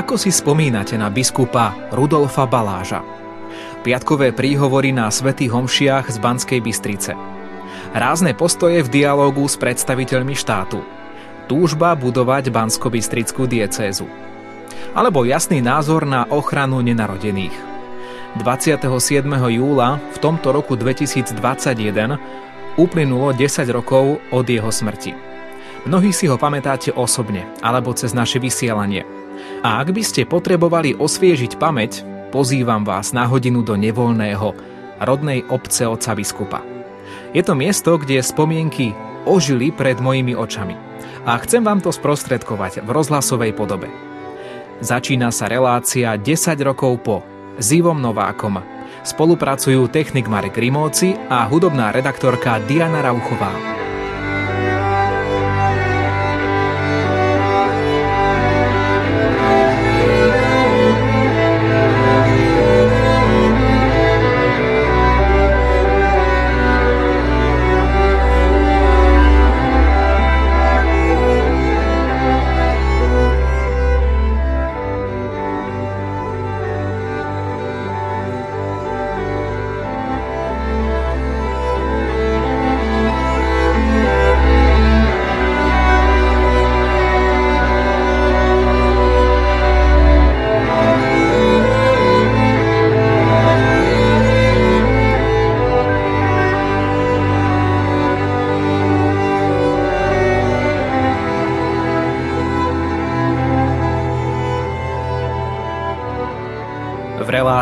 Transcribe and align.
Ako 0.00 0.16
si 0.16 0.32
spomínate 0.32 0.96
na 0.96 1.12
biskupa 1.12 1.76
Rudolfa 1.92 2.48
Baláža? 2.48 3.04
Piatkové 3.84 4.32
príhovory 4.32 4.96
na 4.96 5.12
svätých 5.12 5.52
homšiach 5.52 6.08
z 6.08 6.16
Banskej 6.16 6.64
Bystrice. 6.64 7.12
Rázne 7.92 8.32
postoje 8.32 8.80
v 8.80 8.88
dialógu 8.88 9.44
s 9.44 9.60
predstaviteľmi 9.60 10.32
štátu. 10.32 10.80
Túžba 11.52 11.92
budovať 11.92 12.48
Bansko-Bystrickú 12.48 13.44
diecézu. 13.44 14.08
Alebo 14.96 15.28
jasný 15.28 15.60
názor 15.60 16.08
na 16.08 16.24
ochranu 16.32 16.80
nenarodených. 16.80 17.52
27. 18.40 18.88
júla 19.52 20.00
v 20.00 20.16
tomto 20.16 20.48
roku 20.56 20.80
2021 20.80 21.36
uplynulo 22.80 23.36
10 23.36 23.68
rokov 23.68 24.16
od 24.32 24.46
jeho 24.48 24.72
smrti. 24.72 25.12
Mnohí 25.84 26.08
si 26.16 26.24
ho 26.24 26.40
pamätáte 26.40 26.88
osobne 26.88 27.44
alebo 27.60 27.92
cez 27.92 28.16
naše 28.16 28.40
vysielanie– 28.40 29.04
a 29.60 29.84
ak 29.84 29.92
by 29.92 30.02
ste 30.04 30.24
potrebovali 30.24 30.96
osviežiť 30.96 31.60
pamäť, 31.60 32.00
pozývam 32.32 32.80
vás 32.80 33.12
na 33.12 33.28
hodinu 33.28 33.60
do 33.60 33.76
nevoľného, 33.76 34.56
rodnej 35.04 35.44
obce 35.52 35.84
oca 35.84 36.16
biskupa. 36.16 36.60
Je 37.36 37.44
to 37.44 37.52
miesto, 37.52 38.00
kde 38.00 38.24
spomienky 38.24 38.96
ožili 39.28 39.68
pred 39.68 40.00
mojimi 40.00 40.32
očami. 40.32 40.76
A 41.28 41.36
chcem 41.44 41.60
vám 41.60 41.84
to 41.84 41.92
sprostredkovať 41.92 42.80
v 42.80 42.88
rozhlasovej 42.88 43.52
podobe. 43.52 43.92
Začína 44.80 45.28
sa 45.28 45.44
relácia 45.44 46.16
10 46.16 46.56
rokov 46.64 47.04
po 47.04 47.16
s 47.60 47.68
Ivom 47.76 48.00
Novákom. 48.00 48.64
Spolupracujú 49.04 49.92
technik 49.92 50.24
Marek 50.24 50.56
Rimóci 50.56 51.12
a 51.28 51.44
hudobná 51.44 51.92
redaktorka 51.92 52.56
Diana 52.64 53.04
Rauchová. 53.04 53.52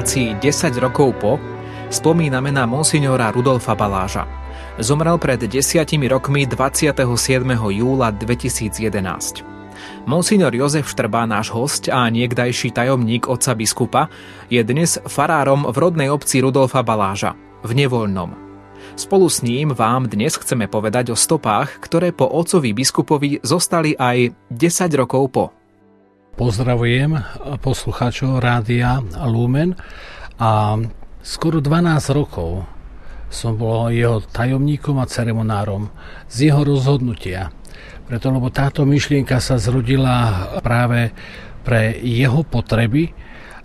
Relácii 0.09 0.41
10 0.41 0.73
rokov 0.81 1.21
po 1.21 1.37
spomíname 1.93 2.49
na 2.49 2.65
monsignora 2.65 3.29
Rudolfa 3.29 3.77
Baláža. 3.77 4.25
Zomrel 4.81 5.21
pred 5.21 5.37
desiatimi 5.45 6.09
rokmi 6.09 6.49
27. 6.49 6.97
júla 7.53 8.09
2011. 8.17 9.45
Monsignor 10.09 10.57
Jozef 10.57 10.89
Štrba, 10.89 11.29
náš 11.29 11.53
host 11.53 11.93
a 11.93 12.09
niekdajší 12.09 12.73
tajomník 12.73 13.29
otca 13.29 13.53
biskupa, 13.53 14.09
je 14.49 14.65
dnes 14.65 14.97
farárom 14.97 15.69
v 15.69 15.77
rodnej 15.77 16.09
obci 16.09 16.41
Rudolfa 16.41 16.81
Baláža, 16.81 17.37
v 17.61 17.77
Nevoľnom. 17.77 18.33
Spolu 18.97 19.29
s 19.29 19.45
ním 19.45 19.77
vám 19.77 20.09
dnes 20.09 20.41
chceme 20.41 20.73
povedať 20.73 21.13
o 21.13 21.21
stopách, 21.21 21.85
ktoré 21.85 22.17
po 22.17 22.25
otcovi 22.25 22.73
biskupovi 22.73 23.45
zostali 23.45 23.93
aj 23.93 24.33
10 24.57 24.89
rokov 25.05 25.25
po. 25.29 25.58
Pozdravujem 26.39 27.19
poslucháčov 27.59 28.39
Rádia 28.39 29.03
Lumen 29.27 29.75
a 30.39 30.79
skoro 31.19 31.59
12 31.59 32.15
rokov 32.15 32.63
som 33.27 33.59
bol 33.59 33.91
jeho 33.91 34.23
tajomníkom 34.23 35.03
a 35.03 35.11
ceremonárom 35.11 35.91
z 36.31 36.47
jeho 36.47 36.63
rozhodnutia. 36.63 37.51
Preto, 38.07 38.31
lebo 38.31 38.55
táto 38.55 38.87
myšlienka 38.87 39.43
sa 39.43 39.59
zrodila 39.59 40.47
práve 40.63 41.11
pre 41.67 41.99
jeho 42.07 42.47
potreby 42.47 43.11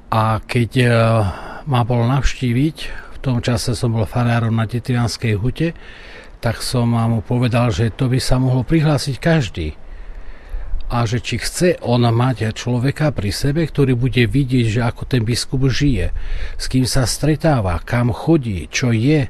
a 0.09 0.41
keď 0.41 0.69
e, 0.81 0.88
ma 1.69 1.85
bol 1.85 2.09
navštíviť, 2.09 2.78
v 2.89 3.17
tom 3.22 3.38
čase 3.45 3.78
som 3.78 3.94
bol 3.94 4.09
farárom 4.09 4.57
na 4.57 4.66
Tetianskej 4.66 5.38
hute, 5.38 5.78
tak 6.41 6.66
som 6.66 6.89
mu 6.89 7.22
povedal, 7.22 7.69
že 7.69 7.94
to 7.94 8.09
by 8.09 8.17
sa 8.17 8.41
mohlo 8.41 8.66
prihlásiť 8.66 9.16
každý 9.22 9.78
a 10.93 11.09
že 11.09 11.25
či 11.25 11.41
chce 11.41 11.81
on 11.81 12.05
mať 12.05 12.53
človeka 12.53 13.09
pri 13.09 13.33
sebe, 13.33 13.65
ktorý 13.65 13.97
bude 13.97 14.29
vidieť, 14.29 14.65
že 14.77 14.81
ako 14.85 15.09
ten 15.09 15.25
biskup 15.25 15.65
žije, 15.65 16.13
s 16.61 16.69
kým 16.69 16.85
sa 16.85 17.09
stretáva, 17.09 17.81
kam 17.81 18.13
chodí, 18.13 18.69
čo 18.69 18.93
je, 18.93 19.25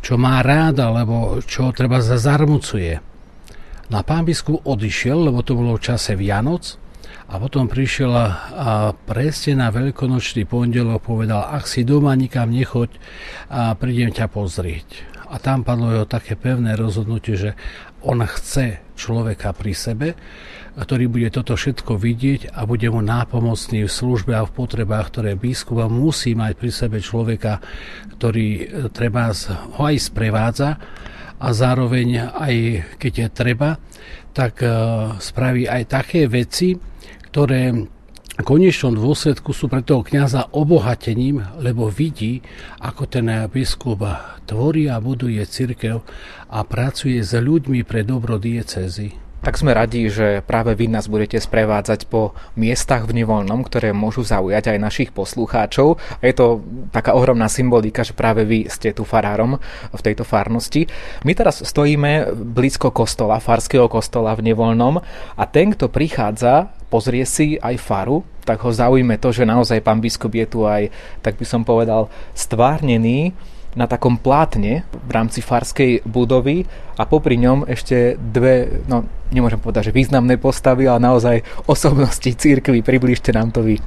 čo 0.00 0.16
má 0.16 0.40
rád, 0.40 0.80
alebo 0.80 1.44
čo 1.44 1.68
treba 1.76 2.00
zazarmucuje. 2.00 3.04
No 3.92 4.00
a 4.00 4.02
pán 4.08 4.24
biskup 4.24 4.64
odišiel, 4.64 5.28
lebo 5.28 5.44
to 5.44 5.52
bolo 5.52 5.76
v 5.76 5.84
čase 5.84 6.16
Vianoc, 6.16 6.80
a 7.32 7.40
potom 7.40 7.64
prišiel 7.64 8.12
a 8.12 8.92
presne 8.92 9.64
na 9.64 9.72
veľkonočný 9.72 10.44
pondelok 10.44 11.00
povedal, 11.00 11.44
ak 11.44 11.64
si 11.64 11.80
doma 11.80 12.12
nikam 12.12 12.52
nechoď, 12.52 12.92
a 13.48 13.72
prídem 13.72 14.12
ťa 14.12 14.28
pozrieť. 14.28 14.88
A 15.32 15.40
tam 15.40 15.64
padlo 15.64 15.92
jeho 15.92 16.04
také 16.04 16.36
pevné 16.36 16.76
rozhodnutie, 16.76 17.40
že 17.40 17.50
on 18.04 18.20
chce 18.20 18.84
človeka 19.00 19.56
pri 19.56 19.72
sebe, 19.72 20.08
ktorý 20.72 21.04
bude 21.12 21.28
toto 21.28 21.52
všetko 21.52 22.00
vidieť 22.00 22.56
a 22.56 22.64
bude 22.64 22.88
mu 22.88 23.04
nápomocný 23.04 23.84
v 23.84 23.92
službe 23.92 24.32
a 24.32 24.48
v 24.48 24.54
potrebách, 24.56 25.12
ktoré 25.12 25.36
biskup 25.36 25.84
musí 25.92 26.32
mať 26.32 26.52
pri 26.56 26.70
sebe 26.72 26.98
človeka, 27.04 27.60
ktorý 28.16 28.48
e, 28.56 28.64
treba 28.88 29.28
ho 29.76 29.82
aj 29.84 29.96
sprevádza 30.00 30.80
a 31.36 31.48
zároveň 31.52 32.32
aj 32.32 32.54
keď 32.96 33.12
je 33.12 33.28
treba, 33.28 33.70
tak 34.32 34.64
e, 34.64 34.68
spraví 35.20 35.68
aj 35.68 35.82
také 35.92 36.24
veci, 36.24 36.72
ktoré 37.28 37.76
v 38.32 38.48
konečnom 38.48 38.96
dôsledku 38.96 39.52
sú 39.52 39.68
pre 39.68 39.84
toho 39.84 40.00
kniaza 40.00 40.56
obohatením, 40.56 41.44
lebo 41.60 41.92
vidí, 41.92 42.40
ako 42.80 43.04
ten 43.04 43.28
biskup 43.52 44.08
tvorí 44.48 44.88
a 44.88 44.96
buduje 45.04 45.44
církev 45.44 46.00
a 46.48 46.58
pracuje 46.64 47.20
s 47.20 47.36
ľuďmi 47.36 47.84
pre 47.84 48.08
dobro 48.08 48.40
diecezy 48.40 49.31
tak 49.42 49.58
sme 49.58 49.74
radi, 49.74 50.06
že 50.06 50.40
práve 50.46 50.78
vy 50.78 50.86
nás 50.86 51.10
budete 51.10 51.42
sprevádzať 51.42 52.06
po 52.06 52.32
miestach 52.54 53.04
v 53.10 53.22
nevoľnom, 53.22 53.66
ktoré 53.66 53.90
môžu 53.90 54.22
zaujať 54.22 54.72
aj 54.72 54.78
našich 54.78 55.10
poslucháčov. 55.10 55.98
A 55.98 56.22
je 56.30 56.34
to 56.34 56.62
taká 56.94 57.18
ohromná 57.18 57.50
symbolika, 57.50 58.06
že 58.06 58.14
práve 58.14 58.46
vy 58.46 58.70
ste 58.70 58.94
tu 58.94 59.02
farárom 59.02 59.58
v 59.90 60.00
tejto 60.00 60.22
farnosti. 60.22 60.86
My 61.26 61.34
teraz 61.34 61.58
stojíme 61.66 62.32
blízko 62.54 62.94
kostola, 62.94 63.42
farského 63.42 63.90
kostola 63.90 64.32
v 64.38 64.54
nevoľnom 64.54 65.02
a 65.34 65.44
ten, 65.50 65.74
kto 65.74 65.90
prichádza, 65.90 66.70
pozrie 66.86 67.26
si 67.26 67.58
aj 67.58 67.82
faru, 67.82 68.22
tak 68.46 68.62
ho 68.62 68.70
zaujme 68.70 69.18
to, 69.18 69.34
že 69.34 69.48
naozaj 69.48 69.82
pán 69.82 69.98
biskup 69.98 70.34
je 70.34 70.46
tu 70.46 70.66
aj, 70.66 70.90
tak 71.18 71.34
by 71.38 71.46
som 71.46 71.66
povedal, 71.66 72.06
stvárnený 72.34 73.34
na 73.72 73.88
takom 73.88 74.20
plátne 74.20 74.84
v 74.92 75.10
rámci 75.10 75.40
farskej 75.40 76.04
budovy 76.04 76.68
a 77.00 77.08
popri 77.08 77.40
ňom 77.40 77.64
ešte 77.64 78.20
dve, 78.20 78.84
no 78.84 79.08
nemôžem 79.32 79.60
povedať, 79.60 79.90
že 79.90 79.96
významné 79.96 80.36
postavy, 80.36 80.84
ale 80.84 81.00
naozaj 81.00 81.36
osobnosti 81.64 82.28
církvy. 82.28 82.84
Približte 82.84 83.32
nám 83.32 83.50
to 83.50 83.64
vy. 83.64 83.80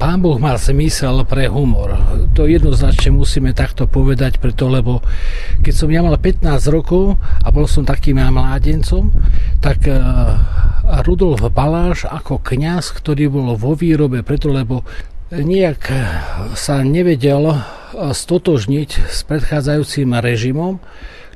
Pán 0.00 0.24
Boh 0.24 0.40
mal 0.40 0.56
zmysel 0.56 1.28
pre 1.28 1.52
humor. 1.52 1.92
To 2.32 2.48
jednoznačne 2.48 3.12
musíme 3.12 3.52
takto 3.52 3.84
povedať, 3.84 4.40
preto 4.40 4.64
lebo 4.64 5.04
keď 5.60 5.74
som 5.76 5.92
ja 5.92 6.00
mal 6.00 6.16
15 6.16 6.40
rokov 6.72 7.20
a 7.20 7.48
bol 7.52 7.68
som 7.68 7.84
takým 7.84 8.16
mládencom, 8.16 9.12
tak 9.60 9.84
eh, 9.84 10.00
Rudolf 11.04 11.44
Baláš 11.52 12.08
ako 12.08 12.40
kňaz, 12.40 12.96
ktorý 12.96 13.28
bol 13.28 13.52
vo 13.60 13.76
výrobe, 13.76 14.24
preto 14.24 14.48
lebo 14.48 14.88
nejak 15.30 15.80
sa 16.58 16.82
nevedel 16.82 17.62
stotožniť 17.94 18.90
s 19.06 19.22
predchádzajúcim 19.26 20.18
režimom, 20.18 20.82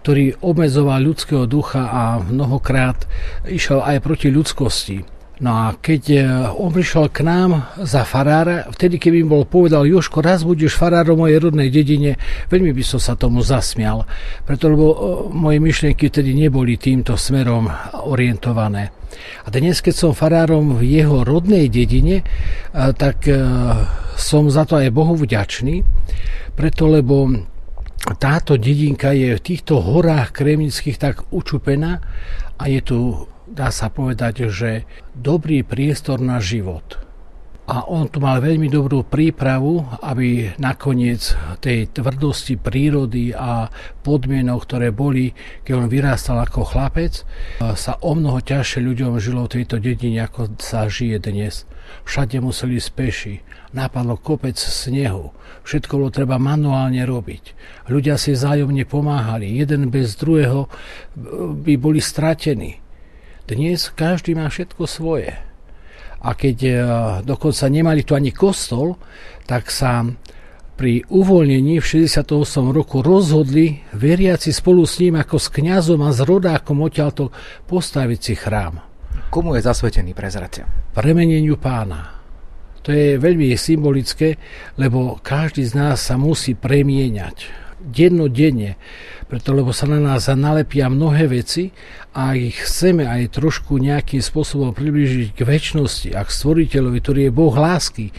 ktorý 0.03 0.37
obmedzoval 0.43 1.01
ľudského 1.01 1.47
ducha 1.47 1.89
a 1.89 2.03
mnohokrát 2.21 3.07
išiel 3.47 3.81
aj 3.81 4.03
proti 4.03 4.29
ľudskosti. 4.35 5.14
No 5.43 5.51
a 5.51 5.75
keď 5.75 6.03
e, 6.15 6.19
on 6.55 6.71
prišiel 6.71 7.11
k 7.11 7.27
nám 7.27 7.67
za 7.83 8.07
farára, 8.07 8.71
vtedy 8.71 9.03
keby 9.03 9.27
im 9.27 9.31
bol 9.35 9.43
povedal, 9.43 9.83
Joško, 9.83 10.23
raz 10.23 10.47
budeš 10.47 10.79
farárom 10.79 11.27
mojej 11.27 11.43
rodnej 11.43 11.75
dedine, 11.75 12.15
veľmi 12.55 12.71
by 12.71 12.85
som 12.87 13.03
sa 13.03 13.19
tomu 13.19 13.43
zasmial, 13.43 14.07
preto 14.47 14.71
e, 14.71 14.79
moje 15.35 15.59
myšlienky 15.59 16.07
vtedy 16.07 16.39
neboli 16.39 16.79
týmto 16.79 17.19
smerom 17.19 17.67
orientované. 18.07 18.95
A 19.43 19.51
dnes, 19.51 19.83
keď 19.83 19.95
som 19.95 20.11
farárom 20.15 20.79
v 20.79 21.03
jeho 21.03 21.27
rodnej 21.27 21.67
dedine, 21.67 22.23
e, 22.23 22.25
tak 22.95 23.27
som 24.15 24.47
za 24.47 24.63
to 24.63 24.79
aj 24.79 24.95
Bohu 24.95 25.19
vďačný, 25.19 25.83
preto 26.55 26.87
lebo 26.87 27.27
táto 28.05 28.61
dedinka 28.61 29.17
je 29.17 29.33
v 29.33 29.45
týchto 29.45 29.81
horách 29.81 30.37
kremnických 30.37 31.01
tak 31.01 31.25
učupená 31.33 32.05
a 32.61 32.65
je 32.69 32.81
tu 32.85 32.99
dá 33.49 33.69
sa 33.71 33.93
povedať, 33.93 34.49
že 34.49 34.89
dobrý 35.13 35.63
priestor 35.63 36.19
na 36.19 36.41
život. 36.41 37.01
A 37.65 37.89
on 37.89 38.13
tu 38.13 38.21
mal 38.21 38.45
veľmi 38.45 38.69
dobrú 38.69 39.09
prípravu, 39.09 39.89
aby 40.05 40.53
nakoniec 40.61 41.33
tej 41.65 41.89
tvrdosti 41.97 42.61
prírody 42.61 43.33
a 43.33 43.73
podmienok, 44.05 44.61
ktoré 44.69 44.93
boli, 44.93 45.33
keď 45.65 45.73
on 45.73 45.89
vyrástal 45.89 46.37
ako 46.45 46.61
chlapec, 46.69 47.25
sa 47.73 47.97
o 48.05 48.13
mnoho 48.13 48.45
ťažšie 48.45 48.85
ľuďom 48.85 49.17
žilo 49.17 49.49
v 49.49 49.55
tejto 49.61 49.81
dedine, 49.81 50.29
ako 50.29 50.61
sa 50.61 50.85
žije 50.93 51.17
dnes. 51.25 51.65
Všade 52.03 52.43
museli 52.43 52.83
speši, 52.83 53.41
napadlo 53.71 54.19
kopec 54.19 54.59
snehu, 54.59 55.31
všetko 55.63 55.93
bolo 56.03 56.11
treba 56.11 56.43
manuálne 56.43 57.07
robiť. 57.07 57.55
Ľudia 57.87 58.19
si 58.19 58.35
vzájomne 58.35 58.83
pomáhali, 58.85 59.55
jeden 59.55 59.95
bez 59.95 60.19
druhého 60.19 60.67
by 61.63 61.75
boli 61.79 62.03
stratení. 62.03 62.83
Dnes 63.47 63.93
každý 63.95 64.35
má 64.35 64.51
všetko 64.51 64.91
svoje. 64.91 65.37
A 66.25 66.33
keď 66.33 66.57
e, 66.65 66.73
dokonca 67.29 67.69
nemali 67.69 68.01
tu 68.01 68.17
ani 68.17 68.33
kostol, 68.33 68.97
tak 69.45 69.69
sa 69.69 70.01
pri 70.75 71.07
uvoľnení 71.07 71.79
v 71.79 71.87
68 71.87 72.75
roku 72.75 72.99
rozhodli 73.05 73.85
veriaci 73.95 74.51
spolu 74.51 74.83
s 74.83 74.99
ním 74.99 75.21
ako 75.21 75.37
s 75.39 75.47
kňazom 75.53 76.03
a 76.03 76.11
s 76.11 76.25
rodákom 76.25 76.83
odtiaľto 76.83 77.31
postaviť 77.71 78.21
si 78.21 78.35
chrám. 78.35 78.83
Komu 79.31 79.55
je 79.55 79.63
zasvetený 79.63 80.17
prezratia? 80.17 80.84
Premeneniu 80.95 81.59
pána. 81.59 82.23
To 82.87 82.95
je 82.95 83.19
veľmi 83.19 83.51
symbolické, 83.59 84.39
lebo 84.79 85.19
každý 85.19 85.67
z 85.67 85.75
nás 85.75 85.99
sa 86.07 86.15
musí 86.15 86.55
premieňať. 86.55 87.67
Dennodenne 87.85 88.81
preto 89.35 89.57
lebo 89.57 89.73
sa 89.73 89.89
na 89.89 89.99
nás 89.99 90.29
nalepia 90.31 90.87
mnohé 90.87 91.27
veci 91.27 91.73
a 92.15 92.37
ich 92.37 92.55
chceme 92.55 93.09
aj 93.09 93.35
trošku 93.41 93.81
nejakým 93.81 94.21
spôsobom 94.23 94.71
priblížiť 94.77 95.35
k 95.35 95.41
väčšnosti 95.43 96.15
a 96.15 96.23
k 96.23 96.31
stvoriteľovi, 96.31 96.99
ktorý 97.03 97.21
je 97.27 97.33
Boh 97.35 97.51
lásky, 97.51 98.13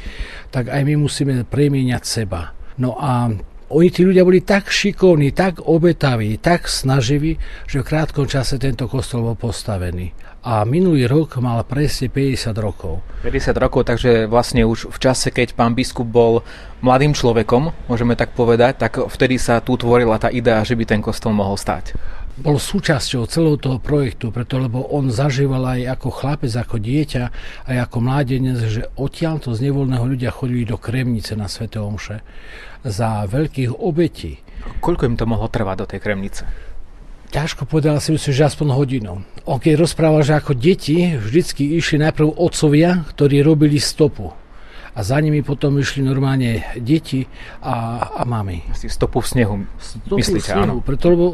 tak 0.51 0.67
aj 0.67 0.81
my 0.83 0.99
musíme 0.99 1.47
premieňať 1.47 2.03
seba. 2.03 2.51
No 2.81 2.99
a 2.99 3.31
oni 3.71 3.89
tí 3.89 4.03
ľudia 4.03 4.27
boli 4.27 4.43
tak 4.43 4.67
šikovní, 4.67 5.31
tak 5.31 5.63
obetaví, 5.63 6.35
tak 6.41 6.67
snaživí, 6.67 7.39
že 7.63 7.81
v 7.81 7.87
krátkom 7.87 8.27
čase 8.27 8.59
tento 8.59 8.91
kostol 8.91 9.23
bol 9.23 9.37
postavený 9.39 10.11
a 10.45 10.61
minulý 10.61 11.09
rok 11.09 11.41
mal 11.41 11.65
presne 11.65 12.05
50 12.05 12.53
rokov. 12.61 13.01
50 13.25 13.57
rokov, 13.57 13.89
takže 13.89 14.29
vlastne 14.29 14.61
už 14.61 14.93
v 14.93 14.97
čase, 15.01 15.33
keď 15.33 15.57
pán 15.57 15.73
biskup 15.73 16.05
bol 16.05 16.45
mladým 16.85 17.17
človekom, 17.17 17.73
môžeme 17.89 18.13
tak 18.13 18.37
povedať, 18.37 18.77
tak 18.77 19.01
vtedy 19.09 19.41
sa 19.41 19.57
tu 19.57 19.73
tvorila 19.73 20.21
tá 20.21 20.29
idea, 20.29 20.61
že 20.61 20.77
by 20.77 20.85
ten 20.85 21.01
kostol 21.01 21.33
mohol 21.33 21.57
stať. 21.57 21.97
Bol 22.37 22.61
súčasťou 22.61 23.25
celého 23.25 23.57
toho 23.57 23.81
projektu, 23.81 24.29
preto 24.29 24.61
lebo 24.61 24.85
on 24.93 25.09
zažíval 25.09 25.65
aj 25.65 25.97
ako 25.97 26.07
chlapec, 26.13 26.53
ako 26.53 26.77
dieťa, 26.77 27.23
aj 27.65 27.77
ako 27.89 27.97
mládenec, 28.05 28.59
že 28.69 28.85
odtiaľto 29.01 29.57
z 29.57 29.71
nevoľného 29.71 30.05
ľudia 30.05 30.29
chodili 30.29 30.61
do 30.61 30.77
Kremnice 30.77 31.33
na 31.33 31.49
Svete 31.49 31.81
Omše 31.81 32.21
za 32.85 33.25
veľkých 33.25 33.81
obetí. 33.81 34.45
Koľko 34.77 35.09
im 35.09 35.17
to 35.17 35.25
mohlo 35.25 35.49
trvať 35.49 35.75
do 35.81 35.89
tej 35.89 35.99
Kremnice? 36.05 36.45
Ťažko 37.35 37.67
povedal 37.67 37.99
si 37.99 38.15
myslím, 38.15 38.31
že 38.31 38.47
aspoň 38.47 38.67
hodinu. 38.71 39.13
On 39.43 39.59
keď 39.59 39.75
rozprával, 39.75 40.23
že 40.23 40.39
ako 40.39 40.55
deti 40.55 41.19
vždycky 41.19 41.75
išli 41.75 41.99
najprv 41.99 42.39
otcovia, 42.39 43.03
ktorí 43.11 43.43
robili 43.43 43.75
stopu 43.75 44.31
a 44.95 45.03
za 45.03 45.19
nimi 45.19 45.43
potom 45.43 45.75
išli 45.75 45.99
normálne 45.99 46.63
deti 46.79 47.27
a, 47.59 48.07
a 48.15 48.21
mamy. 48.23 48.63
Asi 48.71 48.87
stopu 48.87 49.19
v 49.19 49.27
snehu, 49.27 49.55
stopu 49.75 50.15
myslíte, 50.23 50.39
v 50.39 50.55
snehu, 50.55 50.63
áno? 50.63 50.73
Preto, 50.79 51.11
lebo 51.11 51.25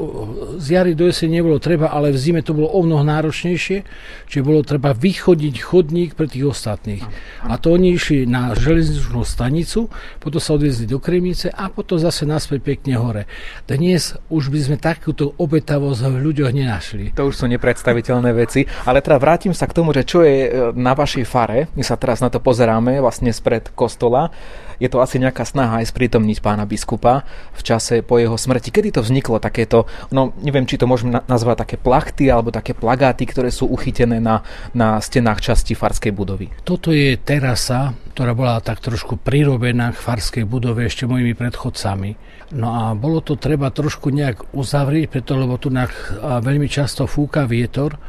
z 0.58 0.66
jary 0.74 0.98
do 0.98 1.06
jesene 1.06 1.38
nebolo 1.38 1.62
treba, 1.62 1.94
ale 1.94 2.10
v 2.10 2.18
zime 2.18 2.42
to 2.42 2.58
bolo 2.58 2.74
o 2.74 2.82
mnoho 2.82 3.06
náročnejšie, 3.06 3.86
čiže 4.26 4.42
bolo 4.42 4.66
treba 4.66 4.98
vychodiť 4.98 5.56
chodník 5.62 6.18
pre 6.18 6.26
tých 6.26 6.50
ostatných. 6.50 7.06
A 7.46 7.62
to 7.62 7.78
oni 7.78 7.94
išli 7.94 8.26
na 8.26 8.58
železničnú 8.58 9.22
stanicu, 9.22 9.94
potom 10.18 10.42
sa 10.42 10.58
odviezli 10.58 10.90
do 10.90 10.98
Kremnice 10.98 11.54
a 11.54 11.70
potom 11.70 12.02
zase 12.02 12.26
naspäť 12.26 12.66
pekne 12.66 12.98
hore. 12.98 13.30
Dnes 13.70 14.18
už 14.34 14.50
by 14.50 14.60
sme 14.60 14.78
takúto 14.82 15.38
obetavosť 15.38 16.02
v 16.10 16.18
ľuďoch 16.18 16.50
nenašli. 16.50 17.14
To 17.14 17.30
už 17.30 17.38
sú 17.38 17.46
nepredstaviteľné 17.46 18.34
veci, 18.34 18.66
ale 18.90 19.06
teda 19.06 19.22
vrátim 19.22 19.54
sa 19.54 19.70
k 19.70 19.78
tomu, 19.78 19.94
že 19.94 20.02
čo 20.02 20.26
je 20.26 20.50
e, 20.50 20.50
na 20.74 20.98
vašej 20.98 21.26
fare, 21.30 21.70
my 21.78 21.84
sa 21.86 21.94
teraz 21.94 22.26
na 22.26 22.34
to 22.34 22.42
pozeráme 22.42 22.98
vlastne 22.98 23.30
z 23.30 23.40
pred 23.52 23.68
kostola. 23.76 24.32
Je 24.80 24.88
to 24.88 25.04
asi 25.04 25.20
nejaká 25.20 25.44
snaha 25.44 25.84
aj 25.84 25.92
sprítomniť 25.92 26.40
pána 26.40 26.64
biskupa 26.64 27.28
v 27.52 27.62
čase 27.62 28.00
po 28.00 28.16
jeho 28.16 28.40
smrti. 28.40 28.72
Kedy 28.72 28.96
to 28.96 29.02
vzniklo 29.04 29.44
takéto, 29.44 29.92
no 30.10 30.32
neviem, 30.40 30.64
či 30.64 30.80
to 30.80 30.88
môžeme 30.88 31.20
nazvať 31.28 31.68
také 31.68 31.76
plachty 31.76 32.32
alebo 32.32 32.56
také 32.56 32.72
plagáty, 32.72 33.28
ktoré 33.28 33.52
sú 33.52 33.68
uchytené 33.68 34.24
na, 34.24 34.42
na 34.72 34.98
stenách 35.04 35.44
časti 35.44 35.76
farskej 35.76 36.16
budovy? 36.16 36.50
Toto 36.64 36.96
je 36.96 37.20
terasa, 37.20 37.92
ktorá 38.16 38.32
bola 38.32 38.64
tak 38.64 38.80
trošku 38.80 39.20
prirobená 39.20 39.92
k 39.92 40.00
farskej 40.00 40.48
budove 40.48 40.88
ešte 40.88 41.04
mojimi 41.04 41.36
predchodcami. 41.36 42.32
No 42.56 42.72
a 42.72 42.84
bolo 42.98 43.22
to 43.22 43.36
treba 43.36 43.70
trošku 43.70 44.10
nejak 44.10 44.56
uzavrieť, 44.56 45.14
preto 45.14 45.36
lebo 45.36 45.62
tu 45.62 45.70
veľmi 45.72 46.68
často 46.72 47.06
fúka 47.06 47.46
vietor 47.46 48.00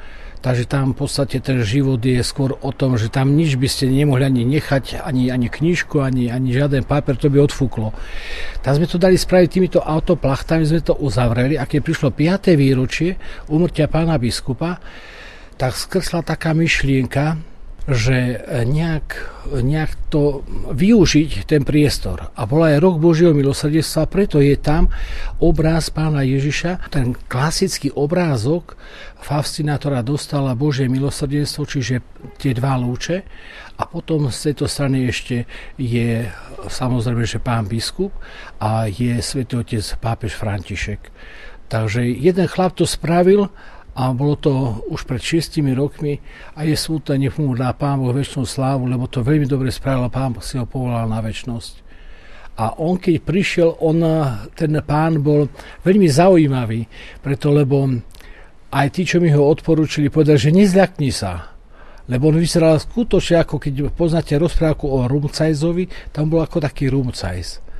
Takže 0.43 0.67
tam 0.67 0.91
v 0.91 1.07
podstate 1.07 1.39
ten 1.39 1.63
život 1.63 2.03
je 2.03 2.19
skôr 2.27 2.59
o 2.59 2.75
tom, 2.75 2.99
že 2.99 3.07
tam 3.07 3.39
nič 3.39 3.55
by 3.55 3.71
ste 3.71 3.87
nemohli 3.87 4.27
ani 4.27 4.43
nechať, 4.43 4.99
ani, 5.07 5.31
ani 5.31 5.47
knižku, 5.47 6.03
ani, 6.03 6.35
ani 6.35 6.51
žiaden 6.51 6.83
papier, 6.83 7.15
to 7.15 7.31
by 7.31 7.39
odfúklo. 7.39 7.95
Tak 8.59 8.83
sme 8.83 8.91
to 8.91 8.99
dali 8.99 9.15
spraviť 9.15 9.49
týmito 9.49 9.79
autoplachtami, 9.79 10.67
sme 10.67 10.83
to 10.83 10.99
uzavreli 10.99 11.55
a 11.55 11.63
keď 11.63 11.81
prišlo 11.87 12.11
5. 12.11 12.59
výročie 12.59 13.15
umrtia 13.47 13.87
pána 13.87 14.19
biskupa, 14.19 14.83
tak 15.55 15.79
skrsla 15.79 16.27
taká 16.27 16.59
myšlienka, 16.59 17.52
že 17.91 18.39
nejak, 18.63 19.19
nejak 19.51 19.91
to 20.07 20.47
využiť, 20.71 21.51
ten 21.51 21.67
priestor. 21.67 22.31
A 22.39 22.47
bol 22.47 22.63
aj 22.63 22.79
rok 22.79 23.03
Božieho 23.03 23.35
milosrdenstva, 23.35 24.07
preto 24.07 24.39
je 24.39 24.55
tam 24.55 24.87
obráz 25.43 25.91
pána 25.91 26.23
Ježiša, 26.23 26.95
ten 26.95 27.19
klasický 27.27 27.91
obrázok 27.91 28.79
Faustina, 29.19 29.79
ktorá 29.79 30.07
dostala 30.07 30.55
Božie 30.55 30.87
milosrdenstvo, 30.87 31.67
čiže 31.67 32.07
tie 32.39 32.55
dva 32.55 32.79
lúče. 32.79 33.27
A 33.79 33.83
potom 33.91 34.31
z 34.31 34.53
tejto 34.53 34.71
strany 34.71 35.11
ešte 35.11 35.51
je 35.75 36.31
samozrejme, 36.71 37.27
že 37.27 37.43
pán 37.43 37.67
biskup 37.67 38.15
a 38.63 38.87
je 38.87 39.19
svätý 39.19 39.59
otec 39.59 39.83
pápež 39.99 40.39
František. 40.39 41.11
Takže 41.67 42.05
jeden 42.05 42.47
chlap 42.47 42.77
to 42.79 42.87
spravil 42.87 43.49
a 43.93 44.09
bolo 44.17 44.41
to 44.41 44.53
už 44.89 45.05
pred 45.05 45.21
šiestimi 45.21 45.77
rokmi 45.77 46.17
a 46.57 46.65
je 46.65 46.73
smutné, 46.73 47.29
nech 47.29 47.37
mu 47.37 47.53
dá 47.53 47.77
Pán 47.77 48.01
Boh 48.01 48.17
väčšinu 48.17 48.49
slávu, 48.49 48.89
lebo 48.89 49.05
to 49.05 49.21
veľmi 49.21 49.45
dobre 49.45 49.69
spravil 49.69 50.09
a 50.09 50.13
Pán 50.13 50.33
si 50.41 50.57
ho 50.57 50.65
povolal 50.65 51.05
na 51.13 51.21
väčšnosť. 51.21 51.85
A 52.57 52.77
on, 52.81 53.01
keď 53.01 53.25
prišiel, 53.25 53.81
on, 53.81 54.05
ten 54.53 54.77
pán 54.85 55.25
bol 55.25 55.49
veľmi 55.89 56.05
zaujímavý, 56.05 56.85
preto 57.25 57.49
lebo 57.49 57.89
aj 58.69 58.87
tí, 58.93 59.09
čo 59.09 59.25
mi 59.25 59.33
ho 59.33 59.41
odporúčili, 59.49 60.13
povedali, 60.13 60.37
že 60.37 60.53
nezľakni 60.53 61.09
sa, 61.09 61.49
lebo 62.13 62.29
on 62.29 62.37
vyzeral 62.37 62.77
skutočne 62.77 63.41
ako 63.41 63.57
keď 63.57 63.89
poznáte 63.97 64.37
rozprávku 64.37 64.85
o 64.85 65.09
Rumcajzovi, 65.09 66.13
tam 66.13 66.29
bol 66.29 66.45
ako 66.45 66.61
taký 66.61 66.93
Rumcajz 66.93 67.72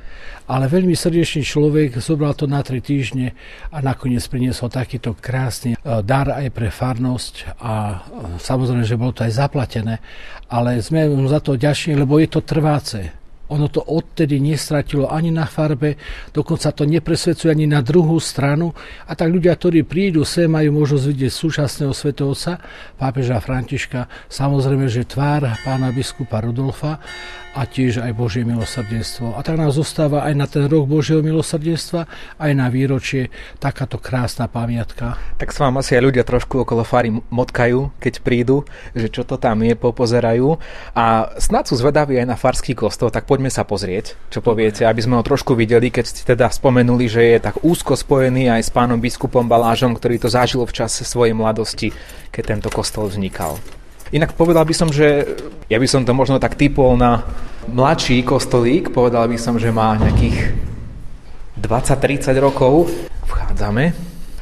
ale 0.47 0.67
veľmi 0.67 0.93
srdečný 0.93 1.43
človek, 1.43 2.03
zobral 2.03 2.35
to 2.35 2.49
na 2.49 2.59
tri 2.59 2.83
týždne 2.83 3.31
a 3.71 3.77
nakoniec 3.79 4.23
priniesol 4.27 4.67
takýto 4.67 5.15
krásny 5.15 5.73
e, 5.73 5.77
dar 6.03 6.27
aj 6.27 6.51
pre 6.51 6.67
farnosť 6.67 7.59
a 7.63 7.73
e, 7.73 7.95
samozrejme, 8.43 8.83
že 8.83 8.99
bolo 8.99 9.15
to 9.15 9.23
aj 9.23 9.33
zaplatené, 9.39 10.03
ale 10.51 10.83
sme 10.83 11.07
mu 11.07 11.25
za 11.31 11.39
to 11.39 11.55
ďační, 11.55 11.95
lebo 11.95 12.19
je 12.19 12.27
to 12.27 12.43
trváce. 12.43 13.23
ono 13.53 13.69
to 13.69 13.85
odtedy 13.85 14.41
nestratilo 14.41 15.13
ani 15.13 15.29
na 15.29 15.45
farbe, 15.45 15.99
dokonca 16.33 16.73
to 16.73 16.89
nepresvedcuje 16.89 17.53
ani 17.53 17.69
na 17.69 17.85
druhú 17.85 18.17
stranu. 18.17 18.73
A 19.05 19.13
tak 19.13 19.29
ľudia, 19.29 19.53
ktorí 19.53 19.85
prídu 19.85 20.25
sem, 20.25 20.49
majú 20.49 20.81
možnosť 20.81 21.05
vidieť 21.05 21.31
súčasného 21.31 21.93
svetovca, 21.93 22.57
pápeža 22.97 23.37
Františka, 23.37 24.09
samozrejme, 24.31 24.89
že 24.89 25.05
tvár 25.05 25.53
pána 25.61 25.93
biskupa 25.93 26.41
Rudolfa 26.41 26.97
a 27.53 27.69
tiež 27.69 28.01
aj 28.01 28.11
Božie 28.17 28.41
milosrdenstvo. 28.41 29.37
A 29.37 29.45
tak 29.45 29.61
nám 29.61 29.69
zostáva 29.69 30.25
aj 30.25 30.33
na 30.33 30.49
ten 30.49 30.65
rok 30.65 30.89
Božieho 30.89 31.21
milosrdenstva, 31.21 32.09
aj 32.41 32.51
na 32.57 32.67
výročie 32.73 33.29
takáto 33.61 34.01
krásna 34.01 34.49
pamiatka. 34.49 35.21
Tak 35.37 35.53
sa 35.53 35.69
vám 35.69 35.85
asi 35.85 35.93
aj 35.93 36.03
ľudia 36.03 36.25
trošku 36.25 36.65
okolo 36.65 36.81
fary 36.81 37.13
motkajú, 37.13 37.93
keď 38.01 38.13
prídu, 38.25 38.65
že 38.97 39.13
čo 39.13 39.21
to 39.21 39.37
tam 39.37 39.61
je, 39.61 39.77
popozerajú. 39.77 40.57
A 40.97 41.29
snad 41.37 41.69
sú 41.69 41.77
zvedaví 41.77 42.17
aj 42.17 42.27
na 42.33 42.37
farský 42.37 42.73
kostol, 42.73 43.13
tak 43.13 43.29
poďme 43.29 43.53
sa 43.53 43.61
pozrieť, 43.61 44.17
čo 44.33 44.41
poviete, 44.41 44.89
aby 44.89 45.05
sme 45.05 45.21
ho 45.21 45.23
trošku 45.23 45.53
videli, 45.53 45.93
keď 45.93 46.05
ste 46.09 46.21
teda 46.25 46.49
spomenuli, 46.49 47.05
že 47.05 47.21
je 47.21 47.37
tak 47.37 47.61
úzko 47.61 47.93
spojený 47.93 48.49
aj 48.49 48.61
s 48.65 48.73
pánom 48.73 48.97
biskupom 48.97 49.45
Balážom, 49.45 49.93
ktorý 49.93 50.17
to 50.17 50.29
zažil 50.33 50.65
v 50.65 50.73
čase 50.73 51.05
svojej 51.05 51.37
mladosti, 51.37 51.93
keď 52.33 52.43
tento 52.57 52.69
kostol 52.73 53.05
vznikal. 53.13 53.61
Inak 54.13 54.37
povedal 54.37 54.61
by 54.61 54.75
som, 54.77 54.93
že 54.93 55.25
ja 55.65 55.81
by 55.81 55.89
som 55.89 56.05
to 56.05 56.13
možno 56.13 56.37
tak 56.37 56.53
typol 56.53 56.93
na 56.93 57.25
mladší 57.65 58.21
kostolík, 58.21 58.93
povedal 58.93 59.25
by 59.25 59.41
som, 59.41 59.57
že 59.57 59.73
má 59.73 59.97
nejakých 59.97 60.53
20-30 61.57 62.37
rokov. 62.37 62.93
Vchádzame. 63.25 63.89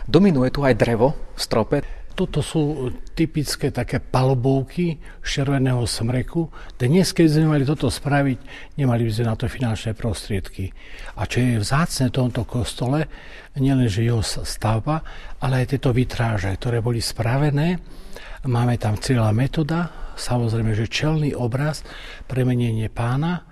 Dominuje 0.04 0.52
tu 0.52 0.68
aj 0.68 0.76
drevo 0.76 1.16
v 1.16 1.40
strope. 1.40 1.76
Toto 2.12 2.44
sú 2.44 2.92
typické 3.16 3.72
také 3.72 4.04
palbovky 4.04 5.00
červeného 5.24 5.88
smreku. 5.88 6.52
Dnes, 6.76 7.16
keď 7.16 7.40
sme 7.40 7.56
mali 7.56 7.64
toto 7.64 7.88
spraviť, 7.88 8.38
nemali 8.76 9.08
by 9.08 9.12
sme 9.16 9.32
na 9.32 9.40
to 9.40 9.48
finančné 9.48 9.96
prostriedky. 9.96 10.68
A 11.16 11.24
čo 11.24 11.40
je 11.40 11.64
vzácne 11.64 12.12
v 12.12 12.18
tomto 12.20 12.44
kostole, 12.44 13.08
nielenže 13.56 14.04
jeho 14.04 14.20
stavba, 14.20 15.00
ale 15.40 15.64
aj 15.64 15.80
tieto 15.80 15.96
vitráže, 15.96 16.52
ktoré 16.60 16.84
boli 16.84 17.00
spravené 17.00 18.01
Máme 18.42 18.74
tam 18.82 18.98
celá 18.98 19.30
metóda, 19.38 19.94
samozrejme, 20.18 20.74
že 20.74 20.90
čelný 20.90 21.38
obraz, 21.38 21.86
premenenie 22.26 22.90
pána, 22.90 23.46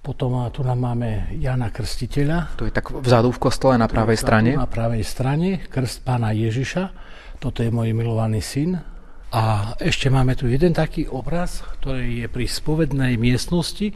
potom 0.00 0.48
tu 0.48 0.64
nám 0.64 0.80
máme 0.80 1.28
Jana 1.36 1.68
Krstiteľa. 1.68 2.56
To 2.56 2.64
je 2.64 2.72
tak 2.72 2.88
vzadu 2.88 3.36
v 3.36 3.42
kostole 3.42 3.76
na 3.76 3.84
pravej 3.84 4.16
strane? 4.16 4.56
Na 4.56 4.64
pravej 4.64 5.04
strane, 5.04 5.68
krst 5.68 6.00
pána 6.08 6.32
Ježiša. 6.32 6.88
Toto 7.36 7.60
je 7.60 7.68
môj 7.68 7.92
milovaný 7.92 8.40
syn. 8.40 8.80
A 9.28 9.76
ešte 9.76 10.08
máme 10.08 10.32
tu 10.40 10.48
jeden 10.48 10.72
taký 10.72 11.04
obraz, 11.04 11.60
ktorý 11.76 12.24
je 12.24 12.28
pri 12.32 12.48
spovednej 12.48 13.20
miestnosti 13.20 13.92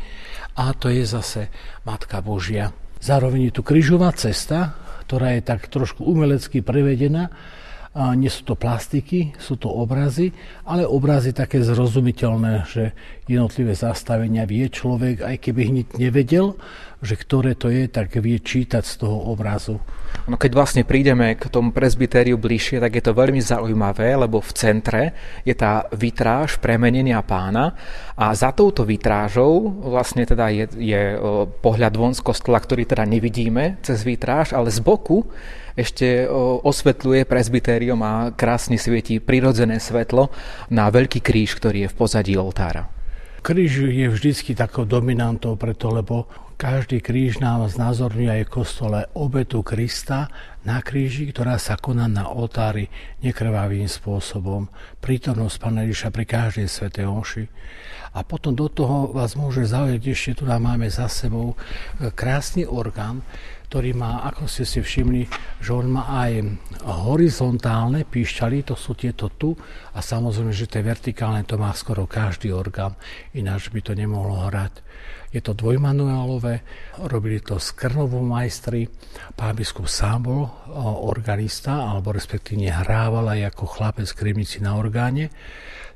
a 0.60 0.76
to 0.76 0.92
je 0.92 1.08
zase 1.08 1.48
Matka 1.88 2.20
Božia. 2.20 2.76
Zároveň 3.00 3.48
je 3.48 3.56
tu 3.56 3.62
križová 3.64 4.12
cesta, 4.12 4.76
ktorá 5.08 5.34
je 5.34 5.42
tak 5.42 5.72
trošku 5.72 6.04
umelecky 6.04 6.60
prevedená 6.60 7.32
nie 7.94 8.26
sú 8.26 8.42
to 8.42 8.58
plastiky, 8.58 9.38
sú 9.38 9.54
to 9.54 9.70
obrazy, 9.70 10.34
ale 10.66 10.82
obrazy 10.82 11.30
také 11.30 11.62
zrozumiteľné, 11.62 12.66
že 12.66 12.90
jednotlivé 13.30 13.78
zastavenia 13.78 14.42
vie 14.50 14.66
človek, 14.66 15.22
aj 15.22 15.36
keby 15.38 15.60
hneď 15.70 15.86
nevedel, 16.02 16.58
že 16.98 17.14
ktoré 17.14 17.54
to 17.54 17.70
je, 17.70 17.86
tak 17.86 18.18
vie 18.18 18.42
čítať 18.42 18.82
z 18.82 18.94
toho 18.98 19.30
obrazu. 19.30 19.78
No 20.26 20.34
keď 20.34 20.50
vlastne 20.58 20.82
prídeme 20.82 21.38
k 21.38 21.46
tomu 21.46 21.70
presbytériu 21.70 22.34
bližšie, 22.34 22.82
tak 22.82 22.98
je 22.98 23.04
to 23.04 23.14
veľmi 23.14 23.38
zaujímavé, 23.38 24.18
lebo 24.18 24.42
v 24.42 24.52
centre 24.56 25.02
je 25.46 25.54
tá 25.54 25.86
vitráž 25.94 26.58
premenenia 26.58 27.22
pána 27.22 27.78
a 28.18 28.34
za 28.34 28.50
touto 28.50 28.82
vitrážou 28.82 29.70
vlastne 29.86 30.26
teda 30.26 30.50
je, 30.50 30.64
je 30.80 31.02
pohľad 31.62 31.94
von 31.94 32.14
z 32.16 32.26
kostola, 32.26 32.58
ktorý 32.58 32.88
teda 32.88 33.06
nevidíme 33.06 33.78
cez 33.86 34.02
vitráž, 34.02 34.50
ale 34.50 34.72
z 34.74 34.82
boku 34.82 35.30
ešte 35.74 36.26
osvetľuje 36.62 37.26
presbytérium 37.26 38.00
a 38.02 38.30
krásne 38.30 38.78
svieti 38.78 39.18
prirodzené 39.18 39.82
svetlo 39.82 40.30
na 40.70 40.86
veľký 40.90 41.18
kríž, 41.18 41.58
ktorý 41.58 41.86
je 41.86 41.92
v 41.92 41.98
pozadí 41.98 42.34
oltára. 42.38 42.90
Kríž 43.44 43.92
je 43.92 44.08
vždycky 44.08 44.56
takou 44.56 44.88
dominantou 44.88 45.52
preto, 45.60 45.92
lebo 45.92 46.24
každý 46.54 47.02
kríž 47.02 47.44
nám 47.44 47.66
znázorňuje 47.68 48.30
aj 48.40 48.48
kostole 48.48 49.04
obetu 49.12 49.60
Krista 49.60 50.32
na 50.64 50.80
kríži, 50.80 51.28
ktorá 51.28 51.60
sa 51.60 51.76
koná 51.76 52.08
na 52.08 52.30
oltári 52.30 52.88
nekrvavým 53.20 53.90
spôsobom. 53.90 54.70
Prítomnosť 55.02 55.56
Pána 55.60 55.84
Ježiša 55.84 56.08
pri 56.14 56.24
každej 56.24 56.66
svetej 56.70 57.04
omši. 57.04 57.44
A 58.14 58.22
potom 58.22 58.54
do 58.54 58.70
toho 58.70 59.10
vás 59.10 59.34
môže 59.34 59.66
zaujať, 59.66 60.00
ešte 60.06 60.40
tu 60.40 60.44
nám 60.46 60.62
máme 60.62 60.86
za 60.86 61.10
sebou 61.10 61.52
e, 61.52 62.08
krásny 62.14 62.62
orgán, 62.62 63.26
ktorý 63.74 63.90
má, 63.98 64.22
ako 64.30 64.46
ste 64.46 64.62
si 64.62 64.78
všimli, 64.78 65.26
že 65.58 65.74
on 65.74 65.98
má 65.98 66.06
aj 66.06 66.46
horizontálne 66.86 68.06
píšťaly, 68.06 68.62
to 68.62 68.78
sú 68.78 68.94
tieto 68.94 69.34
tu, 69.34 69.50
a 69.90 69.98
samozrejme, 69.98 70.54
že 70.54 70.70
tie 70.70 70.78
vertikálne 70.78 71.42
to 71.42 71.58
má 71.58 71.74
skoro 71.74 72.06
každý 72.06 72.54
orgán, 72.54 72.94
ináč 73.34 73.74
by 73.74 73.82
to 73.82 73.98
nemohlo 73.98 74.46
hrať. 74.46 74.78
Je 75.34 75.42
to 75.42 75.58
dvojmanuálové, 75.58 76.62
robili 77.10 77.42
to 77.42 77.58
Krnovu 77.58 78.22
majstri, 78.22 78.86
pán 79.34 79.58
biskup 79.58 79.90
sám 79.90 80.22
bol 80.22 80.46
organista, 81.10 81.90
alebo 81.90 82.14
respektíve 82.14 82.70
hrával 82.70 83.26
aj 83.26 83.58
ako 83.58 83.74
chlapec 83.74 84.06
krimici 84.14 84.62
na 84.62 84.78
orgáne 84.78 85.34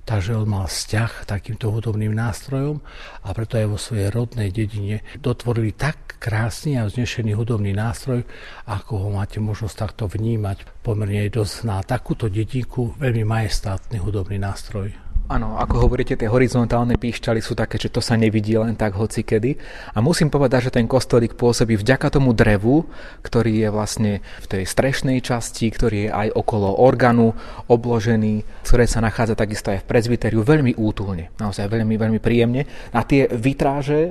takže 0.08 0.40
on 0.40 0.48
mal 0.48 0.64
vzťah 0.64 1.28
takýmto 1.28 1.68
hudobným 1.68 2.16
nástrojom 2.16 2.80
a 3.20 3.28
preto 3.36 3.60
aj 3.60 3.66
vo 3.68 3.76
svojej 3.76 4.08
rodnej 4.08 4.48
dedine 4.48 5.04
dotvorili 5.20 5.76
tak 5.76 6.16
krásny 6.16 6.80
a 6.80 6.88
vznešený 6.88 7.36
hudobný 7.36 7.76
nástroj, 7.76 8.24
ako 8.64 8.92
ho 9.04 9.08
máte 9.12 9.36
možnosť 9.36 9.76
takto 9.76 10.08
vnímať 10.08 10.80
pomerne 10.80 11.28
dosť 11.28 11.54
na 11.68 11.84
takúto 11.84 12.32
dedinku 12.32 12.96
veľmi 12.96 13.28
majestátny 13.28 14.00
hudobný 14.00 14.40
nástroj. 14.40 15.07
Áno, 15.28 15.60
ako 15.60 15.84
hovoríte, 15.84 16.16
tie 16.16 16.24
horizontálne 16.24 16.96
píšťaly 16.96 17.44
sú 17.44 17.52
také, 17.52 17.76
že 17.76 17.92
to 17.92 18.00
sa 18.00 18.16
nevidí 18.16 18.56
len 18.56 18.72
tak 18.72 18.96
hoci 18.96 19.20
kedy. 19.20 19.60
A 19.92 20.00
musím 20.00 20.32
povedať, 20.32 20.72
že 20.72 20.80
ten 20.80 20.88
kostolík 20.88 21.36
pôsobí 21.36 21.76
vďaka 21.76 22.08
tomu 22.08 22.32
drevu, 22.32 22.88
ktorý 23.20 23.60
je 23.60 23.68
vlastne 23.68 24.12
v 24.40 24.46
tej 24.48 24.62
strešnej 24.64 25.20
časti, 25.20 25.68
ktorý 25.68 26.08
je 26.08 26.10
aj 26.16 26.28
okolo 26.32 26.80
organu 26.80 27.36
obložený, 27.68 28.40
ktoré 28.64 28.88
sa 28.88 29.04
nachádza 29.04 29.36
takisto 29.36 29.68
aj 29.68 29.84
v 29.84 29.88
prezbiteriu 29.92 30.40
veľmi 30.40 30.80
útulne, 30.80 31.28
naozaj 31.36 31.68
veľmi, 31.68 32.00
veľmi 32.00 32.20
príjemne. 32.24 32.64
A 32.96 33.04
tie 33.04 33.28
vitráže, 33.28 34.08
e, 34.08 34.10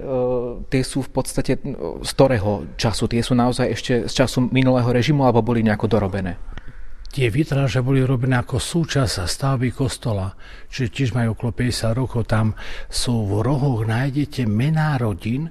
tie 0.69 0.85
sú 0.85 1.01
v 1.01 1.09
podstate 1.17 1.57
e, 1.57 1.59
z 2.05 2.11
ktorého 2.13 2.77
času? 2.77 3.09
Tie 3.09 3.25
sú 3.25 3.33
naozaj 3.33 3.65
ešte 3.73 3.93
z 4.05 4.13
času 4.13 4.53
minulého 4.53 4.93
režimu 4.93 5.25
alebo 5.25 5.41
boli 5.41 5.65
nejako 5.65 5.89
dorobené? 5.89 6.37
Tie 7.07 7.31
vitráže 7.31 7.81
boli 7.81 8.03
robené 8.03 8.37
ako 8.37 8.59
súčasť 8.59 9.25
stavby 9.25 9.73
kostola, 9.73 10.35
čiže 10.69 10.93
tiež 10.93 11.09
majú 11.15 11.33
okolo 11.33 11.51
50 11.55 11.97
rokov. 11.97 12.29
Tam 12.29 12.53
sú 12.91 13.25
v 13.25 13.41
rohoch, 13.41 13.87
nájdete 13.87 14.45
mená 14.45 14.99
rodín, 14.99 15.49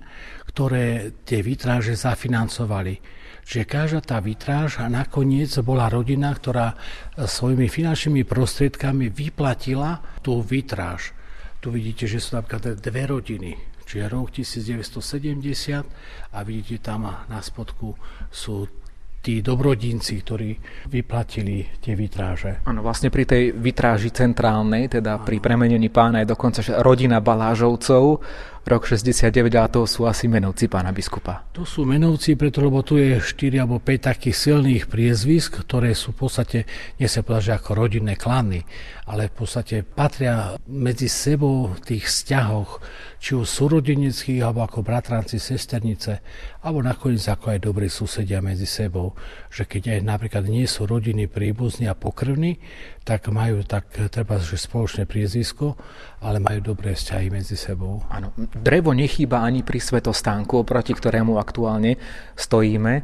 ktoré 0.53 1.17
tie 1.25 1.43
vitráže 1.43 1.97
zafinancovali. 1.97 3.17
Čiže 3.47 3.63
každá 3.63 4.03
tá 4.03 4.19
vitráž 4.19 4.83
a 4.83 4.91
nakoniec 4.91 5.55
bola 5.63 5.87
rodina, 5.87 6.35
ktorá 6.35 6.75
svojimi 7.15 7.71
finančnými 7.71 8.27
prostriedkami 8.27 9.07
vyplatila 9.07 10.03
tú 10.19 10.43
vitráž. 10.43 11.15
Tu 11.63 11.71
vidíte, 11.71 12.11
že 12.11 12.19
sú 12.19 12.35
napríklad 12.37 12.83
dve 12.83 13.07
rodiny, 13.07 13.55
čiže 13.87 14.11
rok 14.11 14.35
1970 14.35 16.35
a 16.35 16.39
vidíte 16.43 16.83
tam 16.83 17.07
na 17.07 17.39
spodku 17.39 17.95
sú 18.35 18.67
tí 19.27 19.43
dobrodinci, 19.43 20.23
ktorí 20.23 20.55
vyplatili 20.87 21.67
tie 21.83 21.99
vitráže. 21.99 22.63
Áno, 22.63 22.87
vlastne 22.87 23.11
pri 23.11 23.27
tej 23.27 23.51
vitráži 23.51 24.15
centrálnej, 24.15 24.87
teda 24.87 25.19
ano. 25.19 25.27
pri 25.27 25.43
premenení 25.43 25.91
pána 25.91 26.23
je 26.23 26.31
dokonca 26.31 26.63
rodina 26.79 27.19
Balážovcov, 27.19 28.23
rok 28.67 28.83
69 28.87 29.51
a 29.59 29.67
to 29.67 29.87
sú 29.87 30.07
asi 30.07 30.27
menovci 30.31 30.71
pána 30.71 30.91
biskupa. 30.91 31.47
To 31.55 31.63
sú 31.63 31.83
menovci, 31.87 32.35
preto 32.39 32.63
lebo 32.63 32.83
tu 32.87 32.99
je 32.99 33.19
4 33.19 33.63
alebo 33.63 33.79
5 33.83 34.11
takých 34.15 34.37
silných 34.37 34.85
priezvisk, 34.87 35.67
ktoré 35.67 35.95
sú 35.95 36.15
v 36.15 36.27
podstate, 36.27 36.59
nie 36.99 37.11
sa 37.11 37.23
povedať, 37.27 37.51
že 37.51 37.57
ako 37.59 37.71
rodinné 37.79 38.15
klany, 38.19 38.63
ale 39.07 39.31
v 39.31 39.35
podstate 39.39 39.87
patria 39.87 40.55
medzi 40.67 41.07
sebou 41.07 41.75
v 41.75 41.81
tých 41.83 42.11
vzťahoch, 42.11 42.83
či 43.27 43.35
už 43.35 43.51
súrodeneckých, 43.51 44.39
alebo 44.39 44.63
ako 44.63 44.87
bratranci, 44.87 45.43
sesternice, 45.43 46.23
alebo 46.63 46.79
nakoniec 46.79 47.27
ako 47.27 47.51
aj 47.51 47.59
dobrí 47.59 47.91
susedia 47.91 48.39
medzi 48.39 48.71
sebou. 48.71 49.19
Že 49.57 49.65
keď 49.65 49.83
aj 49.97 50.01
napríklad 50.05 50.45
nie 50.53 50.69
sú 50.69 50.85
rodiny 50.85 51.33
príbuzní 51.33 51.89
a 51.89 51.97
pokrvní, 51.97 52.61
tak 53.09 53.33
majú 53.33 53.65
tak 53.65 53.89
treba, 54.13 54.37
že 54.37 54.61
spoločné 54.61 55.09
priezvisko, 55.09 55.81
ale 56.21 56.45
majú 56.45 56.61
dobré 56.75 56.93
vzťahy 56.93 57.33
medzi 57.33 57.57
sebou. 57.57 58.05
Áno, 58.13 58.37
Drevo 58.37 58.93
nechýba 58.93 59.41
ani 59.41 59.65
pri 59.65 59.81
svetostánku, 59.81 60.61
oproti 60.61 60.93
ktorému 60.93 61.41
aktuálne 61.41 61.97
stojíme. 62.37 62.93
E, 62.99 63.03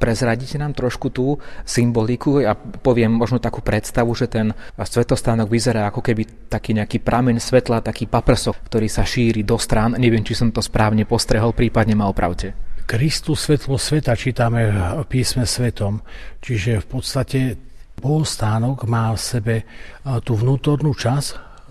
prezradíte 0.00 0.56
nám 0.56 0.72
trošku 0.72 1.12
tú 1.12 1.36
symboliku. 1.68 2.40
Ja 2.40 2.56
poviem 2.56 3.12
možno 3.12 3.36
takú 3.36 3.60
predstavu, 3.60 4.16
že 4.16 4.24
ten 4.30 4.56
svetostánok 4.80 5.52
vyzerá 5.52 5.92
ako 5.92 6.00
keby 6.00 6.48
taký 6.48 6.72
nejaký 6.80 7.04
prameň 7.04 7.44
svetla, 7.44 7.84
taký 7.84 8.08
paprsok, 8.08 8.56
ktorý 8.72 8.88
sa 8.88 9.04
šíri 9.04 9.44
do 9.44 9.60
strán. 9.60 10.00
Neviem, 10.00 10.24
či 10.24 10.32
som 10.32 10.48
to 10.48 10.64
správne 10.64 11.04
postrehol, 11.04 11.52
prípadne 11.52 11.92
ma 11.92 12.08
opravte. 12.08 12.69
Kristus 12.90 13.46
svetlo 13.46 13.78
sveta 13.78 14.18
čítame 14.18 14.66
v 14.66 15.06
písme 15.06 15.46
svetom. 15.46 16.02
Čiže 16.42 16.82
v 16.82 16.86
podstate 16.90 17.38
bohostánok 18.02 18.82
má 18.90 19.14
v 19.14 19.20
sebe 19.22 19.54
e, 19.62 19.64
tú 20.26 20.34
vnútornú 20.34 20.90
časť, 20.98 21.28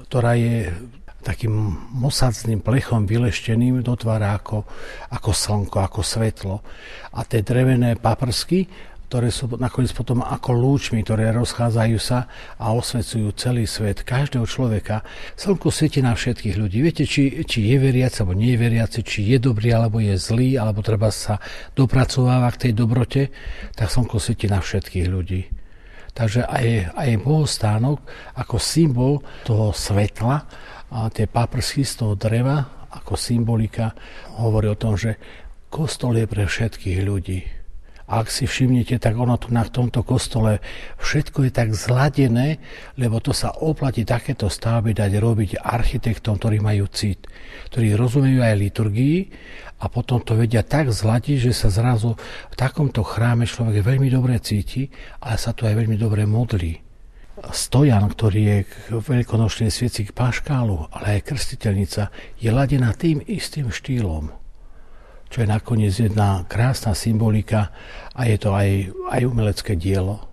ktorá 0.07 0.39
je 0.39 0.71
takým 1.19 1.51
mosacným 1.91 2.63
plechom 2.63 3.03
vylešteným 3.03 3.83
dotvára 3.83 4.39
ako, 4.39 4.63
ako 5.11 5.31
slnko, 5.35 5.77
ako 5.83 5.99
svetlo. 5.99 6.55
A 7.11 7.27
tie 7.27 7.43
drevené 7.43 7.99
paprsky, 7.99 8.71
ktoré 9.09 9.33
sú 9.33 9.49
nakoniec 9.57 9.89
potom 9.89 10.21
ako 10.21 10.53
lúčmi, 10.53 11.01
ktoré 11.01 11.33
rozchádzajú 11.33 11.97
sa 11.97 12.29
a 12.61 12.69
osvecujú 12.77 13.33
celý 13.33 13.65
svet, 13.65 14.05
každého 14.05 14.45
človeka. 14.45 15.01
Slnko 15.33 15.73
svieti 15.73 16.05
na 16.05 16.13
všetkých 16.13 16.53
ľudí. 16.53 16.77
Viete, 16.85 17.09
či, 17.09 17.41
či 17.41 17.73
je 17.73 17.77
veriaci 17.81 18.21
alebo 18.21 18.37
nie 18.37 18.53
je 18.53 18.61
veriaci, 18.61 19.01
či 19.01 19.25
je 19.25 19.41
dobrý 19.41 19.73
alebo 19.73 19.97
je 19.97 20.13
zlý, 20.13 20.61
alebo 20.61 20.85
treba 20.85 21.09
sa 21.09 21.41
dopracováva 21.73 22.53
k 22.53 22.69
tej 22.69 22.71
dobrote, 22.77 23.33
tak 23.73 23.89
slnko 23.89 24.21
svieti 24.21 24.45
na 24.45 24.61
všetkých 24.61 25.07
ľudí. 25.09 25.41
Takže 26.13 26.45
aj, 26.45 26.93
aj 26.93 27.09
bohostánok 27.25 28.05
ako 28.37 28.61
symbol 28.61 29.25
toho 29.41 29.73
svetla 29.73 30.45
a 30.93 31.09
tie 31.09 31.25
paprsky 31.25 31.81
z 31.81 32.05
toho 32.05 32.13
dreva 32.13 32.85
ako 32.93 33.17
symbolika 33.17 33.89
hovorí 34.37 34.69
o 34.69 34.77
tom, 34.77 34.93
že 34.93 35.17
kostol 35.73 36.17
je 36.17 36.25
pre 36.29 36.45
všetkých 36.45 36.99
ľudí. 37.01 37.58
Ak 38.09 38.33
si 38.33 38.49
všimnete, 38.49 38.97
tak 38.97 39.13
ono 39.13 39.37
tu 39.37 39.53
na 39.53 39.61
tomto 39.61 40.01
kostole 40.01 40.65
všetko 40.97 41.45
je 41.45 41.51
tak 41.53 41.77
zladené, 41.77 42.57
lebo 42.97 43.21
to 43.21 43.37
sa 43.37 43.53
oplatí 43.53 44.01
takéto 44.01 44.49
stavby 44.49 44.97
dať 44.97 45.11
robiť 45.21 45.61
architektom, 45.61 46.41
ktorí 46.41 46.57
majú 46.57 46.89
cit, 46.89 47.29
ktorí 47.69 47.93
rozumejú 47.93 48.41
aj 48.41 48.57
liturgii 48.57 49.17
a 49.79 49.85
potom 49.93 50.25
to 50.25 50.33
vedia 50.33 50.65
tak 50.65 50.89
zladiť, 50.89 51.37
že 51.37 51.53
sa 51.53 51.69
zrazu 51.69 52.17
v 52.49 52.55
takomto 52.57 53.05
chráme 53.05 53.45
človek 53.45 53.85
veľmi 53.85 54.09
dobre 54.09 54.41
cíti, 54.41 54.89
ale 55.21 55.37
sa 55.37 55.53
tu 55.53 55.69
aj 55.69 55.77
veľmi 55.77 55.93
dobre 55.93 56.25
modlí 56.25 56.89
stojan, 57.47 58.03
ktorý 58.03 58.41
je 58.43 58.57
k 58.67 58.73
veľkonočnej 58.99 59.71
svieci 59.71 60.03
k 60.03 60.11
paškálu, 60.11 60.91
ale 60.91 61.19
aj 61.19 61.31
krstiteľnica, 61.31 62.11
je 62.35 62.49
ladená 62.51 62.91
tým 62.91 63.23
istým 63.23 63.71
štýlom. 63.71 64.35
Čo 65.29 65.45
je 65.45 65.47
nakoniec 65.47 65.93
jedna 65.93 66.43
krásna 66.49 66.97
symbolika 66.97 67.69
a 68.17 68.25
je 68.25 68.37
to 68.41 68.49
aj, 68.53 68.89
aj 69.13 69.21
umelecké 69.29 69.77
dielo. 69.77 70.25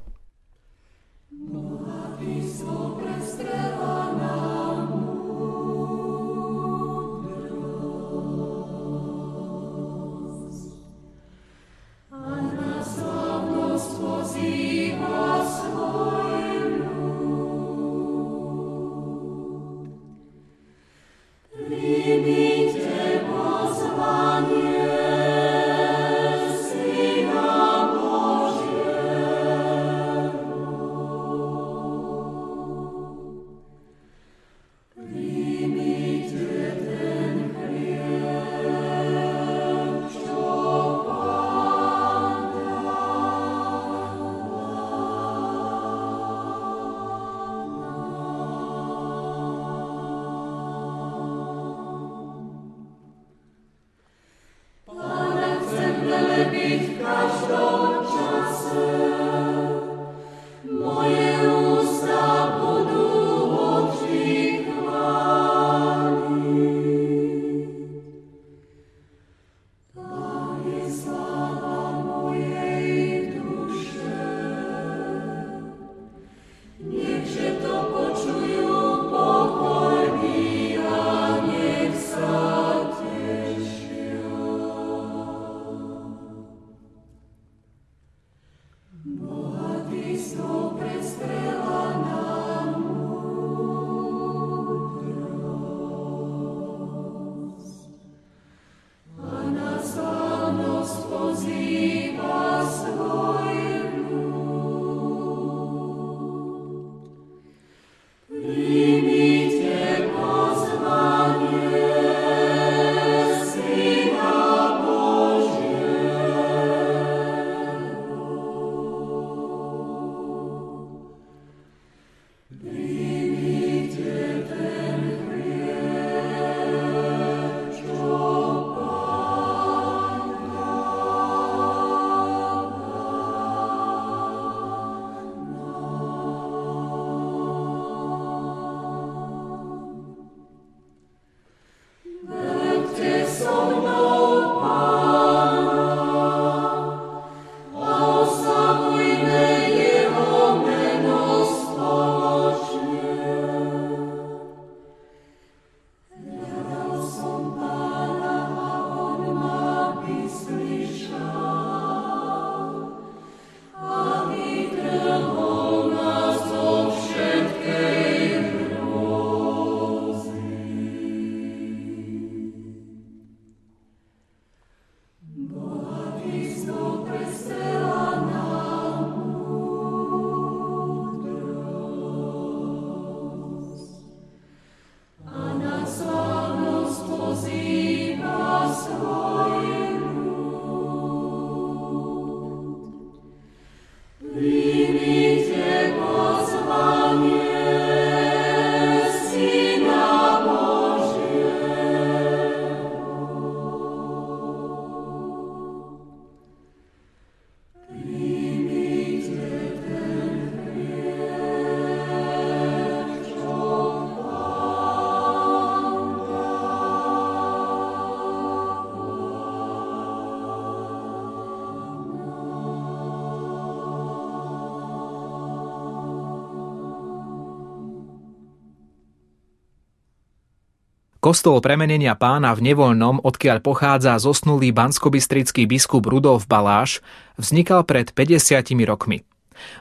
Kostol 231.26 231.58
premenenia 231.58 232.14
pána 232.14 232.54
v 232.54 232.70
Nevoľnom, 232.70 233.18
odkiaľ 233.18 233.58
pochádza 233.58 234.14
zosnulý 234.14 234.70
banskobistrický 234.70 235.66
biskup 235.66 236.06
Rudolf 236.06 236.46
Baláš, 236.46 237.02
vznikal 237.34 237.82
pred 237.82 238.14
50 238.14 238.62
rokmi. 238.86 239.26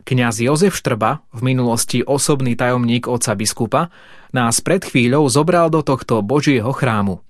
Kňaz 0.09 0.41
Jozef 0.41 0.73
Štrba, 0.73 1.21
v 1.29 1.45
minulosti 1.45 2.01
osobný 2.01 2.57
tajomník 2.57 3.05
otca 3.05 3.37
biskupa, 3.37 3.93
nás 4.33 4.57
pred 4.57 4.89
chvíľou 4.89 5.29
zobral 5.29 5.69
do 5.69 5.85
tohto 5.85 6.25
Božieho 6.25 6.73
chrámu. 6.73 7.21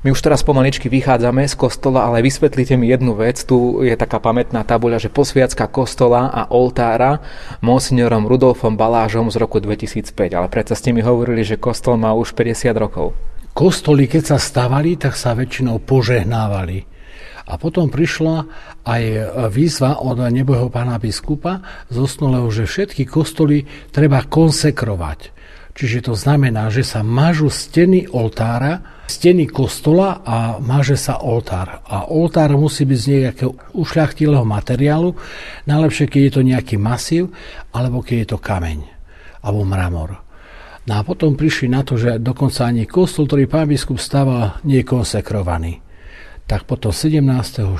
My 0.00 0.16
už 0.16 0.24
teraz 0.24 0.40
pomaličky 0.40 0.88
vychádzame 0.88 1.44
z 1.44 1.60
kostola, 1.60 2.08
ale 2.08 2.24
vysvetlite 2.24 2.72
mi 2.80 2.88
jednu 2.88 3.12
vec. 3.20 3.44
Tu 3.44 3.84
je 3.84 3.92
taká 4.00 4.16
pamätná 4.16 4.64
tabuľa, 4.64 4.96
že 4.96 5.12
posviacka 5.12 5.68
kostola 5.68 6.32
a 6.32 6.48
oltára 6.48 7.20
monsignorom 7.60 8.24
Rudolfom 8.24 8.80
Balážom 8.80 9.28
z 9.28 9.36
roku 9.36 9.60
2005. 9.60 10.16
Ale 10.32 10.48
predsa 10.48 10.72
ste 10.72 10.96
mi 10.96 11.04
hovorili, 11.04 11.44
že 11.44 11.60
kostol 11.60 12.00
má 12.00 12.16
už 12.16 12.32
50 12.32 12.72
rokov. 12.80 13.12
Kostoly, 13.52 14.08
keď 14.08 14.32
sa 14.32 14.38
stavali, 14.40 14.96
tak 14.96 15.20
sa 15.20 15.36
väčšinou 15.36 15.84
požehnávali. 15.84 16.88
A 17.52 17.60
potom 17.60 17.92
prišla 17.92 18.48
aj 18.88 19.02
výzva 19.52 20.00
od 20.00 20.16
neboho 20.32 20.72
pána 20.72 20.96
biskupa 20.96 21.60
zosnulého, 21.92 22.48
že 22.48 22.64
všetky 22.64 23.04
kostoly 23.04 23.68
treba 23.92 24.24
konsekrovať. 24.24 25.36
Čiže 25.80 26.12
to 26.12 26.14
znamená, 26.14 26.68
že 26.68 26.84
sa 26.84 27.00
mažu 27.00 27.48
steny 27.48 28.04
oltára, 28.12 29.00
steny 29.08 29.48
kostola 29.48 30.20
a 30.20 30.60
máže 30.60 30.92
sa 30.92 31.24
oltár. 31.24 31.80
A 31.88 32.04
oltár 32.04 32.52
musí 32.52 32.84
byť 32.84 32.98
z 33.00 33.06
nejakého 33.08 33.56
ušľachtilého 33.72 34.44
materiálu, 34.44 35.16
najlepšie, 35.64 36.04
keď 36.04 36.20
je 36.20 36.32
to 36.36 36.42
nejaký 36.44 36.76
masív, 36.76 37.32
alebo 37.72 38.04
keď 38.04 38.16
je 38.20 38.28
to 38.28 38.38
kameň, 38.44 38.78
alebo 39.40 39.64
mramor. 39.64 40.20
No 40.84 40.92
a 40.92 41.00
potom 41.00 41.32
prišli 41.32 41.72
na 41.72 41.80
to, 41.80 41.96
že 41.96 42.20
dokonca 42.20 42.68
ani 42.68 42.84
kostol, 42.84 43.24
ktorý 43.24 43.48
pán 43.48 43.64
biskup 43.64 43.96
stával, 43.96 44.60
nie 44.68 44.84
je 44.84 44.90
konsekrovaný. 44.92 45.80
Tak 46.44 46.68
potom 46.68 46.92
17.4. 46.92 47.72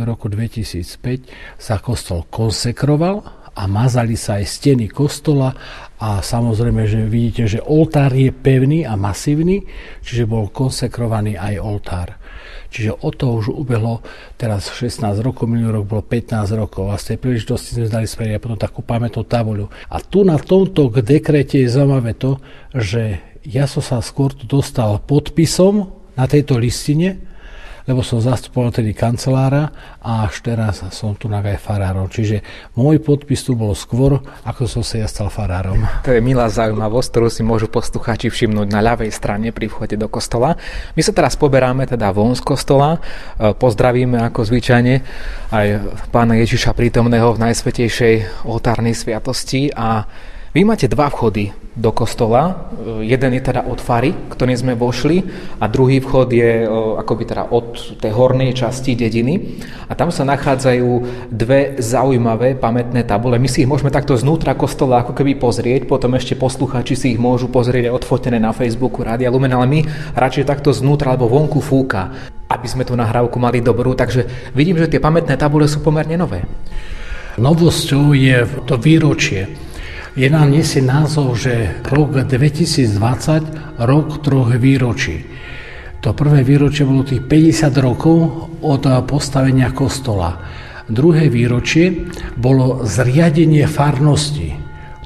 v 0.00 0.08
roku 0.08 0.32
2005 0.32 1.60
sa 1.60 1.76
kostol 1.84 2.24
konsekroval 2.32 3.41
a 3.52 3.68
mazali 3.68 4.16
sa 4.16 4.40
aj 4.40 4.46
steny 4.48 4.88
kostola 4.88 5.52
a 6.00 6.24
samozrejme, 6.24 6.88
že 6.88 7.04
vidíte, 7.04 7.44
že 7.46 7.60
oltár 7.60 8.10
je 8.16 8.32
pevný 8.32 8.88
a 8.88 8.96
masívny, 8.96 9.68
čiže 10.00 10.24
bol 10.24 10.48
konsekrovaný 10.48 11.36
aj 11.36 11.54
oltár. 11.60 12.08
Čiže 12.72 13.04
o 13.04 13.12
to 13.12 13.36
už 13.36 13.52
ubehlo 13.52 14.00
teraz 14.40 14.72
16 14.72 15.04
rokov, 15.20 15.44
minulý 15.44 15.84
rok 15.84 15.84
bolo 15.84 16.02
15 16.02 16.56
rokov 16.56 16.88
a 16.88 16.96
z 16.96 17.12
tej 17.12 17.18
príležitosti 17.20 17.76
sme 17.76 17.84
zdali 17.92 18.08
spraviť 18.08 18.40
potom 18.40 18.56
takú 18.56 18.80
pamätnú 18.80 19.28
tabuľu. 19.28 19.68
A 19.92 20.00
tu 20.00 20.24
na 20.24 20.40
tomto 20.40 20.88
dekrete 20.88 21.60
je 21.60 21.68
zaujímavé 21.68 22.16
to, 22.16 22.40
že 22.72 23.20
ja 23.44 23.68
som 23.68 23.84
sa 23.84 24.00
skôr 24.00 24.32
tu 24.32 24.48
dostal 24.48 24.96
podpisom 25.04 25.92
na 26.16 26.24
tejto 26.24 26.56
listine, 26.56 27.31
lebo 27.86 28.00
som 28.04 28.22
zastupoval 28.22 28.70
tedy 28.70 28.94
kancelára 28.94 29.70
a 29.98 30.26
až 30.26 30.42
teraz 30.44 30.82
som 30.94 31.14
tu 31.18 31.26
aj 31.30 31.58
farárom. 31.58 32.06
Čiže 32.06 32.44
môj 32.78 33.02
podpis 33.02 33.42
tu 33.42 33.58
bol 33.58 33.74
skôr, 33.74 34.22
ako 34.46 34.66
som 34.70 34.82
sa 34.86 35.02
ja 35.02 35.08
stal 35.10 35.32
farárom. 35.32 35.82
To 36.06 36.14
je 36.14 36.22
milá 36.22 36.46
zaujímavosť, 36.46 37.08
ktorú 37.10 37.28
si 37.30 37.42
môžu 37.42 37.66
poslucháči 37.66 38.30
všimnúť 38.30 38.68
na 38.70 38.80
ľavej 38.84 39.10
strane 39.10 39.50
pri 39.50 39.66
vchode 39.66 39.98
do 39.98 40.06
kostola. 40.06 40.54
My 40.94 41.02
sa 41.02 41.14
teraz 41.14 41.34
poberáme 41.34 41.88
teda 41.88 42.14
von 42.14 42.34
z 42.38 42.42
kostola, 42.44 42.98
e, 42.98 43.50
pozdravíme 43.54 44.20
ako 44.30 44.46
zvyčajne 44.46 44.94
aj 45.50 45.66
pána 46.14 46.38
Ježiša 46.38 46.74
prítomného 46.76 47.34
v 47.34 47.42
najsvetejšej 47.50 48.46
oltárnej 48.46 48.94
sviatosti 48.94 49.72
a 49.72 50.06
vy 50.52 50.68
máte 50.68 50.84
dva 50.84 51.08
vchody 51.08 51.48
do 51.72 51.88
kostola. 51.96 52.68
Jeden 53.00 53.32
je 53.32 53.40
teda 53.40 53.64
od 53.64 53.80
fary, 53.80 54.12
ktorým 54.12 54.52
sme 54.52 54.72
vošli 54.76 55.24
a 55.56 55.64
druhý 55.64 56.04
vchod 56.04 56.28
je 56.28 56.68
akoby 57.00 57.24
teda 57.24 57.48
od 57.48 57.96
tej 57.96 58.12
hornej 58.12 58.52
časti 58.52 58.92
dediny. 58.92 59.64
A 59.88 59.96
tam 59.96 60.12
sa 60.12 60.28
nachádzajú 60.28 60.88
dve 61.32 61.80
zaujímavé 61.80 62.60
pamätné 62.60 63.08
tabule. 63.08 63.40
My 63.40 63.48
si 63.48 63.64
ich 63.64 63.70
môžeme 63.70 63.88
takto 63.88 64.12
znútra 64.20 64.52
kostola 64.52 65.00
ako 65.00 65.16
keby 65.16 65.40
pozrieť, 65.40 65.88
potom 65.88 66.12
ešte 66.12 66.36
poslucháči 66.36 66.92
si 67.00 67.06
ich 67.16 67.20
môžu 67.20 67.48
pozrieť 67.48 67.88
odfotené 67.88 68.36
na 68.36 68.52
Facebooku 68.52 69.00
Rádia 69.00 69.32
Lumen, 69.32 69.56
ale 69.56 69.64
my 69.64 69.80
radšej 70.12 70.44
takto 70.44 70.76
znútra 70.76 71.16
alebo 71.16 71.32
vonku 71.32 71.64
fúka, 71.64 72.12
aby 72.52 72.68
sme 72.68 72.84
tú 72.84 72.92
nahrávku 72.92 73.40
mali 73.40 73.64
dobrú. 73.64 73.96
Takže 73.96 74.52
vidím, 74.52 74.76
že 74.76 74.92
tie 74.92 75.00
pamätné 75.00 75.40
tabule 75.40 75.64
sú 75.64 75.80
pomerne 75.80 76.20
nové. 76.20 76.44
Novosťou 77.40 78.12
je 78.12 78.44
to 78.68 78.76
výročie 78.76 79.71
je 80.12 80.28
nám 80.28 80.52
nesie 80.52 80.84
názov, 80.84 81.40
že 81.40 81.80
rok 81.88 82.20
2020, 82.28 83.80
rok 83.80 84.20
troch 84.20 84.52
výročí. 84.60 85.24
To 86.02 86.12
prvé 86.12 86.42
výročie 86.42 86.84
bolo 86.84 87.06
tých 87.06 87.24
50 87.24 87.72
rokov 87.78 88.18
od 88.60 88.82
postavenia 89.06 89.70
kostola. 89.70 90.36
Druhé 90.90 91.30
výročie 91.30 92.10
bolo 92.36 92.82
zriadenie 92.82 93.64
farnosti, 93.70 94.52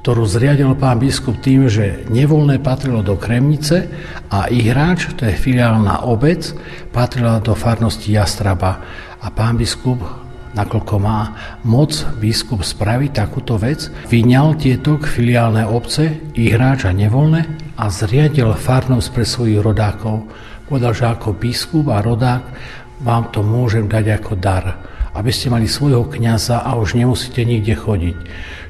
ktorú 0.01 0.25
zriadil 0.25 0.73
pán 0.75 0.99
biskup 0.99 1.39
tým, 1.39 1.69
že 1.69 2.09
nevoľné 2.09 2.59
patrilo 2.65 3.05
do 3.05 3.15
Kremnice 3.21 3.87
a 4.33 4.49
Ihráč, 4.49 5.13
to 5.15 5.29
je 5.29 5.37
filiálna 5.37 6.09
obec, 6.09 6.51
patrila 6.91 7.39
do 7.39 7.53
farnosti 7.55 8.11
Jastraba. 8.11 8.83
A 9.21 9.29
pán 9.31 9.61
biskup 9.61 10.26
nakoľko 10.57 10.95
má 10.97 11.37
moc 11.69 11.93
biskup 12.17 12.65
spraviť 12.65 13.11
takúto 13.13 13.61
vec, 13.61 13.93
vyňal 14.09 14.57
tieto 14.57 14.97
filiálne 14.97 15.69
obce, 15.69 16.33
ich 16.33 16.57
hráč 16.57 16.89
a 16.89 16.97
nevoľné 16.97 17.77
a 17.77 17.85
zriadil 17.93 18.57
farnosť 18.57 19.09
pre 19.13 19.25
svojich 19.29 19.61
rodákov. 19.61 20.25
Povedal, 20.67 20.97
že 20.97 21.05
ako 21.07 21.37
biskup 21.37 21.93
a 21.93 22.01
rodák 22.01 22.43
vám 23.05 23.29
to 23.29 23.45
môžem 23.45 23.85
dať 23.87 24.25
ako 24.25 24.33
dar, 24.41 24.81
aby 25.13 25.29
ste 25.29 25.53
mali 25.53 25.69
svojho 25.69 26.09
kniaza 26.09 26.65
a 26.65 26.73
už 26.81 26.97
nemusíte 26.97 27.45
nikde 27.45 27.77
chodiť. 27.77 28.17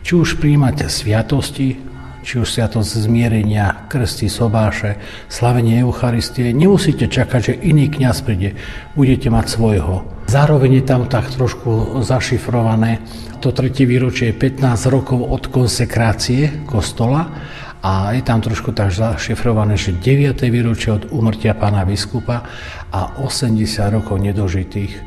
Či 0.03 0.12
už 0.18 0.42
príjmate 0.42 0.90
sviatosti, 0.90 1.79
či 2.26 2.42
už 2.42 2.50
sviatosť 2.50 3.06
zmierenia, 3.06 3.86
krsty, 3.86 4.26
sobáše, 4.26 4.98
slavenie 5.30 5.78
Eucharistie, 5.86 6.50
nemusíte 6.50 7.06
čakať, 7.06 7.40
že 7.40 7.54
iný 7.62 7.86
kňaz 7.86 8.26
príde, 8.26 8.58
budete 8.98 9.30
mať 9.30 9.46
svojho. 9.46 10.02
Zároveň 10.26 10.82
je 10.82 10.84
tam 10.90 11.06
tak 11.06 11.30
trošku 11.30 12.02
zašifrované, 12.02 12.98
to 13.38 13.54
tretie 13.54 13.86
výročie 13.86 14.34
je 14.34 14.40
15 14.58 14.90
rokov 14.90 15.22
od 15.22 15.46
konsekrácie 15.54 16.66
kostola 16.66 17.30
a 17.78 18.10
je 18.10 18.26
tam 18.26 18.42
trošku 18.42 18.74
tak 18.74 18.90
zašifrované, 18.90 19.78
že 19.78 19.94
9. 19.94 20.42
výročie 20.50 20.98
od 20.98 21.14
umrtia 21.14 21.54
pána 21.54 21.86
biskupa 21.86 22.42
a 22.90 23.22
80 23.22 23.62
rokov 23.94 24.18
nedožitých. 24.18 24.98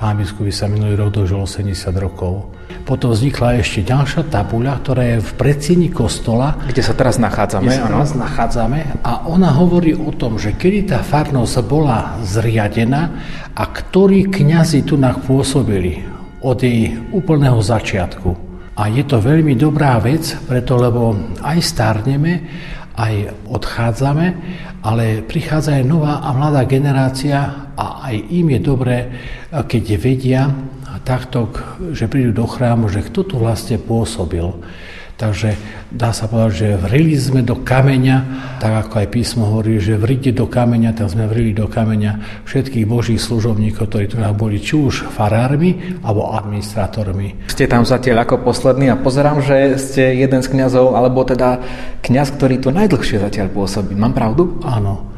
Pán 0.00 0.16
biskup 0.16 0.48
sa 0.48 0.72
minulý 0.72 0.96
rok 0.96 1.12
dožil 1.12 1.36
80 1.36 1.76
rokov. 2.00 2.48
Potom 2.82 3.14
vznikla 3.14 3.62
ešte 3.62 3.86
ďalšia 3.86 4.26
tabuľa, 4.28 4.72
ktorá 4.82 5.02
je 5.14 5.18
v 5.22 5.30
predsieni 5.38 5.88
kostola. 5.92 6.58
Kde 6.66 6.82
sa 6.82 6.94
teraz 6.96 7.16
nachádzame. 7.20 7.70
Kde 7.70 7.78
sa 7.78 7.88
teraz 7.88 8.12
nachádzame 8.16 8.80
a 9.06 9.26
ona 9.28 9.54
hovorí 9.54 9.94
o 9.94 10.10
tom, 10.10 10.40
že 10.40 10.56
kedy 10.56 10.90
tá 10.90 11.00
farnosť 11.00 11.62
bola 11.66 12.18
zriadená 12.26 13.02
a 13.54 13.64
ktorí 13.68 14.32
kňazi 14.32 14.82
tu 14.82 14.98
pôsobili 14.98 16.02
od 16.42 16.58
jej 16.58 16.98
úplného 17.14 17.62
začiatku. 17.62 18.30
A 18.74 18.88
je 18.88 19.04
to 19.04 19.20
veľmi 19.20 19.54
dobrá 19.54 20.00
vec, 20.00 20.32
preto 20.48 20.80
lebo 20.80 21.14
aj 21.44 21.58
starneme, 21.60 22.32
aj 22.96 23.46
odchádzame, 23.48 24.26
ale 24.82 25.22
prichádza 25.22 25.78
aj 25.78 25.84
nová 25.86 26.24
a 26.24 26.32
mladá 26.34 26.64
generácia 26.66 27.70
a 27.76 28.10
aj 28.10 28.16
im 28.32 28.46
je 28.56 28.60
dobré, 28.60 28.98
keď 29.52 29.84
vedia, 29.96 30.42
takto, 31.00 31.48
že 31.96 32.10
prídu 32.10 32.36
do 32.36 32.44
chrámu, 32.44 32.92
že 32.92 33.00
kto 33.00 33.24
tu 33.24 33.34
vlastne 33.40 33.80
pôsobil. 33.80 34.52
Takže 35.22 35.54
dá 35.92 36.10
sa 36.10 36.26
povedať, 36.26 36.52
že 36.56 36.68
vrili 36.82 37.14
sme 37.14 37.46
do 37.46 37.62
kameňa, 37.62 38.16
tak 38.58 38.88
ako 38.88 39.06
aj 39.06 39.08
písmo 39.12 39.54
hovorí, 39.54 39.78
že 39.78 39.94
vrite 39.94 40.34
do 40.34 40.50
kameňa, 40.50 40.98
tak 40.98 41.14
sme 41.14 41.30
vrili 41.30 41.54
do 41.54 41.70
kameňa 41.70 42.42
všetkých 42.42 42.88
božích 42.88 43.22
služobníkov, 43.22 43.86
ktorí 43.86 44.10
tu 44.10 44.18
boli 44.34 44.58
či 44.58 44.74
už 44.74 45.12
farármi 45.14 46.00
alebo 46.02 46.32
administrátormi. 46.34 47.46
Ste 47.46 47.70
tam 47.70 47.86
zatiaľ 47.86 48.26
ako 48.26 48.42
posledný 48.42 48.90
a 48.90 48.98
pozerám, 48.98 49.44
že 49.44 49.78
ste 49.78 50.16
jeden 50.16 50.42
z 50.42 50.48
kňazov, 50.48 50.98
alebo 50.98 51.22
teda 51.22 51.62
kňaz, 52.02 52.34
ktorý 52.34 52.58
tu 52.58 52.74
najdlhšie 52.74 53.22
zatiaľ 53.22 53.52
pôsobí. 53.54 53.94
Mám 53.94 54.18
pravdu? 54.18 54.58
Áno. 54.66 55.12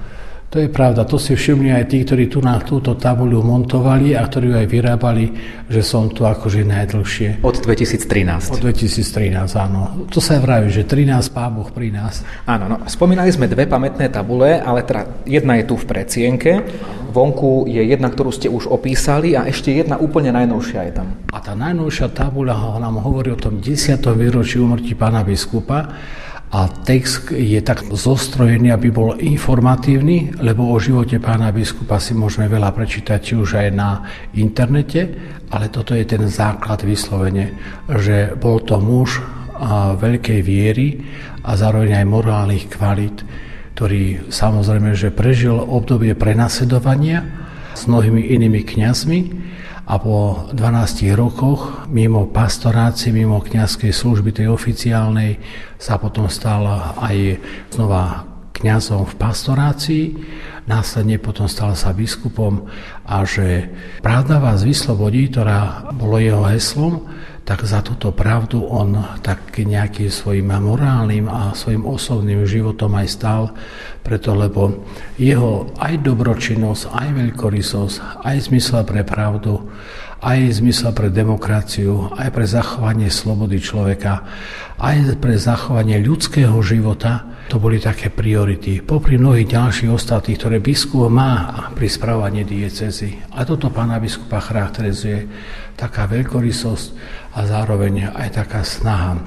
To 0.55 0.63
je 0.63 0.71
pravda, 0.71 1.03
to 1.03 1.19
si 1.19 1.35
všimli 1.35 1.75
aj 1.75 1.91
tí, 1.91 2.07
ktorí 2.07 2.31
tu 2.31 2.39
na 2.39 2.63
túto 2.63 2.95
tabuľu 2.95 3.43
montovali 3.43 4.15
a 4.15 4.23
ktorí 4.23 4.55
ju 4.55 4.57
aj 4.63 4.69
vyrábali, 4.71 5.25
že 5.67 5.83
som 5.83 6.07
tu 6.07 6.23
akože 6.23 6.63
najdlhšie. 6.63 7.43
Od 7.43 7.59
2013. 7.59 8.55
Od 8.55 8.63
2013, 8.63 9.35
áno. 9.59 10.07
To 10.15 10.23
sa 10.23 10.39
vraví, 10.39 10.71
že 10.71 10.87
13 10.87 11.35
pán 11.35 11.59
Boh 11.59 11.67
pri 11.75 11.91
nás. 11.91 12.23
Áno, 12.47 12.71
no, 12.71 12.77
spomínali 12.87 13.35
sme 13.35 13.51
dve 13.51 13.67
pamätné 13.67 14.07
tabule, 14.15 14.63
ale 14.63 14.87
teda 14.87 15.27
jedna 15.27 15.59
je 15.59 15.67
tu 15.67 15.75
v 15.75 15.91
predsienke, 15.91 16.63
vonku 17.11 17.67
je 17.67 17.83
jedna, 17.83 18.15
ktorú 18.15 18.31
ste 18.31 18.47
už 18.47 18.71
opísali 18.71 19.35
a 19.35 19.51
ešte 19.51 19.75
jedna 19.75 19.99
úplne 19.99 20.31
najnovšia 20.31 20.81
je 20.87 20.93
tam. 20.95 21.19
A 21.35 21.43
tá 21.43 21.59
najnovšia 21.59 22.15
tabuľa 22.15 22.79
nám 22.79 23.03
hovorí 23.03 23.35
o 23.35 23.39
tom 23.43 23.59
10. 23.59 23.99
výročí 24.15 24.63
umrtí 24.63 24.95
pána 24.95 25.27
biskupa 25.27 25.91
a 26.55 26.71
text 26.71 27.35
je 27.35 27.59
tak 27.67 27.83
zostrojený, 27.91 28.71
aby 28.71 28.95
bol 28.95 29.19
informatívny, 29.19 30.39
lebo 30.39 30.71
o 30.71 30.79
živote 30.79 31.19
pána 31.19 31.51
biskupa 31.51 31.99
si 31.99 32.15
môžeme 32.15 32.47
veľa 32.47 32.71
prečítať, 32.71 33.19
či 33.19 33.35
už 33.35 33.59
aj 33.59 33.69
na 33.75 34.07
internete, 34.39 35.11
ale 35.51 35.67
toto 35.67 35.99
je 35.99 36.07
ten 36.07 36.23
základ 36.31 36.87
vyslovene, 36.87 37.59
že 37.91 38.39
bol 38.39 38.63
to 38.63 38.79
muž 38.79 39.19
veľkej 39.99 40.41
viery 40.47 41.03
a 41.43 41.59
zároveň 41.59 41.99
aj 41.99 42.07
morálnych 42.07 42.71
kvalít, 42.71 43.27
ktorý 43.75 44.31
samozrejme, 44.31 44.95
že 44.95 45.11
prežil 45.11 45.59
obdobie 45.59 46.15
prenasledovania 46.15 47.27
s 47.75 47.91
mnohými 47.91 48.31
inými 48.31 48.63
kňazmi, 48.63 49.21
a 49.85 49.95
po 50.01 50.49
12 50.57 51.13
rokoch 51.13 51.85
mimo 51.93 52.33
pastorácie, 52.33 53.13
mimo 53.13 53.45
kňazskej 53.45 53.93
služby 53.93 54.33
tej 54.33 54.49
oficiálnej 54.49 55.37
sa 55.77 56.01
potom 56.01 56.29
stal 56.33 56.65
aj 56.97 57.37
znova 57.69 58.25
kňazom 58.55 59.05
v 59.05 59.15
pastorácii, 59.21 60.05
následne 60.65 61.21
potom 61.21 61.45
stal 61.45 61.77
sa 61.77 61.93
biskupom 61.93 62.65
a 63.05 63.27
že 63.29 63.69
pravda 64.01 64.41
vás 64.41 64.65
vyslobodí, 64.65 65.29
ktorá 65.29 65.93
bolo 65.93 66.17
jeho 66.17 66.41
heslom, 66.49 67.05
tak 67.45 67.69
za 67.69 67.85
túto 67.85 68.09
pravdu 68.09 68.65
on 68.65 69.21
tak 69.21 69.53
nejakým 69.53 70.09
svojim 70.09 70.49
morálnym 70.49 71.29
a 71.29 71.53
svojim 71.53 71.85
osobným 71.85 72.49
životom 72.49 72.97
aj 72.97 73.09
stal, 73.09 73.43
preto 74.01 74.33
lebo 74.33 74.85
jeho 75.21 75.69
aj 75.77 76.01
dobročinnosť, 76.01 76.89
aj 76.89 77.09
veľkorysosť, 77.13 78.25
aj 78.25 78.37
zmysel 78.49 78.83
pre 78.89 79.05
pravdu, 79.05 79.61
aj 80.25 80.65
zmysel 80.65 80.97
pre 80.97 81.13
demokraciu, 81.13 82.17
aj 82.17 82.33
pre 82.33 82.49
zachovanie 82.49 83.13
slobody 83.13 83.61
človeka, 83.61 84.25
aj 84.81 85.21
pre 85.21 85.37
zachovanie 85.37 86.01
ľudského 86.01 86.57
života, 86.65 87.29
to 87.45 87.61
boli 87.61 87.77
také 87.77 88.09
priority. 88.09 88.81
Popri 88.81 89.21
mnohých 89.21 89.53
ďalších 89.53 89.93
ostatných, 89.93 90.41
ktoré 90.41 90.57
biskup 90.65 91.13
má 91.13 91.69
pri 91.77 91.93
spravovaní 91.93 92.41
diecezy. 92.41 93.21
A 93.37 93.45
toto 93.45 93.69
pána 93.69 94.01
biskupa 94.01 94.41
charakterizuje 94.41 95.29
taká 95.77 96.09
veľkorysosť 96.09 96.87
a 97.35 97.41
zároveň 97.43 98.15
aj 98.15 98.39
taká 98.39 98.63
snaha 98.63 99.19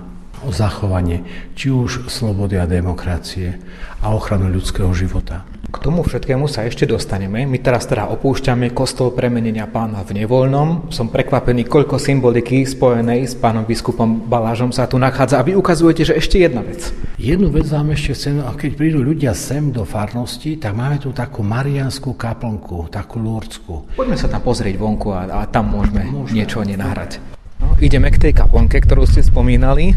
o 0.45 0.53
zachovanie 0.53 1.25
či 1.57 1.73
už 1.73 2.07
slobody 2.07 2.55
a 2.55 2.69
demokracie 2.69 3.59
a 3.99 4.13
ochranu 4.13 4.47
ľudského 4.47 4.93
života. 4.95 5.43
K 5.67 5.83
tomu 5.83 5.99
všetkému 5.99 6.47
sa 6.47 6.63
ešte 6.63 6.87
dostaneme. 6.87 7.43
My 7.43 7.59
teraz 7.59 7.83
teda 7.91 8.07
opúšťame 8.07 8.71
kostol 8.71 9.11
premenenia 9.11 9.67
pána 9.67 9.99
v 10.07 10.23
nevoľnom. 10.23 10.95
Som 10.95 11.11
prekvapený, 11.11 11.67
koľko 11.67 11.99
symboliky 11.99 12.63
spojenej 12.63 13.27
s 13.27 13.35
pánom 13.35 13.67
biskupom 13.67 14.31
Balážom 14.31 14.71
sa 14.71 14.87
tu 14.87 14.95
nachádza. 14.95 15.43
A 15.43 15.43
vy 15.43 15.59
ukazujete, 15.59 16.07
že 16.07 16.15
ešte 16.15 16.39
jedna 16.39 16.63
vec. 16.63 16.87
Jednu 17.19 17.51
vec 17.51 17.67
vám 17.67 17.91
ešte 17.91 18.15
chcem, 18.15 18.39
keď 18.39 18.71
prídu 18.79 19.03
ľudia 19.03 19.35
sem 19.35 19.75
do 19.75 19.83
farnosti, 19.83 20.55
tak 20.55 20.71
máme 20.71 21.03
tu 21.03 21.11
takú 21.11 21.43
marianskú 21.43 22.15
kaplnku, 22.15 22.87
takú 22.87 23.19
lúrdsku. 23.19 23.99
Poďme 23.99 24.15
sa 24.15 24.31
tam 24.31 24.47
pozrieť 24.47 24.79
vonku 24.79 25.11
a, 25.11 25.27
a 25.27 25.51
tam 25.51 25.75
môžeme, 25.75 26.07
môžeme 26.07 26.47
niečo 26.47 26.63
nenahrať. 26.63 27.36
Ideme 27.77 28.09
k 28.09 28.17
tej 28.17 28.33
kaplnke, 28.33 28.81
ktorú 28.81 29.05
ste 29.05 29.21
spomínali. 29.21 29.93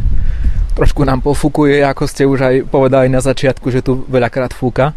Trošku 0.77 1.01
nám 1.01 1.25
pofúkuje, 1.25 1.81
ako 1.81 2.05
ste 2.05 2.29
už 2.29 2.41
aj 2.45 2.55
povedali 2.69 3.09
na 3.09 3.25
začiatku, 3.25 3.73
že 3.73 3.81
tu 3.81 4.05
veľakrát 4.05 4.53
fúka. 4.53 4.93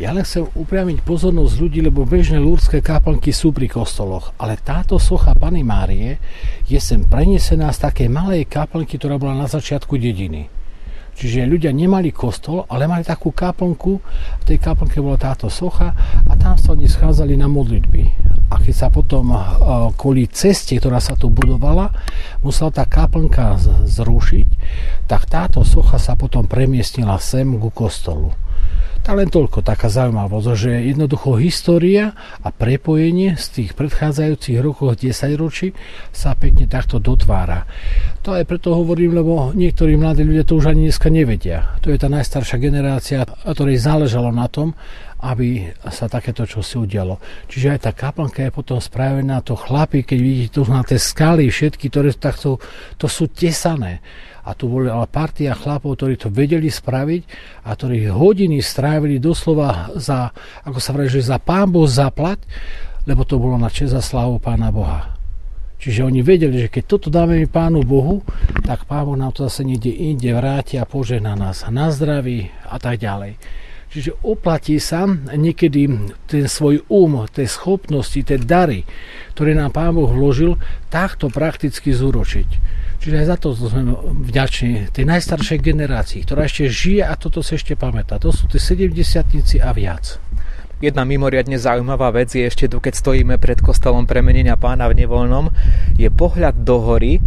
Ja 0.00 0.16
len 0.16 0.24
chcem 0.24 0.48
upriamiť 0.56 1.04
pozornosť 1.04 1.54
ľudí, 1.60 1.84
lebo 1.84 2.08
bežné 2.08 2.40
lúrské 2.40 2.80
kaplnky 2.80 3.36
sú 3.36 3.52
pri 3.52 3.68
kostoloch, 3.68 4.32
ale 4.40 4.56
táto 4.56 4.96
socha 4.96 5.36
Pany 5.36 5.60
Márie 5.60 6.16
je 6.64 6.80
sem 6.80 7.04
prenesená 7.04 7.68
z 7.76 7.92
takej 7.92 8.08
malej 8.08 8.48
kaplnky, 8.48 8.96
ktorá 8.96 9.20
bola 9.20 9.36
na 9.36 9.44
začiatku 9.44 10.00
dediny. 10.00 10.48
Čiže 11.20 11.44
ľudia 11.44 11.68
nemali 11.68 12.16
kostol, 12.16 12.64
ale 12.72 12.88
mali 12.88 13.04
takú 13.04 13.28
kaplnku, 13.28 13.92
v 14.40 14.44
tej 14.48 14.56
kaplnke 14.56 15.04
bola 15.04 15.20
táto 15.20 15.52
socha 15.52 15.92
a 16.24 16.32
tam 16.32 16.56
sa 16.56 16.72
oni 16.72 16.88
schádzali 16.88 17.36
na 17.36 17.44
modlitby. 17.44 18.02
A 18.48 18.56
keď 18.56 18.74
sa 18.74 18.88
potom 18.88 19.28
kvôli 20.00 20.32
ceste, 20.32 20.80
ktorá 20.80 20.96
sa 20.96 21.20
tu 21.20 21.28
budovala, 21.28 21.92
musela 22.40 22.72
tá 22.72 22.88
kaplnka 22.88 23.60
zrušiť, 23.84 24.48
tak 25.04 25.28
táto 25.28 25.60
socha 25.60 26.00
sa 26.00 26.16
potom 26.16 26.48
premiestnila 26.48 27.20
sem 27.20 27.52
ku 27.60 27.68
kostolu. 27.68 28.32
Tak 29.00 29.16
len 29.16 29.32
toľko, 29.32 29.64
taká 29.64 29.88
zaujímavosť, 29.88 30.48
že 30.54 30.72
jednoducho 30.92 31.40
história 31.40 32.12
a 32.44 32.52
prepojenie 32.52 33.34
z 33.40 33.46
tých 33.48 33.70
predchádzajúcich 33.72 34.60
rokov 34.60 35.00
10 35.00 35.40
ročí 35.40 35.72
sa 36.12 36.36
pekne 36.36 36.68
takto 36.68 37.00
dotvára. 37.00 37.64
To 38.20 38.36
aj 38.36 38.44
preto 38.44 38.76
hovorím, 38.76 39.16
lebo 39.16 39.56
niektorí 39.56 39.96
mladí 39.96 40.20
ľudia 40.20 40.44
to 40.44 40.60
už 40.60 40.76
ani 40.76 40.92
dneska 40.92 41.08
nevedia. 41.08 41.80
To 41.80 41.88
je 41.88 41.96
tá 41.96 42.12
najstaršia 42.12 42.60
generácia, 42.60 43.24
ktorej 43.24 43.80
záležalo 43.80 44.28
na 44.28 44.44
tom, 44.52 44.76
aby 45.20 45.68
sa 45.92 46.08
takéto 46.08 46.48
čo 46.48 46.64
si 46.64 46.80
udialo. 46.80 47.20
Čiže 47.48 47.76
aj 47.76 47.80
tá 47.88 47.92
kaplnka 47.92 48.44
je 48.44 48.52
potom 48.52 48.80
spravená, 48.80 49.44
to 49.44 49.56
chlapi, 49.56 50.04
keď 50.04 50.18
vidíte 50.20 50.52
tu 50.56 50.62
na 50.68 50.80
tie 50.80 50.96
skaly 50.96 51.48
všetky, 51.48 51.92
ktoré 51.92 52.12
takto, 52.16 52.56
to 52.96 53.08
sú 53.08 53.28
tesané 53.28 54.00
a 54.44 54.50
tu 54.56 54.68
boli 54.68 54.88
ale 54.88 55.04
partia 55.10 55.52
chlapov, 55.52 55.96
ktorí 55.96 56.16
to 56.16 56.32
vedeli 56.32 56.72
spraviť 56.72 57.22
a 57.66 57.76
ktorí 57.76 58.08
hodiny 58.08 58.60
strávili 58.64 59.20
doslova 59.20 59.92
za, 59.96 60.32
ako 60.64 60.78
sa 60.80 60.90
vraví, 60.96 61.10
že 61.12 61.28
za 61.28 61.38
pán 61.40 61.68
Boh 61.68 61.88
zaplať, 61.88 62.44
lebo 63.04 63.24
to 63.24 63.40
bolo 63.40 63.56
na 63.60 63.68
čest 63.68 63.92
a 63.96 64.02
slávu 64.04 64.40
pána 64.40 64.72
Boha. 64.72 65.16
Čiže 65.80 66.04
oni 66.04 66.20
vedeli, 66.20 66.60
že 66.60 66.68
keď 66.68 66.84
toto 66.84 67.08
dáme 67.08 67.40
mi 67.40 67.48
pánu 67.48 67.80
Bohu, 67.80 68.20
tak 68.68 68.84
pán 68.84 69.08
Boh 69.08 69.16
nám 69.16 69.32
to 69.32 69.48
zase 69.48 69.64
niekde 69.64 69.88
inde 69.88 70.28
vráti 70.36 70.76
a 70.76 70.84
požehná 70.84 71.32
nás 71.32 71.64
na 71.72 71.88
zdraví 71.88 72.52
a 72.68 72.76
tak 72.76 73.00
ďalej. 73.00 73.40
Čiže 73.90 74.22
oplatí 74.22 74.78
sa 74.78 75.02
niekedy 75.34 76.14
ten 76.30 76.46
svoj 76.46 76.86
um, 76.86 77.26
tie 77.26 77.50
schopnosti, 77.50 78.22
tie 78.22 78.38
dary, 78.38 78.86
ktoré 79.34 79.50
nám 79.50 79.74
Pán 79.74 79.98
Boh 79.98 80.06
vložil, 80.06 80.54
takto 80.94 81.26
prakticky 81.26 81.90
zúročiť. 81.90 82.48
Čiže 83.00 83.16
aj 83.16 83.26
za 83.32 83.36
to 83.40 83.56
sme 83.56 83.96
vďační 84.28 84.92
tej 84.92 85.08
najstaršej 85.08 85.58
generácii, 85.64 86.20
ktorá 86.28 86.44
ešte 86.44 86.68
žije 86.68 87.08
a 87.08 87.16
toto 87.16 87.40
sa 87.40 87.56
ešte 87.56 87.72
pamätá. 87.72 88.20
To 88.20 88.28
sú 88.28 88.44
tie 88.44 88.60
70 88.60 88.92
a 89.64 89.70
viac. 89.72 90.20
Jedna 90.84 91.08
mimoriadne 91.08 91.56
zaujímavá 91.56 92.12
vec 92.12 92.32
je 92.32 92.44
ešte 92.44 92.68
tu, 92.68 92.76
keď 92.76 93.00
stojíme 93.00 93.40
pred 93.40 93.56
kostolom 93.60 94.04
premenenia 94.04 94.60
pána 94.60 94.84
v 94.92 95.04
nevoľnom, 95.04 95.48
je 95.96 96.12
pohľad 96.12 96.60
do 96.60 96.76
hory. 96.80 97.24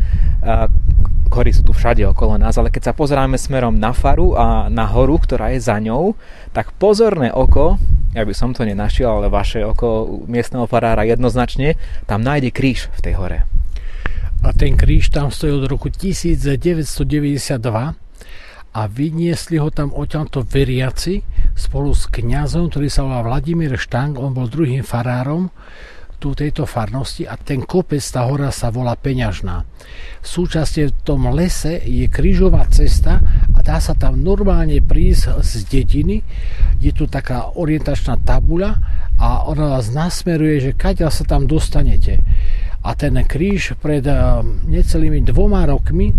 Hory 1.33 1.49
sú 1.49 1.65
tu 1.65 1.73
všade 1.73 2.05
okolo 2.05 2.37
nás, 2.37 2.53
ale 2.61 2.69
keď 2.69 2.89
sa 2.89 2.97
pozeráme 2.97 3.41
smerom 3.41 3.73
na 3.73 3.97
faru 3.97 4.37
a 4.37 4.69
na 4.69 4.85
horu, 4.85 5.17
ktorá 5.17 5.57
je 5.57 5.61
za 5.65 5.81
ňou, 5.81 6.13
tak 6.53 6.77
pozorné 6.77 7.33
oko, 7.33 7.81
ja 8.13 8.21
by 8.21 8.33
som 8.37 8.53
to 8.53 8.61
nenašiel, 8.61 9.09
ale 9.21 9.33
vaše 9.33 9.65
oko 9.65 10.21
miestneho 10.29 10.69
farára 10.69 11.01
jednoznačne, 11.01 11.81
tam 12.05 12.21
nájde 12.21 12.53
kríž 12.53 12.93
v 12.93 13.01
tej 13.01 13.17
hore 13.17 13.39
a 14.43 14.51
ten 14.51 14.75
kríž 14.75 15.07
tam 15.09 15.31
stojí 15.31 15.53
od 15.55 15.71
roku 15.71 15.87
1992 15.87 17.95
a 18.73 18.81
vyniesli 18.89 19.61
ho 19.61 19.69
tam 19.71 19.93
odtiaľto 19.95 20.43
veriaci 20.43 21.23
spolu 21.55 21.95
s 21.95 22.11
kňazom, 22.11 22.67
ktorý 22.67 22.91
sa 22.91 23.07
volá 23.07 23.23
Vladimír 23.23 23.79
Štang, 23.79 24.19
on 24.19 24.35
bol 24.35 24.51
druhým 24.51 24.83
farárom 24.83 25.47
tu 26.23 26.31
tejto 26.31 26.63
farnosti 26.63 27.27
a 27.27 27.35
ten 27.35 27.67
kopec, 27.67 27.99
tá 27.99 28.23
hora 28.23 28.47
sa 28.47 28.71
volá 28.71 28.95
Peňažná. 28.95 29.67
Súčasne 30.23 30.87
v 30.87 30.95
tom 31.03 31.27
lese 31.35 31.83
je 31.83 32.07
krížová 32.07 32.63
cesta 32.71 33.19
a 33.51 33.59
dá 33.59 33.83
sa 33.83 33.91
tam 33.91 34.23
normálne 34.23 34.79
prísť 34.79 35.43
z 35.43 35.67
dediny. 35.67 36.23
Je 36.79 36.95
tu 36.95 37.11
taká 37.11 37.51
orientačná 37.59 38.15
tabuľa 38.23 38.79
a 39.19 39.43
ona 39.51 39.75
vás 39.75 39.91
nasmeruje, 39.91 40.71
že 40.71 40.79
kaďa 40.79 41.11
sa 41.11 41.27
tam 41.27 41.43
dostanete 41.43 42.23
a 42.83 42.95
ten 42.95 43.15
kríž 43.19 43.75
pred 43.79 44.03
eh, 44.07 44.15
necelými 44.67 45.23
dvoma 45.27 45.67
rokmi 45.67 46.07
eh, 46.07 46.15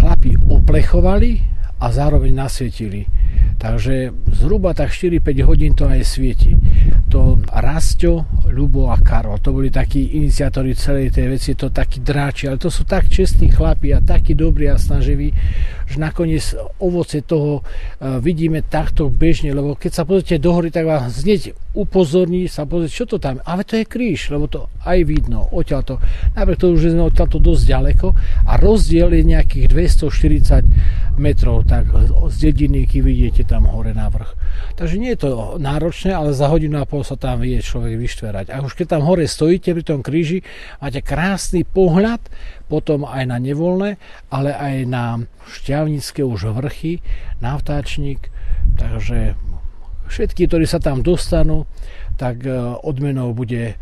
chlapi 0.00 0.40
oplechovali 0.48 1.53
a 1.80 1.86
zároveň 1.90 2.34
nasvietili. 2.34 3.06
Takže 3.58 4.12
zhruba 4.34 4.74
tak 4.74 4.92
4-5 4.92 5.48
hodín 5.48 5.72
to 5.72 5.88
aj 5.88 6.04
svieti. 6.04 6.52
To 7.08 7.38
Rasto, 7.48 8.26
Ľubo 8.50 8.90
a 8.90 8.98
Karol, 9.00 9.40
to 9.40 9.54
boli 9.54 9.70
takí 9.70 10.20
iniciátori 10.20 10.74
celej 10.76 11.14
tej 11.14 11.26
veci, 11.38 11.56
to 11.56 11.70
takí 11.70 12.02
dráči, 12.02 12.50
ale 12.50 12.60
to 12.60 12.68
sú 12.68 12.84
tak 12.84 13.08
čestní 13.08 13.48
chlapi 13.50 13.94
a 13.94 14.04
takí 14.04 14.34
dobrí 14.36 14.68
a 14.68 14.76
snaživí, 14.76 15.32
že 15.86 15.96
nakoniec 15.96 16.54
ovoce 16.82 17.22
toho 17.22 17.62
eh, 17.62 18.18
vidíme 18.20 18.60
takto 18.66 19.08
bežne, 19.08 19.54
lebo 19.54 19.78
keď 19.78 19.92
sa 19.96 20.04
pozrite 20.04 20.42
do 20.42 20.50
hory, 20.52 20.68
tak 20.68 20.84
vás 20.84 21.08
znieť 21.24 21.54
upozorní 21.74 22.46
sa 22.46 22.62
pozrieť, 22.64 22.92
čo 22.94 23.04
to 23.10 23.16
tam. 23.18 23.42
Ale 23.42 23.66
to 23.66 23.74
je 23.74 23.84
kríž, 23.84 24.30
lebo 24.30 24.46
to 24.46 24.70
aj 24.86 25.02
vidno. 25.02 25.50
Najprv 25.50 26.56
to 26.56 26.66
už 26.70 26.80
je 26.86 26.94
odtiaľto 26.94 27.42
dosť 27.42 27.62
ďaleko 27.66 28.06
a 28.46 28.52
rozdiel 28.54 29.10
je 29.10 29.22
nejakých 29.26 29.66
240 29.74 31.18
metrov, 31.18 31.63
tak 31.64 31.88
z 32.28 32.36
dediny, 32.50 32.84
keď 32.84 33.00
vidíte 33.00 33.42
tam 33.48 33.64
hore 33.64 33.96
na 33.96 34.12
vrch. 34.12 34.36
Takže 34.76 35.00
nie 35.00 35.16
je 35.16 35.20
to 35.24 35.30
náročné, 35.56 36.12
ale 36.12 36.36
za 36.36 36.52
hodinu 36.52 36.76
a 36.80 36.88
pol 36.88 37.00
sa 37.00 37.16
tam 37.16 37.40
vie 37.40 37.56
človek 37.60 37.96
vyštverať. 37.96 38.46
A 38.52 38.60
už 38.60 38.76
keď 38.76 38.96
tam 38.96 39.02
hore 39.08 39.24
stojíte 39.24 39.72
pri 39.72 39.84
tom 39.84 40.00
kríži, 40.04 40.44
máte 40.78 41.00
krásny 41.00 41.64
pohľad 41.64 42.20
potom 42.68 43.08
aj 43.08 43.24
na 43.28 43.40
nevolné, 43.40 43.96
ale 44.28 44.52
aj 44.52 44.74
na 44.88 45.04
šťavnické 45.48 46.20
už 46.20 46.52
vrchy, 46.52 47.00
na 47.40 47.56
vtáčnik, 47.56 48.28
takže 48.76 49.36
všetky, 50.08 50.48
ktorí 50.48 50.68
sa 50.68 50.80
tam 50.80 51.00
dostanú, 51.00 51.64
tak 52.14 52.46
e, 52.46 52.50
odmenou 52.82 53.34
bude 53.34 53.74
e, 53.74 53.76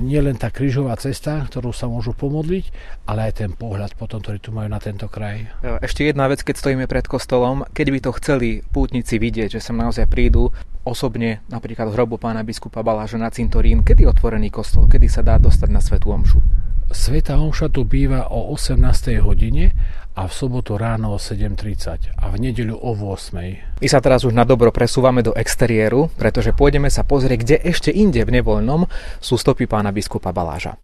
nielen 0.00 0.40
tá 0.40 0.48
krížová 0.48 0.96
cesta, 0.96 1.44
ktorú 1.44 1.72
sa 1.76 1.86
môžu 1.86 2.16
pomodliť, 2.16 2.64
ale 3.04 3.30
aj 3.30 3.44
ten 3.44 3.50
pohľad 3.52 3.94
potom, 3.96 4.20
ktorý 4.24 4.38
tu 4.40 4.50
majú 4.50 4.68
na 4.72 4.80
tento 4.80 5.06
kraj. 5.12 5.44
E, 5.60 5.80
ešte 5.84 6.08
jedna 6.08 6.26
vec, 6.26 6.40
keď 6.40 6.56
stojíme 6.56 6.88
pred 6.88 7.04
kostolom, 7.04 7.68
keď 7.76 7.86
by 7.92 7.98
to 8.00 8.10
chceli 8.20 8.48
pútnici 8.72 9.20
vidieť, 9.20 9.60
že 9.60 9.60
sem 9.60 9.76
naozaj 9.76 10.08
prídu 10.08 10.48
osobne, 10.82 11.44
napríklad 11.52 11.92
v 11.92 11.96
hrobu 11.96 12.16
pána 12.16 12.40
biskupa 12.40 12.80
Baláža 12.80 13.20
na 13.20 13.28
cintorín, 13.28 13.84
kedy 13.84 14.08
je 14.08 14.12
otvorený 14.12 14.48
kostol, 14.48 14.88
kedy 14.88 15.06
sa 15.12 15.20
dá 15.20 15.36
dostať 15.36 15.68
na 15.68 15.84
Svetú 15.84 16.10
Omšu? 16.16 16.69
Sveta 16.90 17.38
Omša 17.38 17.70
tu 17.70 17.86
býva 17.86 18.34
o 18.34 18.50
18. 18.50 19.22
hodine 19.22 19.70
a 20.18 20.26
v 20.26 20.32
sobotu 20.34 20.74
ráno 20.74 21.14
o 21.14 21.22
7.30 21.22 22.18
a 22.18 22.24
v 22.34 22.36
nedeľu 22.50 22.74
o 22.82 22.92
8. 23.14 23.78
My 23.78 23.86
sa 23.86 24.02
teraz 24.02 24.26
už 24.26 24.34
na 24.34 24.42
dobro 24.42 24.74
presúvame 24.74 25.22
do 25.22 25.30
exteriéru, 25.30 26.10
pretože 26.18 26.50
pôjdeme 26.50 26.90
sa 26.90 27.06
pozrieť, 27.06 27.38
kde 27.46 27.56
ešte 27.62 27.90
inde 27.94 28.26
v 28.26 28.42
nevoľnom 28.42 28.90
sú 29.22 29.38
stopy 29.38 29.70
pána 29.70 29.94
biskupa 29.94 30.34
Baláža. 30.34 30.82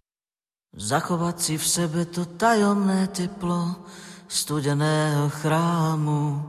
Zachovať 0.71 1.35
si 1.43 1.55
v 1.59 1.65
sebe 1.67 2.01
to 2.07 2.23
tajomné 2.39 3.11
teplo 3.11 3.83
studeného 4.31 5.27
chrámu. 5.27 6.39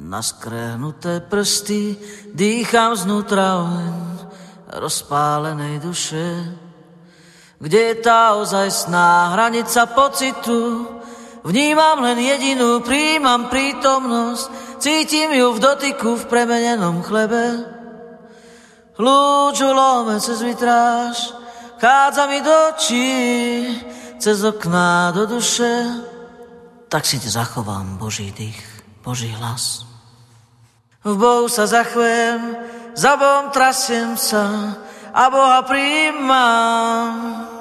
Na 0.00 0.24
skrehnuté 0.24 1.20
prsty 1.20 2.00
dýcham 2.32 2.96
znútra 2.96 3.68
oheň 3.68 3.96
rozpálenej 4.80 5.84
duše 5.84 6.24
kde 7.62 7.78
je 7.78 7.94
tá 8.02 8.34
ozajstná 8.42 9.38
hranica 9.38 9.86
pocitu. 9.94 10.82
Vnímam 11.46 12.02
len 12.02 12.18
jedinú, 12.18 12.82
príjmam 12.82 13.46
prítomnosť, 13.46 14.78
cítim 14.82 15.30
ju 15.30 15.54
v 15.54 15.62
dotyku 15.62 16.18
v 16.18 16.24
premenenom 16.26 17.06
chlebe. 17.06 17.62
Lúču 18.98 19.70
lome 19.70 20.18
cez 20.18 20.42
vitráž, 20.42 21.34
chádza 21.78 22.26
mi 22.26 22.42
do 22.42 22.54
očí, 22.74 23.10
cez 24.18 24.42
okná 24.42 25.14
do 25.14 25.26
duše. 25.26 25.86
Tak 26.90 27.06
si 27.06 27.22
te 27.22 27.30
zachovám 27.30 27.94
Boží 27.96 28.34
dých, 28.34 28.58
Boží 29.06 29.30
hlas. 29.38 29.86
V 31.02 31.14
Bohu 31.14 31.46
sa 31.46 31.66
zachvem, 31.66 32.58
za 32.94 33.18
Bohom 33.18 33.50
trasiem 33.50 34.14
sa 34.14 34.78
a 35.12 35.22
Boha 35.30 35.62
príjmam. 35.62 37.51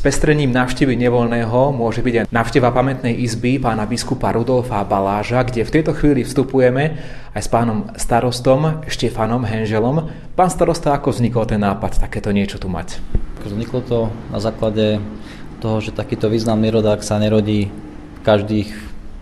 Spestrením 0.00 0.48
návštevy 0.48 0.96
nevoľného 0.96 1.76
môže 1.76 2.00
byť 2.00 2.14
aj 2.24 2.26
návšteva 2.32 2.72
pamätnej 2.72 3.20
izby 3.20 3.60
pána 3.60 3.84
biskupa 3.84 4.32
Rudolfa 4.32 4.80
Baláža, 4.80 5.44
kde 5.44 5.60
v 5.60 5.74
tejto 5.76 5.92
chvíli 5.92 6.24
vstupujeme 6.24 6.96
aj 7.36 7.42
s 7.44 7.52
pánom 7.52 7.84
starostom 8.00 8.80
Štefanom 8.88 9.44
Henželom. 9.44 10.08
Pán 10.32 10.48
starosta, 10.48 10.96
ako 10.96 11.12
vznikol 11.12 11.44
ten 11.44 11.60
nápad 11.60 12.00
takéto 12.00 12.32
niečo 12.32 12.56
tu 12.56 12.72
mať? 12.72 12.96
Vzniklo 13.44 13.84
to 13.84 13.98
na 14.32 14.40
základe 14.40 15.04
toho, 15.60 15.84
že 15.84 15.92
takýto 15.92 16.32
významný 16.32 16.72
rodák 16.72 17.04
sa 17.04 17.20
nerodí 17.20 17.68
každých 18.24 18.72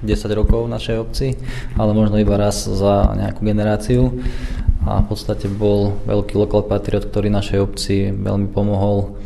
10 0.07 0.31
rokov 0.31 0.71
v 0.71 0.79
našej 0.79 0.97
obci, 1.03 1.35
ale 1.75 1.91
možno 1.91 2.23
iba 2.23 2.39
raz 2.39 2.71
za 2.71 3.19
nejakú 3.19 3.43
generáciu. 3.43 4.15
A 4.87 5.03
v 5.03 5.11
podstate 5.11 5.51
bol 5.51 5.99
veľký 6.07 6.39
lokal 6.39 6.63
patriot, 6.71 7.11
ktorý 7.11 7.35
našej 7.35 7.59
obci 7.67 8.15
veľmi 8.15 8.55
pomohol 8.55 9.19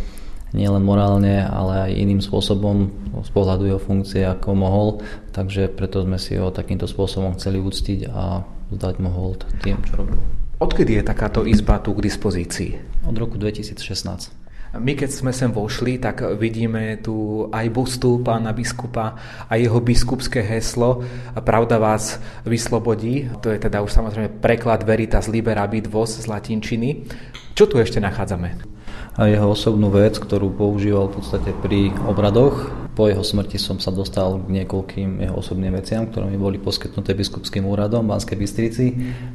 nielen 0.53 0.85
morálne, 0.85 1.45
ale 1.45 1.91
aj 1.91 1.99
iným 1.99 2.21
spôsobom 2.21 2.93
z 3.25 3.31
pohľadu 3.33 3.69
jeho 3.69 3.81
funkcie, 3.81 4.25
ako 4.25 4.57
mohol. 4.57 4.89
Takže 5.33 5.73
preto 5.73 6.05
sme 6.05 6.21
si 6.21 6.37
ho 6.37 6.53
takýmto 6.53 6.89
spôsobom 6.89 7.37
chceli 7.37 7.61
úctiť 7.61 8.09
a 8.13 8.45
zdať 8.73 8.95
mu 9.01 9.11
hold 9.13 9.45
tým, 9.65 9.81
čo 9.85 10.01
robil. 10.01 10.21
Odkedy 10.63 11.01
je 11.01 11.05
takáto 11.05 11.43
izba 11.43 11.83
tu 11.83 11.91
k 11.97 12.07
dispozícii? 12.07 12.71
Od 13.03 13.17
roku 13.19 13.35
2016. 13.35 14.43
My 14.73 14.97
keď 14.97 15.13
sme 15.13 15.37
sem 15.37 15.53
vošli, 15.53 16.01
tak 16.01 16.25
vidíme 16.41 16.97
tu 17.05 17.45
aj 17.53 17.69
bustu 17.69 18.25
pána 18.25 18.57
biskupa 18.57 19.21
a 19.45 19.53
jeho 19.61 19.85
biskupské 19.85 20.41
heslo 20.41 21.05
Pravda 21.45 21.77
vás 21.77 22.17
vyslobodí. 22.49 23.29
To 23.45 23.53
je 23.53 23.61
teda 23.61 23.85
už 23.85 23.93
samozrejme 23.93 24.41
preklad 24.41 24.81
Veritas 24.89 25.29
Liberabit 25.29 25.93
Vos 25.93 26.17
z 26.17 26.25
latinčiny. 26.25 27.05
Čo 27.53 27.69
tu 27.69 27.77
ešte 27.77 28.01
nachádzame? 28.01 28.81
Jeho 29.13 29.53
osobnú 29.53 29.93
vec, 29.93 30.17
ktorú 30.17 30.57
používal 30.57 31.13
v 31.13 31.21
podstate 31.21 31.53
pri 31.61 31.93
obradoch. 32.09 32.73
Po 32.97 33.09
jeho 33.09 33.21
smrti 33.21 33.61
som 33.61 33.77
sa 33.77 33.93
dostal 33.93 34.41
k 34.41 34.65
niekoľkým 34.65 35.21
jeho 35.21 35.37
osobným 35.37 35.77
veciam, 35.77 36.09
ktoré 36.09 36.29
mi 36.29 36.41
boli 36.41 36.57
poskytnuté 36.57 37.13
biskupským 37.13 37.65
úradom 37.65 38.09
v 38.09 38.17
Banskej 38.17 38.37
Bystrici. 38.41 38.87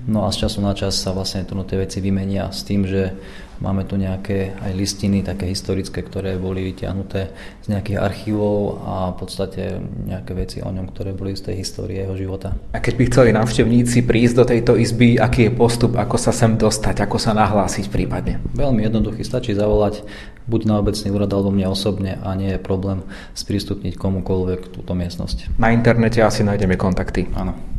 No 0.10 0.26
a 0.26 0.34
z 0.34 0.46
času 0.46 0.66
na 0.66 0.74
čas 0.74 0.98
sa 0.98 1.14
vlastne 1.14 1.46
tu 1.46 1.54
tie 1.62 1.78
veci 1.78 2.02
vymenia 2.02 2.50
s 2.50 2.66
tým, 2.66 2.90
že 2.90 3.14
Máme 3.58 3.90
tu 3.90 3.98
nejaké 3.98 4.54
aj 4.62 4.72
listiny, 4.78 5.26
také 5.26 5.50
historické, 5.50 6.06
ktoré 6.06 6.38
boli 6.38 6.62
vyťahnuté 6.74 7.22
z 7.66 7.68
nejakých 7.74 7.98
archívov 7.98 8.86
a 8.86 8.96
v 9.12 9.16
podstate 9.18 9.82
nejaké 9.82 10.38
veci 10.38 10.58
o 10.62 10.70
ňom, 10.70 10.94
ktoré 10.94 11.18
boli 11.18 11.34
z 11.34 11.50
tej 11.50 11.66
histórie 11.66 12.06
jeho 12.06 12.14
života. 12.14 12.54
A 12.74 12.78
keď 12.78 12.94
by 12.98 13.04
chceli 13.10 13.30
návštevníci 13.34 14.06
prísť 14.06 14.36
do 14.38 14.46
tejto 14.46 14.74
izby, 14.78 15.18
aký 15.18 15.50
je 15.50 15.58
postup, 15.58 15.98
ako 15.98 16.22
sa 16.22 16.30
sem 16.30 16.54
dostať, 16.54 17.02
ako 17.02 17.18
sa 17.18 17.34
nahlásiť 17.34 17.90
prípadne? 17.90 18.38
Veľmi 18.54 18.86
jednoduchý, 18.86 19.26
stačí 19.26 19.58
zavolať 19.58 20.06
buď 20.48 20.62
na 20.64 20.80
obecný 20.80 21.08
úrad 21.12 21.30
alebo 21.34 21.52
mne 21.52 21.68
osobne 21.68 22.22
a 22.24 22.32
nie 22.38 22.56
je 22.56 22.60
problém 22.62 23.04
sprístupniť 23.36 24.00
komukoľvek 24.00 24.72
túto 24.72 24.94
miestnosť. 24.96 25.60
Na 25.60 25.76
internete 25.76 26.24
asi 26.24 26.46
nájdeme 26.46 26.80
kontakty. 26.80 27.28
Áno. 27.36 27.77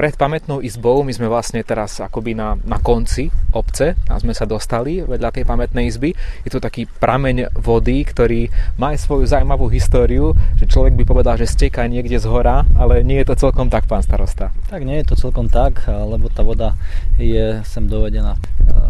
Pred 0.00 0.16
pamätnou 0.16 0.64
izbou 0.64 1.04
my 1.04 1.12
sme 1.12 1.28
vlastne 1.28 1.60
teraz 1.60 2.00
akoby 2.00 2.32
na, 2.32 2.56
na 2.64 2.80
konci 2.80 3.28
obce 3.52 4.00
a 4.08 4.16
sme 4.16 4.32
sa 4.32 4.48
dostali 4.48 5.04
vedľa 5.04 5.28
tej 5.28 5.44
pamätnej 5.44 5.92
izby. 5.92 6.16
Je 6.40 6.48
to 6.48 6.56
taký 6.56 6.88
prameň 6.88 7.52
vody, 7.60 8.08
ktorý 8.08 8.48
má 8.80 8.96
aj 8.96 9.04
svoju 9.04 9.28
zaujímavú 9.28 9.68
históriu, 9.68 10.32
že 10.56 10.64
človek 10.64 10.96
by 10.96 11.04
povedal, 11.04 11.36
že 11.36 11.44
steká 11.44 11.84
niekde 11.84 12.16
z 12.16 12.24
hora, 12.32 12.64
ale 12.80 13.04
nie 13.04 13.20
je 13.20 13.28
to 13.28 13.44
celkom 13.44 13.68
tak, 13.68 13.84
pán 13.84 14.00
starosta. 14.00 14.56
Tak 14.72 14.88
nie 14.88 15.04
je 15.04 15.12
to 15.12 15.20
celkom 15.20 15.52
tak, 15.52 15.84
lebo 15.84 16.32
tá 16.32 16.40
voda 16.48 16.72
je 17.20 17.60
sem 17.68 17.84
dovedená 17.84 18.40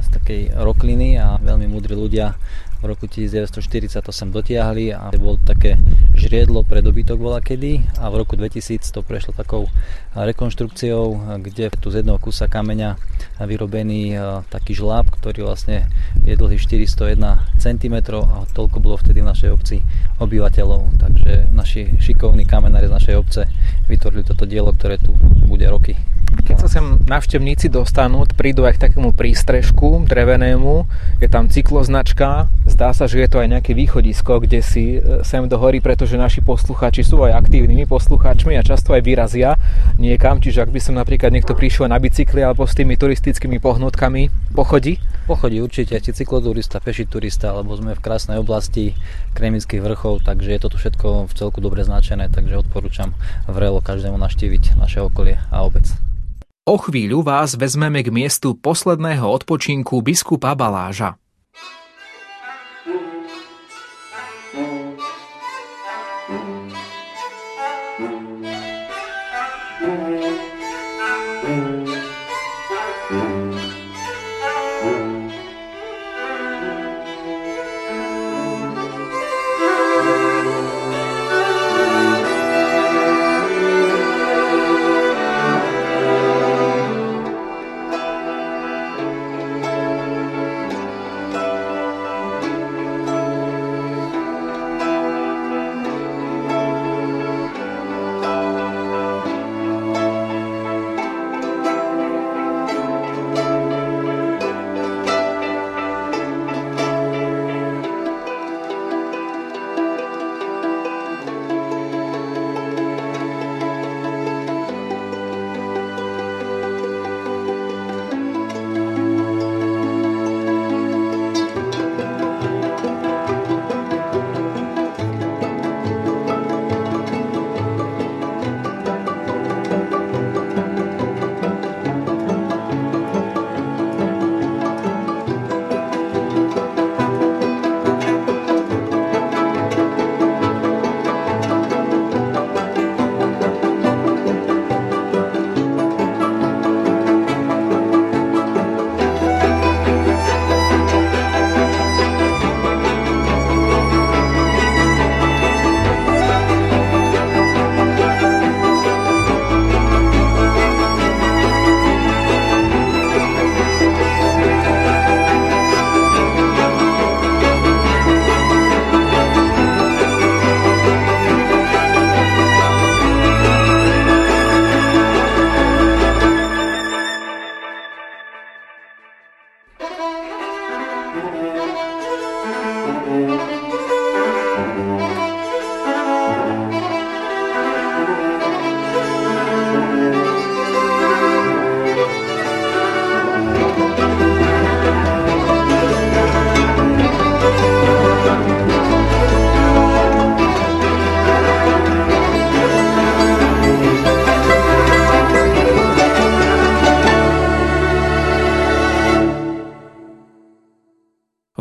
z 0.06 0.08
takej 0.14 0.62
rokliny 0.62 1.18
a 1.18 1.42
veľmi 1.42 1.66
múdri 1.66 1.98
ľudia 1.98 2.38
v 2.81 2.85
roku 2.89 3.05
1940 3.05 4.01
to 4.01 4.12
sem 4.12 4.33
dotiahli 4.33 4.97
a 4.97 5.12
bol 5.20 5.37
také 5.37 5.76
žriedlo 6.16 6.64
pre 6.64 6.81
dobytok 6.81 7.20
bola 7.20 7.45
kedy 7.45 8.01
a 8.01 8.09
v 8.09 8.24
roku 8.24 8.41
2000 8.41 8.81
to 8.89 9.05
prešlo 9.05 9.37
takou 9.37 9.68
rekonštrukciou, 10.16 11.37
kde 11.45 11.70
tu 11.76 11.93
z 11.93 12.01
jedného 12.01 12.16
kusa 12.16 12.49
kameňa 12.49 12.97
vyrobený 13.45 14.16
taký 14.49 14.76
žláb, 14.76 15.12
ktorý 15.12 15.49
vlastne 15.49 15.89
je 16.24 16.35
dlhý 16.37 16.57
401 16.57 17.20
cm 17.61 17.97
a 18.16 18.49
toľko 18.53 18.76
bolo 18.81 18.97
vtedy 18.97 19.20
v 19.20 19.28
našej 19.28 19.51
obci 19.53 19.76
obyvateľov. 20.20 20.97
Takže 21.01 21.53
naši 21.53 22.01
šikovní 22.01 22.49
kamenári 22.49 22.89
z 22.89 22.97
našej 22.97 23.14
obce 23.16 23.43
vytvorili 23.89 24.24
toto 24.24 24.49
dielo, 24.49 24.72
ktoré 24.72 24.97
tu 24.97 25.12
bude 25.45 25.64
roky. 25.68 25.97
Keď 26.31 26.57
sa 26.62 26.68
sem 26.70 26.99
návštevníci 27.07 27.70
dostanú, 27.70 28.26
prídu 28.35 28.66
aj 28.66 28.78
k 28.78 28.83
takému 28.91 29.14
prístrežku 29.14 30.03
drevenému, 30.07 30.87
je 31.18 31.28
tam 31.31 31.47
cykloznačka, 31.47 32.51
zdá 32.66 32.91
sa, 32.95 33.11
že 33.11 33.22
je 33.22 33.28
to 33.31 33.39
aj 33.43 33.49
nejaké 33.51 33.72
východisko, 33.74 34.43
kde 34.43 34.62
si 34.62 34.99
e, 34.99 35.22
sem 35.22 35.47
do 35.47 35.59
hory, 35.59 35.78
pretože 35.78 36.18
naši 36.18 36.43
poslucháči 36.43 37.07
sú 37.07 37.22
aj 37.22 37.39
aktívnymi 37.47 37.87
poslucháčmi 37.87 38.57
a 38.59 38.66
často 38.66 38.95
aj 38.95 39.03
vyrazia 39.03 39.59
niekam, 40.01 40.41
čiže 40.41 40.64
ak 40.64 40.70
by 40.70 40.81
som 40.81 40.95
napríklad 40.97 41.35
niekto 41.35 41.55
prišiel 41.55 41.91
na 41.91 41.99
bicykli 41.99 42.41
alebo 42.41 42.64
s 42.64 42.74
tými 42.74 42.95
turistickými 42.97 43.59
pohnutkami, 43.59 44.55
pochodí? 44.55 45.03
Pochodí 45.28 45.62
určite, 45.62 45.95
aj 45.99 46.14
cykloturista, 46.14 46.83
peši 46.83 47.07
turista, 47.07 47.55
alebo 47.55 47.76
sme 47.78 47.95
v 47.95 48.03
krásnej 48.03 48.39
oblasti 48.41 48.99
Kremických 49.35 49.83
vrchov, 49.83 50.26
takže 50.26 50.51
je 50.51 50.61
to 50.62 50.68
tu 50.70 50.76
všetko 50.78 51.26
v 51.26 51.33
celku 51.35 51.59
dobre 51.59 51.83
značené, 51.83 52.31
takže 52.31 52.62
odporúčam 52.62 53.14
vrelo 53.51 53.83
každému 53.83 54.18
naštíviť 54.18 54.78
naše 54.78 55.03
okolie 55.03 55.39
a 55.51 55.66
obec. 55.66 55.91
O 56.71 56.79
chvíľu 56.79 57.27
vás 57.27 57.59
vezmeme 57.59 57.99
k 57.99 58.14
miestu 58.14 58.55
posledného 58.55 59.27
odpočinku 59.27 59.99
biskupa 60.07 60.55
Baláža. 60.55 61.20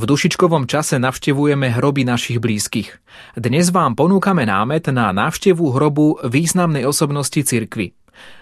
Dušičkovom 0.05 0.69
čase 0.69 0.99
navštevujeme 1.01 1.73
hroby 1.75 2.05
našich 2.05 2.37
blízkych. 2.37 3.01
Dnes 3.33 3.73
vám 3.73 3.97
ponúkame 3.97 4.45
námet 4.45 4.87
na 4.93 5.09
návštevu 5.09 5.73
hrobu 5.73 6.21
významnej 6.21 6.85
osobnosti 6.85 7.41
cirkvy. 7.41 7.97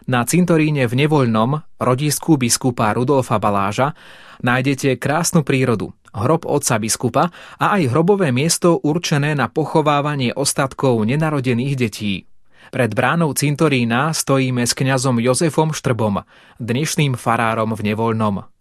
Na 0.09 0.25
cintoríne 0.25 0.89
v 0.89 1.05
Nevoľnom, 1.05 1.61
rodisku 1.77 2.35
biskupa 2.35 2.91
Rudolfa 2.97 3.37
Baláža, 3.37 3.93
nájdete 4.41 4.97
krásnu 4.97 5.45
prírodu, 5.45 5.93
hrob 6.11 6.49
otca 6.49 6.81
biskupa 6.81 7.29
a 7.61 7.65
aj 7.77 7.93
hrobové 7.93 8.33
miesto 8.33 8.81
určené 8.81 9.37
na 9.37 9.47
pochovávanie 9.47 10.33
ostatkov 10.33 11.05
nenarodených 11.05 11.75
detí. 11.77 12.25
Pred 12.67 12.91
bránou 12.91 13.31
cintorína 13.31 14.11
stojíme 14.11 14.67
s 14.67 14.75
kňazom 14.75 15.23
Jozefom 15.23 15.71
Štrbom, 15.71 16.27
dnešným 16.59 17.15
farárom 17.15 17.71
v 17.71 17.93
Nevoľnom. 17.93 18.56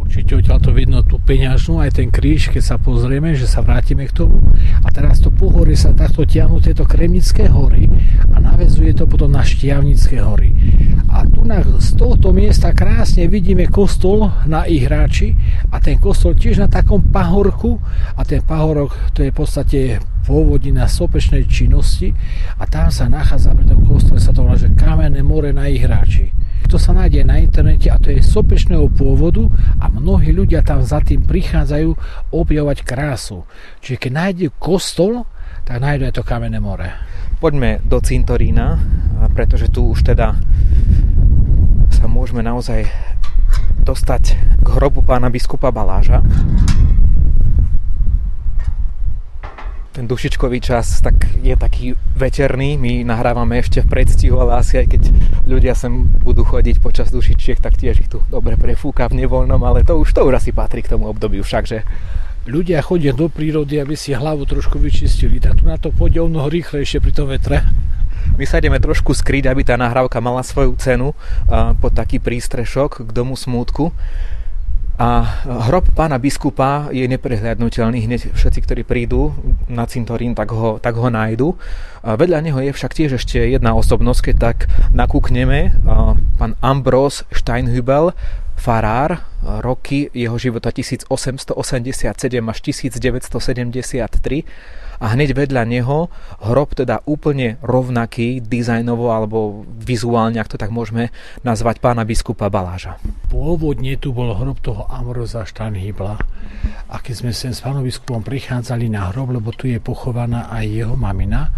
Určite 0.00 0.32
odtiaľ 0.40 0.58
to 0.64 0.72
vidno 0.72 1.04
tú 1.04 1.20
peňažnú, 1.20 1.84
aj 1.84 2.00
ten 2.00 2.08
kríž, 2.08 2.48
keď 2.48 2.62
sa 2.64 2.76
pozrieme, 2.80 3.36
že 3.36 3.44
sa 3.44 3.60
vrátime 3.60 4.08
k 4.08 4.16
tomu. 4.16 4.40
A 4.80 4.88
teraz 4.88 5.20
to 5.20 5.28
pohorie 5.28 5.76
sa 5.76 5.92
takto 5.92 6.24
tiahnu 6.24 6.56
tieto 6.58 6.88
Kremnické 6.88 7.52
hory 7.52 7.84
a 8.32 8.40
navezuje 8.40 8.96
to 8.96 9.04
potom 9.04 9.36
na 9.36 9.44
Štiavnické 9.44 10.24
hory. 10.24 10.56
A 11.12 11.28
tu 11.28 11.44
na, 11.44 11.60
z 11.60 12.00
tohoto 12.00 12.32
miesta 12.32 12.72
krásne 12.72 13.28
vidíme 13.28 13.68
kostol 13.68 14.32
na 14.48 14.64
Ihráči 14.64 15.36
a 15.68 15.76
ten 15.78 16.00
kostol 16.00 16.32
tiež 16.32 16.64
na 16.64 16.68
takom 16.72 17.04
pahorku 17.04 17.76
a 18.16 18.24
ten 18.24 18.40
pahorok 18.40 19.12
to 19.12 19.20
je 19.20 19.30
v 19.30 19.36
podstate 19.36 19.80
pôvodina 20.24 20.88
sopečnej 20.88 21.44
činnosti 21.44 22.16
a 22.56 22.64
tam 22.64 22.88
sa 22.88 23.04
nachádza 23.10 23.52
pri 23.52 23.66
tom 23.68 23.84
kostole 23.84 24.16
sa 24.16 24.32
to 24.32 24.46
volá, 24.46 24.56
že 24.56 24.72
Kamenné 24.72 25.20
more 25.20 25.52
na 25.52 25.68
Ihráči 25.68 26.39
to 26.68 26.76
sa 26.76 26.92
nájde 26.92 27.24
na 27.24 27.40
internete 27.40 27.88
a 27.88 27.96
to 27.96 28.12
je 28.12 28.20
sopečného 28.20 28.90
pôvodu 28.92 29.46
a 29.80 29.88
mnohí 29.88 30.34
ľudia 30.34 30.60
tam 30.60 30.84
za 30.84 31.00
tým 31.00 31.24
prichádzajú 31.24 31.90
objavovať 32.34 32.78
krásu. 32.84 33.46
Čiže 33.80 33.96
keď 33.96 34.10
nájde 34.12 34.46
kostol, 34.58 35.24
tak 35.64 35.80
nájdu 35.80 36.10
aj 36.10 36.14
to 36.18 36.22
kamenné 36.26 36.58
more. 36.58 36.90
Poďme 37.40 37.80
do 37.86 38.02
cintorína, 38.02 38.76
pretože 39.32 39.72
tu 39.72 39.88
už 39.94 40.04
teda 40.04 40.36
sa 41.90 42.04
môžeme 42.06 42.44
naozaj 42.44 42.84
dostať 43.82 44.22
k 44.60 44.66
hrobu 44.66 45.02
pána 45.02 45.32
biskupa 45.32 45.72
Baláža. 45.72 46.20
Ten 49.90 50.06
dušičkový 50.06 50.62
čas 50.62 51.02
tak 51.02 51.18
je 51.42 51.54
taký 51.58 51.98
veterný. 52.14 52.78
My 52.78 53.02
nahrávame 53.02 53.58
ešte 53.58 53.82
v 53.82 53.90
predstihu, 53.90 54.38
ale 54.38 54.62
asi 54.62 54.78
aj 54.78 54.86
keď 54.86 55.02
ľudia 55.50 55.74
sem 55.74 56.06
budú 56.22 56.46
chodiť 56.46 56.78
počas 56.78 57.10
dušičiek, 57.10 57.58
tak 57.58 57.74
tiež 57.74 58.06
ich 58.06 58.10
tu 58.10 58.22
dobre 58.30 58.54
prefúka 58.54 59.10
v 59.10 59.26
nevoľnom, 59.26 59.58
ale 59.66 59.82
to 59.82 59.98
už, 59.98 60.14
to 60.14 60.22
už 60.22 60.38
asi 60.38 60.54
patrí 60.54 60.86
k 60.86 60.94
tomu 60.94 61.10
obdobiu 61.10 61.42
však, 61.42 61.64
že 61.66 61.82
ľudia 62.46 62.80
chodia 62.86 63.10
do 63.10 63.26
prírody, 63.26 63.82
aby 63.82 63.98
si 63.98 64.14
hlavu 64.14 64.46
trošku 64.46 64.78
vyčistili, 64.78 65.42
tak 65.42 65.58
tu 65.58 65.66
na 65.66 65.76
to 65.76 65.90
pôjde 65.90 66.22
o 66.22 66.30
mnoho 66.30 66.46
rýchlejšie 66.46 67.02
pri 67.02 67.12
tom 67.12 67.26
vetre. 67.28 67.66
My 68.38 68.44
sa 68.46 68.62
ideme 68.62 68.78
trošku 68.78 69.12
skryť, 69.12 69.50
aby 69.50 69.66
tá 69.66 69.74
nahrávka 69.74 70.22
mala 70.22 70.44
svoju 70.46 70.76
cenu 70.78 71.12
pod 71.82 71.92
taký 71.92 72.22
prístrešok 72.22 73.04
k 73.04 73.10
domu 73.10 73.34
smútku. 73.34 73.90
A 75.00 75.24
hrob 75.64 75.88
pána 75.96 76.20
biskupa 76.20 76.92
je 76.92 77.08
neprehľadnutelný. 77.08 78.04
Hneď 78.04 78.36
všetci, 78.36 78.60
ktorí 78.68 78.84
prídu 78.84 79.32
na 79.64 79.88
cintorín, 79.88 80.36
tak 80.36 80.52
ho, 80.52 80.76
tak 80.76 80.92
ho 81.00 81.08
nájdu. 81.08 81.56
A 82.04 82.20
vedľa 82.20 82.44
neho 82.44 82.60
je 82.60 82.68
však 82.76 82.92
tiež 82.92 83.16
ešte 83.16 83.40
jedna 83.40 83.72
osobnosť, 83.72 84.20
keď 84.28 84.36
tak 84.36 84.68
nakúkneme. 84.92 85.72
Pán 86.36 86.52
Ambros 86.60 87.24
Steinhübel, 87.32 88.12
farár, 88.60 89.24
roky 89.64 90.12
jeho 90.12 90.36
života 90.36 90.68
1887 90.68 91.08
až 92.44 92.58
1973 92.60 94.44
a 95.00 95.16
hneď 95.16 95.32
vedľa 95.32 95.62
neho 95.64 96.12
hrob 96.44 96.76
teda 96.76 97.00
úplne 97.08 97.56
rovnaký 97.64 98.44
dizajnovo 98.44 99.10
alebo 99.10 99.64
vizuálne, 99.80 100.36
ak 100.36 100.52
to 100.52 100.60
tak 100.60 100.68
môžeme 100.68 101.08
nazvať, 101.40 101.80
pána 101.80 102.04
biskupa 102.04 102.52
Baláža. 102.52 103.00
Pôvodne 103.32 103.96
tu 103.96 104.12
bol 104.12 104.36
hrob 104.36 104.60
toho 104.60 104.84
Amroza 104.92 105.48
Štanhybla 105.48 106.20
a 106.92 106.96
keď 107.00 107.14
sme 107.16 107.32
sem 107.32 107.56
s 107.56 107.64
pánom 107.64 107.80
biskupom 107.80 108.20
prichádzali 108.20 108.92
na 108.92 109.08
hrob, 109.08 109.32
lebo 109.32 109.54
tu 109.56 109.70
je 109.70 109.80
pochovaná 109.80 110.52
aj 110.52 110.64
jeho 110.68 110.94
mamina 110.98 111.48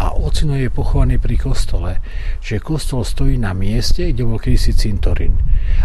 a 0.00 0.16
ocino 0.16 0.56
je 0.56 0.72
pochovaný 0.72 1.20
pri 1.20 1.36
kostole. 1.36 2.00
Čiže 2.40 2.64
kostol 2.64 3.04
stojí 3.04 3.36
na 3.36 3.52
mieste, 3.52 4.08
kde 4.08 4.24
bol 4.24 4.40
kedysi 4.40 4.72
cintorín. 4.72 5.36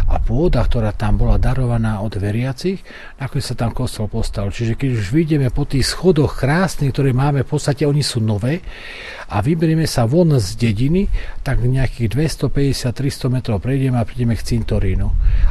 A 0.08 0.24
pôda, 0.24 0.64
ktorá 0.64 0.96
tam 0.96 1.20
bola 1.20 1.36
darovaná 1.36 2.00
od 2.00 2.16
veriacich, 2.16 2.80
ako 3.20 3.44
sa 3.44 3.60
tam 3.60 3.76
kostol 3.76 4.08
postavil. 4.08 4.56
Čiže 4.56 4.80
keď 4.80 4.90
už 4.96 5.06
vidíme 5.12 5.52
po 5.52 5.68
tých 5.68 5.84
schodoch 5.92 6.40
krásnych, 6.40 6.96
ktoré 6.96 7.05
máme, 7.12 7.44
v 7.44 7.50
podstate 7.50 7.84
oni 7.84 8.02
sú 8.02 8.24
nové 8.24 8.64
a 9.30 9.44
vyberieme 9.44 9.84
sa 9.84 10.08
von 10.08 10.32
z 10.40 10.56
dediny, 10.56 11.12
tak 11.44 11.62
nejakých 11.62 12.40
250-300 12.40 13.34
metrov 13.34 13.60
prejdeme 13.60 14.00
a 14.00 14.08
prídeme 14.08 14.34
k 14.40 14.56
cintorínu. 14.56 15.08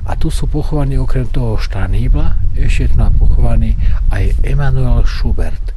A 0.09 0.17
tu 0.17 0.33
sú 0.33 0.49
pochovaní 0.49 0.97
okrem 0.97 1.29
toho 1.29 1.61
Štánhybla, 1.61 2.59
ešte 2.59 2.95
tu 2.95 2.99
pochovaný 3.21 3.77
aj 4.11 4.41
Emanuel 4.43 5.05
Schubert 5.05 5.75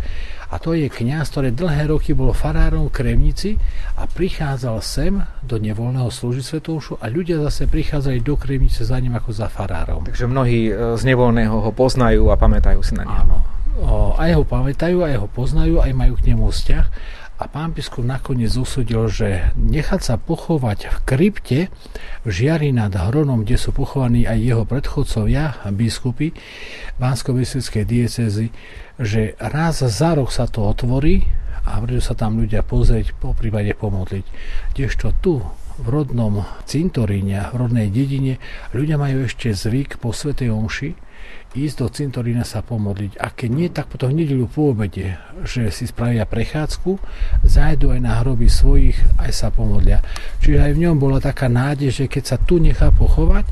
a 0.48 0.64
to 0.64 0.72
je 0.72 0.88
kňaz, 0.88 1.28
ktorý 1.36 1.52
dlhé 1.52 1.92
roky 1.92 2.16
bol 2.16 2.32
farárom 2.32 2.88
v 2.88 2.96
Kremnici 2.96 3.60
a 4.00 4.08
prichádzal 4.08 4.80
sem 4.80 5.20
do 5.44 5.60
nevoľného 5.60 6.08
slúžiť 6.08 6.44
Svetovšu 6.44 6.94
a 7.04 7.12
ľudia 7.12 7.44
zase 7.44 7.68
prichádzali 7.68 8.24
do 8.24 8.40
Kremnice 8.40 8.88
za 8.88 8.96
ním 8.96 9.20
ako 9.20 9.36
za 9.36 9.52
farárom. 9.52 10.08
Takže 10.08 10.24
mnohí 10.24 10.72
e, 10.72 10.96
z 10.96 11.04
nevoľného 11.04 11.52
ho 11.52 11.72
poznajú 11.76 12.32
a 12.32 12.40
pamätajú 12.40 12.80
si 12.80 12.96
na 12.96 13.04
neho. 13.04 13.24
Áno, 13.28 13.38
aj 14.18 14.32
ho 14.38 14.44
pamätajú, 14.44 15.06
aj 15.06 15.16
ho 15.22 15.28
poznajú, 15.30 15.82
aj 15.82 15.94
majú 15.94 16.14
k 16.18 16.34
nemu 16.34 16.50
vzťah 16.50 16.86
a 17.38 17.46
pán 17.46 17.70
biskup 17.70 18.02
nakoniec 18.02 18.50
usúdil, 18.58 19.06
že 19.14 19.54
nechať 19.54 20.02
sa 20.02 20.16
pochovať 20.18 20.90
v 20.90 20.98
krypte 21.06 21.60
v 22.26 22.30
Žiari 22.34 22.74
nad 22.74 22.90
Hronom, 22.90 23.46
kde 23.46 23.62
sú 23.62 23.70
pochovaní 23.78 24.26
aj 24.26 24.42
jeho 24.42 24.64
predchodcovia, 24.66 25.62
biskupy 25.70 26.34
bansko 26.98 27.38
diecezy, 27.38 28.50
že 28.98 29.38
raz 29.38 29.86
za 29.86 30.18
rok 30.18 30.34
sa 30.34 30.50
to 30.50 30.66
otvorí 30.66 31.30
a 31.62 31.78
prídu 31.78 32.02
sa 32.02 32.18
tam 32.18 32.42
ľudia 32.42 32.66
pozrieť, 32.66 33.14
po 33.14 33.38
prípade 33.38 33.70
pomodliť. 33.78 34.26
Kdežto 34.74 35.14
tu 35.22 35.46
v 35.78 35.88
rodnom 35.94 36.42
cintoríne, 36.66 37.54
v 37.54 37.56
rodnej 37.62 37.94
dedine, 37.94 38.42
ľudia 38.74 38.98
majú 38.98 39.30
ešte 39.30 39.54
zvyk 39.54 40.02
po 40.02 40.10
Svetej 40.10 40.50
Omši 40.50 40.90
ísť 41.66 41.78
do 41.82 41.88
cintorína 41.90 42.46
sa 42.46 42.62
pomodliť. 42.62 43.18
A 43.18 43.34
keď 43.34 43.50
nie, 43.50 43.68
tak 43.74 43.90
potom 43.90 44.14
v 44.14 44.22
nedelu 44.22 44.46
po 44.46 44.76
obede, 44.76 45.18
že 45.42 45.74
si 45.74 45.90
spravia 45.90 46.30
prechádzku, 46.30 47.02
zájdu 47.42 47.96
aj 47.96 48.00
na 48.04 48.22
hroby 48.22 48.46
svojich, 48.46 48.98
aj 49.18 49.32
sa 49.34 49.48
pomodlia. 49.50 50.06
Čiže 50.46 50.62
aj 50.62 50.72
v 50.78 50.82
ňom 50.86 50.96
bola 51.02 51.18
taká 51.18 51.50
nádej, 51.50 51.90
že 51.90 52.06
keď 52.06 52.24
sa 52.26 52.38
tu 52.38 52.62
nechá 52.62 52.94
pochovať, 52.94 53.46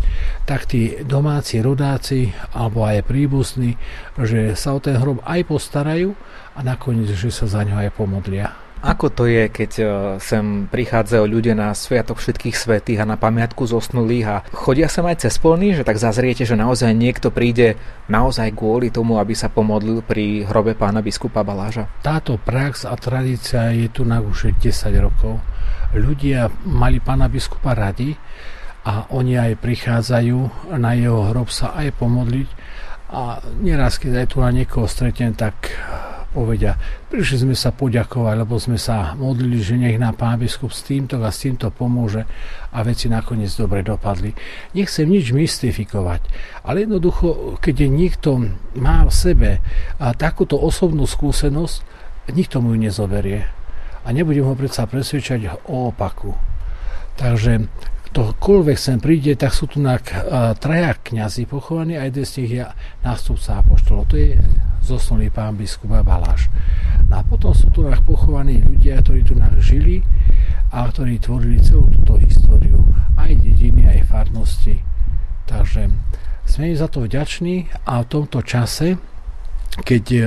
tak 0.46 0.70
tí 0.70 1.02
domáci 1.02 1.64
rodáci 1.64 2.30
alebo 2.54 2.86
aj 2.86 3.06
príbuzní, 3.06 3.78
že 4.22 4.54
sa 4.54 4.78
o 4.78 4.80
ten 4.80 4.98
hrob 4.98 5.26
aj 5.26 5.42
postarajú 5.50 6.14
a 6.56 6.60
nakoniec, 6.62 7.12
že 7.14 7.34
sa 7.34 7.50
za 7.50 7.66
ňo 7.66 7.82
aj 7.82 7.90
pomodlia. 7.94 8.65
Ako 8.86 9.10
to 9.10 9.26
je, 9.26 9.50
keď 9.50 9.72
e, 9.82 9.86
sem 10.22 10.70
prichádzajú 10.70 11.26
ľudia 11.26 11.58
na 11.58 11.74
Sviatok 11.74 12.22
všetkých 12.22 12.54
svetých 12.54 13.02
a 13.02 13.10
na 13.10 13.18
pamiatku 13.18 13.66
zosnulých 13.66 14.26
a 14.30 14.36
chodia 14.54 14.86
sem 14.86 15.02
aj 15.02 15.26
cez 15.26 15.42
polný, 15.42 15.74
že 15.74 15.82
tak 15.82 15.98
zazriete, 15.98 16.46
že 16.46 16.54
naozaj 16.54 16.94
niekto 16.94 17.34
príde 17.34 17.82
naozaj 18.06 18.54
kvôli 18.54 18.94
tomu, 18.94 19.18
aby 19.18 19.34
sa 19.34 19.50
pomodlil 19.50 20.06
pri 20.06 20.46
hrobe 20.46 20.78
pána 20.78 21.02
biskupa 21.02 21.42
Baláža? 21.42 21.90
Táto 22.06 22.38
prax 22.38 22.86
a 22.86 22.94
tradícia 22.94 23.74
je 23.74 23.90
tu 23.90 24.06
na 24.06 24.22
už 24.22 24.54
10 24.54 24.70
rokov. 25.02 25.42
Ľudia 25.98 26.54
mali 26.70 27.02
pána 27.02 27.26
biskupa 27.26 27.74
radi 27.74 28.14
a 28.86 29.10
oni 29.10 29.34
aj 29.34 29.66
prichádzajú 29.66 30.70
na 30.78 30.94
jeho 30.94 31.34
hrob 31.34 31.50
sa 31.50 31.74
aj 31.74 31.90
pomodliť 31.98 32.50
a 33.10 33.42
nieraz, 33.66 33.98
keď 33.98 34.26
aj 34.26 34.28
tu 34.30 34.38
na 34.46 34.54
niekoho 34.54 34.86
stretnem, 34.86 35.34
tak 35.34 35.74
povedia, 36.36 36.76
prišli 37.08 37.48
sme 37.48 37.56
sa 37.56 37.72
poďakovať, 37.72 38.36
lebo 38.36 38.60
sme 38.60 38.76
sa 38.76 39.16
modlili, 39.16 39.64
že 39.64 39.80
nech 39.80 39.96
nám 39.96 40.20
pán 40.20 40.36
biskup 40.36 40.76
s 40.76 40.84
týmto 40.84 41.16
a 41.24 41.32
s 41.32 41.48
týmto 41.48 41.72
pomôže 41.72 42.28
a 42.76 42.84
veci 42.84 43.08
nakoniec 43.08 43.56
dobre 43.56 43.88
dopadli. 43.88 44.36
Nechcem 44.76 45.08
nič 45.08 45.32
mystifikovať, 45.32 46.28
ale 46.68 46.84
jednoducho, 46.84 47.56
keď 47.64 47.76
niekto 47.88 48.52
má 48.76 49.08
v 49.08 49.14
sebe 49.16 49.50
takúto 50.20 50.60
osobnú 50.60 51.08
skúsenosť, 51.08 51.76
nikto 52.36 52.60
mu 52.60 52.76
ju 52.76 52.84
nezoberie. 52.84 53.48
A 54.04 54.12
nebudem 54.12 54.44
ho 54.44 54.54
predsa 54.60 54.86
presvedčať 54.86 55.66
o 55.72 55.90
opaku. 55.90 56.36
Takže 57.16 57.72
ktokoľvek 58.12 58.78
sem 58.78 59.00
príde, 59.02 59.34
tak 59.40 59.56
sú 59.56 59.72
tu 59.72 59.82
na 59.82 59.98
traja 60.56 60.94
kniazy 61.00 61.48
pochovaní 61.50 61.98
a 61.98 62.06
jeden 62.06 62.28
z 62.28 62.34
nich 62.44 62.52
je 62.60 62.64
nástupca 63.02 63.64
apoštolov. 63.64 64.06
To 64.12 64.16
je 64.20 64.36
zosnulý 64.86 65.34
pán 65.34 65.58
biskup 65.58 65.90
Baláš. 66.06 66.54
No 67.10 67.18
a 67.20 67.22
potom 67.26 67.58
sú 67.58 67.74
tu 67.74 67.90
pochovaní 68.06 68.62
ľudia, 68.62 69.02
ktorí 69.02 69.26
tu 69.26 69.34
žili 69.58 70.06
a 70.70 70.86
ktorí 70.86 71.18
tvorili 71.18 71.58
celú 71.58 71.90
túto 71.90 72.22
históriu. 72.22 72.78
Aj 73.18 73.34
dediny, 73.34 73.90
aj 73.90 74.06
farnosti. 74.06 74.78
Takže 75.50 75.90
sme 76.46 76.70
im 76.70 76.78
za 76.78 76.86
to 76.86 77.06
vďační 77.06 77.70
a 77.90 78.06
v 78.06 78.10
tomto 78.10 78.46
čase, 78.46 79.02
keď 79.82 80.06
e, 80.14 80.22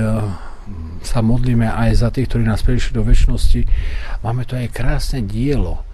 sa 1.01 1.19
modlíme 1.23 1.65
aj 1.65 2.03
za 2.03 2.09
tých, 2.11 2.27
ktorí 2.27 2.43
nás 2.43 2.59
prišli 2.61 2.99
do 2.99 3.07
väčšnosti, 3.07 3.63
máme 4.23 4.43
tu 4.43 4.59
aj 4.59 4.75
krásne 4.75 5.23
dielo 5.23 5.87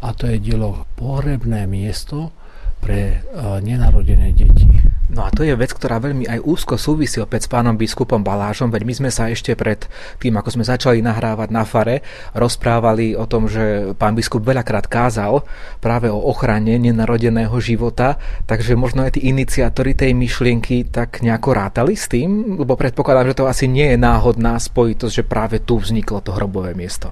a 0.00 0.12
to 0.12 0.28
je 0.28 0.36
dielo 0.40 0.84
pohrebné 0.96 1.64
miesto 1.68 2.32
pre 2.80 3.20
nenarodené 3.60 4.32
deti. 4.32 4.66
No 5.10 5.26
a 5.26 5.34
to 5.34 5.42
je 5.42 5.50
vec, 5.58 5.74
ktorá 5.74 5.98
veľmi 5.98 6.30
aj 6.30 6.38
úzko 6.38 6.78
súvisí 6.78 7.18
opäť 7.18 7.44
s 7.44 7.50
pánom 7.50 7.74
biskupom 7.74 8.22
Balážom, 8.22 8.70
veď 8.70 8.82
my 8.86 8.94
sme 8.94 9.10
sa 9.10 9.26
ešte 9.26 9.58
pred 9.58 9.90
tým, 10.22 10.38
ako 10.38 10.54
sme 10.54 10.62
začali 10.62 11.02
nahrávať 11.02 11.50
na 11.50 11.66
fare, 11.66 12.06
rozprávali 12.30 13.18
o 13.18 13.26
tom, 13.26 13.50
že 13.50 13.90
pán 13.98 14.14
biskup 14.14 14.46
veľakrát 14.46 14.86
kázal 14.86 15.42
práve 15.82 16.06
o 16.06 16.30
ochrane 16.30 16.78
nenarodeného 16.78 17.58
života, 17.58 18.22
takže 18.46 18.78
možno 18.78 19.02
aj 19.02 19.18
tí 19.18 19.26
iniciátori 19.26 19.98
tej 19.98 20.14
myšlienky 20.14 20.86
tak 20.94 21.26
nejako 21.26 21.58
rátali 21.58 21.98
s 21.98 22.06
tým, 22.06 22.62
lebo 22.62 22.78
predpokladám, 22.78 23.34
že 23.34 23.38
to 23.42 23.50
asi 23.50 23.66
nie 23.66 23.90
je 23.90 23.98
náhodná 23.98 24.54
spojitosť, 24.62 25.14
že 25.20 25.24
práve 25.26 25.58
tu 25.58 25.82
vzniklo 25.82 26.22
to 26.22 26.30
hrobové 26.38 26.78
miesto. 26.78 27.10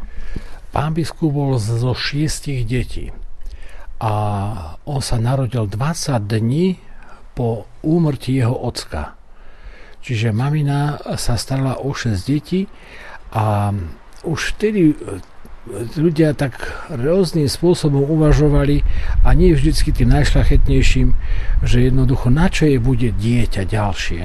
Pán 0.70 0.94
biskup 0.94 1.34
bol 1.34 1.58
zo 1.58 1.98
šiestich 1.98 2.62
detí 2.62 3.10
a 3.98 4.12
on 4.86 5.02
sa 5.02 5.18
narodil 5.18 5.66
20 5.66 6.22
dní 6.22 6.78
po 7.34 7.66
úmrtí 7.82 8.38
jeho 8.38 8.54
ocka. 8.54 9.18
Čiže 10.02 10.30
mamina 10.30 10.98
sa 11.18 11.34
starala 11.34 11.82
o 11.82 11.90
6 11.90 12.14
detí 12.26 12.70
a 13.34 13.74
už 14.22 14.56
vtedy 14.56 14.94
e, 14.94 15.20
ľudia 15.98 16.32
tak 16.32 16.58
rôznym 16.88 17.50
spôsobom 17.50 18.06
uvažovali 18.06 18.86
a 19.26 19.34
nie 19.34 19.52
vždycky 19.52 19.92
tým 19.92 20.14
najšlachetnejším, 20.14 21.08
že 21.66 21.78
jednoducho 21.90 22.32
na 22.32 22.48
čo 22.48 22.70
je 22.70 22.78
bude 22.80 23.10
dieťa 23.12 23.62
ďalšie, 23.68 24.22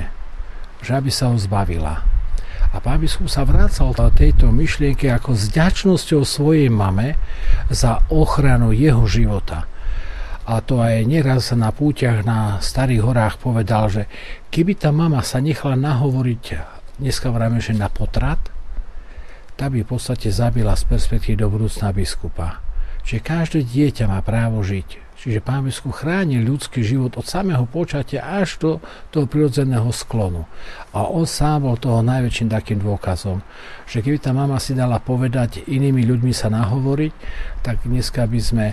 že 0.82 0.92
aby 0.94 1.10
sa 1.12 1.34
ho 1.34 1.38
zbavila. 1.38 2.06
A 2.74 2.82
pán 2.82 3.00
biskup 3.06 3.30
sa 3.30 3.46
vracal 3.46 3.94
do 3.94 4.10
tejto 4.10 4.50
myšlienky 4.50 5.06
ako 5.14 5.38
s 5.38 5.54
ďačnosťou 5.54 6.26
svojej 6.26 6.74
mame 6.74 7.16
za 7.70 8.02
ochranu 8.10 8.74
jeho 8.74 9.06
života 9.06 9.70
a 10.44 10.60
to 10.60 10.84
aj 10.84 11.08
neraz 11.08 11.56
na 11.56 11.72
púťach 11.72 12.28
na 12.28 12.60
starých 12.60 13.02
horách 13.04 13.36
povedal, 13.40 13.88
že 13.88 14.04
keby 14.52 14.76
tá 14.76 14.92
mama 14.92 15.24
sa 15.24 15.40
nechala 15.40 15.80
nahovoriť, 15.80 16.44
dneska 17.00 17.32
vravíme, 17.32 17.64
že 17.64 17.72
na 17.72 17.88
potrat, 17.88 18.52
tá 19.56 19.72
by 19.72 19.88
v 19.88 19.90
podstate 19.96 20.36
zabila 20.36 20.76
z 20.76 20.84
perspektívy 20.84 21.40
do 21.40 21.48
budúcna 21.48 21.96
biskupa. 21.96 22.60
Čiže 23.08 23.24
každé 23.24 23.60
dieťa 23.64 24.06
má 24.12 24.20
právo 24.20 24.60
žiť. 24.60 25.03
Čiže 25.24 25.40
pán 25.40 25.64
biskup 25.64 25.96
chráni 25.96 26.44
ľudský 26.44 26.84
život 26.84 27.16
od 27.16 27.24
samého 27.24 27.64
počatia 27.64 28.28
až 28.28 28.60
do 28.60 28.72
toho 29.08 29.24
prirodzeného 29.24 29.88
sklonu. 29.96 30.44
A 30.92 31.08
on 31.08 31.24
sám 31.24 31.64
bol 31.64 31.80
toho 31.80 32.04
najväčším 32.04 32.52
takým 32.52 32.84
dôkazom, 32.84 33.40
že 33.88 34.04
keby 34.04 34.20
tá 34.20 34.36
mama 34.36 34.60
si 34.60 34.76
dala 34.76 35.00
povedať 35.00 35.64
inými 35.64 36.04
ľuďmi 36.04 36.36
sa 36.36 36.52
nahovoriť, 36.52 37.14
tak 37.64 37.88
dneska 37.88 38.28
by 38.28 38.40
sme 38.44 38.66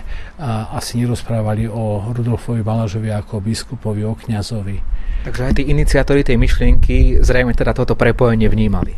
asi 0.75 0.99
nerozprávali 0.99 1.71
o 1.71 2.11
Rudolfovi 2.11 2.59
Balažovi 2.67 3.15
ako 3.15 3.39
o 3.39 3.43
biskupovi, 3.47 4.03
o 4.03 4.11
kňazovi. 4.19 4.77
Takže 5.21 5.41
aj 5.47 5.53
tí 5.53 5.69
iniciátori 5.69 6.25
tej 6.25 6.35
myšlienky 6.35 7.21
zrejme 7.21 7.53
teda 7.53 7.77
toto 7.77 7.93
prepojenie 7.93 8.49
vnímali. 8.49 8.97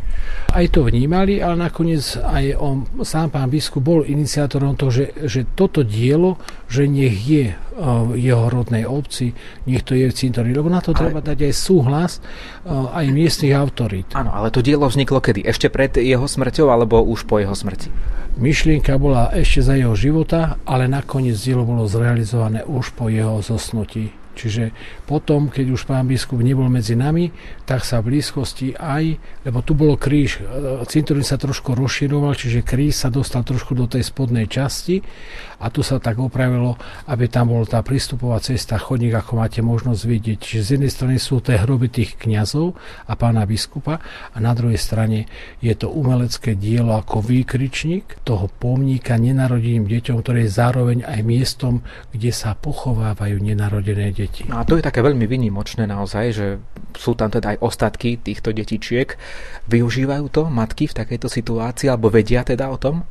Aj 0.56 0.64
to 0.72 0.88
vnímali, 0.88 1.44
ale 1.44 1.68
nakoniec 1.68 2.16
aj 2.16 2.56
on, 2.56 2.88
sám 3.04 3.28
pán 3.28 3.52
biskup 3.52 3.84
bol 3.84 4.00
iniciátorom 4.00 4.72
toho, 4.72 4.88
že, 4.88 5.12
že 5.28 5.44
toto 5.52 5.84
dielo, 5.84 6.40
že 6.64 6.88
nech 6.88 7.12
je 7.12 7.43
v 7.74 8.16
jeho 8.16 8.46
rodnej 8.48 8.86
obci, 8.86 9.34
nech 9.66 9.82
to 9.82 9.98
je 9.98 10.06
v 10.06 10.14
cintorí, 10.14 10.54
lebo 10.54 10.70
na 10.70 10.78
to 10.78 10.94
ale... 10.94 10.98
treba 11.00 11.20
dať 11.20 11.50
aj 11.50 11.54
súhlas 11.54 12.12
aj 12.68 13.04
miestnych 13.10 13.52
autorít. 13.52 14.14
Áno, 14.14 14.30
ale 14.30 14.54
to 14.54 14.62
dielo 14.62 14.86
vzniklo 14.86 15.18
kedy? 15.18 15.42
Ešte 15.42 15.68
pred 15.68 15.96
jeho 15.98 16.24
smrťou 16.24 16.70
alebo 16.70 17.02
už 17.02 17.26
po 17.26 17.42
jeho 17.42 17.56
smrti? 17.56 17.90
Myšlienka 18.34 18.98
bola 18.98 19.30
ešte 19.34 19.62
za 19.62 19.74
jeho 19.74 19.94
života, 19.94 20.58
ale 20.66 20.86
nakoniec 20.90 21.38
dielo 21.38 21.66
bolo 21.66 21.86
zrealizované 21.86 22.62
už 22.66 22.94
po 22.94 23.10
jeho 23.10 23.42
zosnutí. 23.42 24.10
Čiže 24.34 24.74
potom, 25.06 25.46
keď 25.46 25.66
už 25.70 25.86
pán 25.86 26.10
biskup 26.10 26.42
nebol 26.42 26.66
medzi 26.66 26.98
nami, 26.98 27.30
tak 27.62 27.86
sa 27.86 28.02
v 28.02 28.14
blízkosti 28.14 28.74
aj, 28.74 29.14
lebo 29.46 29.62
tu 29.62 29.78
bolo 29.78 29.94
kríž, 29.94 30.42
e, 30.42 30.82
cintorín 30.90 31.22
sa 31.22 31.38
trošku 31.38 31.72
rozširoval, 31.78 32.34
čiže 32.34 32.66
kríž 32.66 32.98
sa 32.98 33.08
dostal 33.14 33.46
trošku 33.46 33.78
do 33.78 33.86
tej 33.86 34.02
spodnej 34.02 34.50
časti 34.50 35.00
a 35.60 35.70
tu 35.70 35.84
sa 35.86 36.02
tak 36.02 36.18
opravilo, 36.18 36.74
aby 37.10 37.30
tam 37.30 37.54
bola 37.54 37.66
tá 37.68 37.80
prístupová 37.84 38.40
cesta, 38.40 38.80
chodník, 38.80 39.14
ako 39.14 39.38
máte 39.38 39.60
možnosť 39.60 40.02
vidieť. 40.04 40.38
Čiže 40.40 40.62
z 40.62 40.70
jednej 40.78 40.92
strany 40.92 41.16
sú 41.20 41.38
tie 41.44 41.60
hroby 41.60 41.90
tých 41.90 42.18
kňazov 42.18 42.74
a 43.06 43.12
pána 43.14 43.46
biskupa 43.46 44.00
a 44.34 44.36
na 44.38 44.52
druhej 44.56 44.78
strane 44.78 45.26
je 45.60 45.74
to 45.74 45.90
umelecké 45.90 46.58
dielo 46.58 46.96
ako 46.98 47.22
výkričník 47.22 48.24
toho 48.26 48.50
pomníka 48.50 49.14
nenarodeným 49.18 49.86
deťom, 49.86 50.16
ktoré 50.20 50.46
je 50.46 50.56
zároveň 50.56 50.98
aj 51.06 51.20
miestom, 51.22 51.84
kde 52.10 52.30
sa 52.34 52.56
pochovávajú 52.58 53.38
nenarodené 53.38 54.10
deti. 54.14 54.46
No 54.48 54.60
a 54.60 54.66
to 54.66 54.78
je 54.78 54.86
také 54.86 55.00
veľmi 55.04 55.24
vynimočné 55.24 55.86
naozaj, 55.86 56.24
že 56.34 56.46
sú 56.94 57.18
tam 57.18 57.30
teda 57.30 57.56
aj 57.56 57.62
ostatky 57.62 58.16
týchto 58.18 58.54
detičiek. 58.54 59.18
Využívajú 59.66 60.24
to 60.30 60.46
matky 60.46 60.86
v 60.86 60.96
takejto 60.96 61.26
situácii 61.26 61.90
alebo 61.90 62.10
vedia 62.10 62.46
teda 62.46 62.70
o 62.70 62.78
tom? 62.78 63.06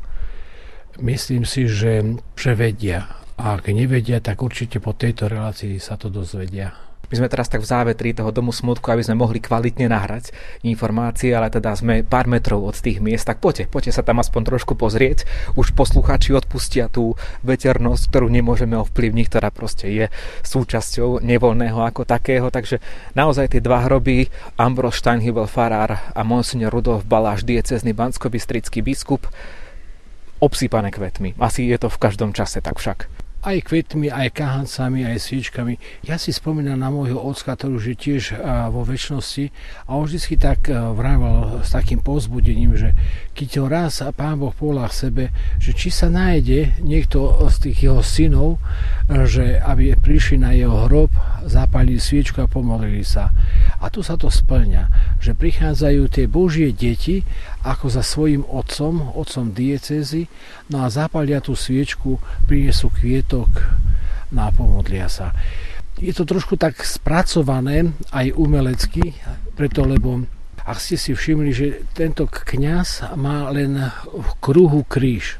Myslím 1.02 1.46
si, 1.46 1.66
že, 1.66 2.22
že 2.38 2.52
vedia. 2.54 3.10
A 3.34 3.58
ak 3.58 3.74
nevedia, 3.74 4.22
tak 4.22 4.46
určite 4.46 4.78
po 4.78 4.94
tejto 4.94 5.26
relácii 5.26 5.82
sa 5.82 5.98
to 5.98 6.14
dozvedia. 6.14 6.78
My 7.14 7.22
sme 7.22 7.30
teraz 7.30 7.46
tak 7.46 7.62
v 7.62 7.70
závetri 7.70 8.10
toho 8.18 8.34
domu 8.34 8.50
smutku, 8.50 8.89
aby 8.89 9.06
sme 9.06 9.22
mohli 9.22 9.38
kvalitne 9.38 9.86
nahrať 9.86 10.34
informácie, 10.66 11.30
ale 11.30 11.54
teda 11.54 11.78
sme 11.78 12.02
pár 12.02 12.26
metrov 12.26 12.66
od 12.66 12.74
tých 12.74 13.06
miest, 13.06 13.30
tak 13.30 13.38
poďte, 13.38 13.70
poďte 13.70 13.94
sa 13.94 14.02
tam 14.02 14.18
aspoň 14.18 14.50
trošku 14.50 14.74
pozrieť. 14.74 15.30
Už 15.54 15.78
posluchači 15.78 16.34
odpustia 16.34 16.89
tú 16.89 17.14
veternosť, 17.46 18.10
ktorú 18.10 18.34
nemôžeme 18.34 18.74
ovplyvniť, 18.82 19.26
ktorá 19.30 19.54
proste 19.54 19.94
je 19.94 20.06
súčasťou 20.41 21.22
nevoľného 21.22 21.86
ako 21.86 22.02
takého. 22.02 22.50
Takže 22.50 22.82
naozaj 23.14 23.54
tie 23.54 23.62
dva 23.62 23.86
hroby, 23.86 24.34
Ambros 24.58 24.98
Steinhibel 24.98 25.46
farár 25.46 26.02
a 26.18 26.22
monsignor 26.26 26.74
Rudolf 26.74 27.06
Baláš, 27.06 27.46
diecezny 27.46 27.94
bansko-bystrický 27.94 28.82
biskup, 28.82 29.30
obsýpané 30.44 30.91
kvetmi. 30.91 31.39
Asi 31.39 31.64
je 31.72 31.80
to 31.80 31.88
v 31.88 32.02
každom 32.04 32.36
čase 32.36 32.60
tak 32.60 32.76
však 32.76 33.08
aj 33.44 33.60
kvetmi, 33.68 34.08
aj 34.08 34.39
kahancami, 34.39 35.04
aj 35.04 35.20
sviečkami. 35.20 35.76
Ja 36.08 36.16
si 36.16 36.32
spomínam 36.32 36.80
na 36.80 36.88
môjho 36.88 37.20
ocka, 37.20 37.60
ktorý 37.60 37.76
už 37.76 37.86
je 37.91 37.98
tiež 38.00 38.24
vo 38.72 38.88
väčšnosti 38.88 39.52
a 39.84 40.00
on 40.00 40.08
vždy 40.08 40.39
tak 40.39 40.72
vravel 40.72 41.60
s 41.60 41.76
takým 41.76 42.00
pozbudením, 42.00 42.72
že 42.80 42.96
keď 43.36 43.50
ho 43.60 43.66
raz 43.68 44.00
Pán 44.16 44.39
Boh 44.39 44.56
volá 44.56 44.88
sebe, 44.88 45.36
že 45.60 45.76
či 45.76 45.91
sa 45.91 46.08
nájde 46.08 46.80
niekto 46.88 47.36
z 47.52 47.56
tých 47.68 47.78
jeho 47.91 48.00
synov, 48.00 48.64
že 49.12 49.60
aby 49.60 49.91
prišli 50.00 50.39
na 50.39 50.56
jeho 50.56 50.88
hrob, 50.88 51.12
zapalili 51.44 52.00
sviečku 52.00 52.39
a 52.39 52.48
pomodlili 52.48 53.04
sa. 53.04 53.28
A 53.84 53.91
tu 53.91 54.00
sa 54.08 54.16
to 54.16 54.32
splňa, 54.32 54.88
že 55.20 55.36
prichádzajú 55.36 56.08
tie 56.08 56.32
Božie 56.32 56.72
deti 56.72 57.28
ako 57.64 57.88
za 57.88 58.03
svojim 58.03 58.43
otcom, 58.43 59.16
otcom 59.16 59.55
diecezy, 59.55 60.28
no 60.68 60.84
a 60.84 60.91
zapalia 60.91 61.39
tú 61.39 61.55
sviečku, 61.55 62.20
prinesú 62.45 62.91
kvietok 62.91 63.49
no 64.34 64.49
pomodlia 64.51 65.07
sa. 65.07 65.32
Je 66.01 66.09
to 66.11 66.26
trošku 66.26 66.57
tak 66.57 66.82
spracované 66.82 67.93
aj 68.09 68.34
umelecky, 68.34 69.14
preto 69.53 69.86
lebo 69.86 70.26
ak 70.64 70.78
ste 70.82 70.97
si 70.97 71.11
všimli, 71.14 71.51
že 71.53 71.68
tento 71.93 72.26
kňaz 72.26 73.14
má 73.20 73.51
len 73.53 73.78
v 74.09 74.30
kruhu 74.41 74.82
kríž, 74.88 75.38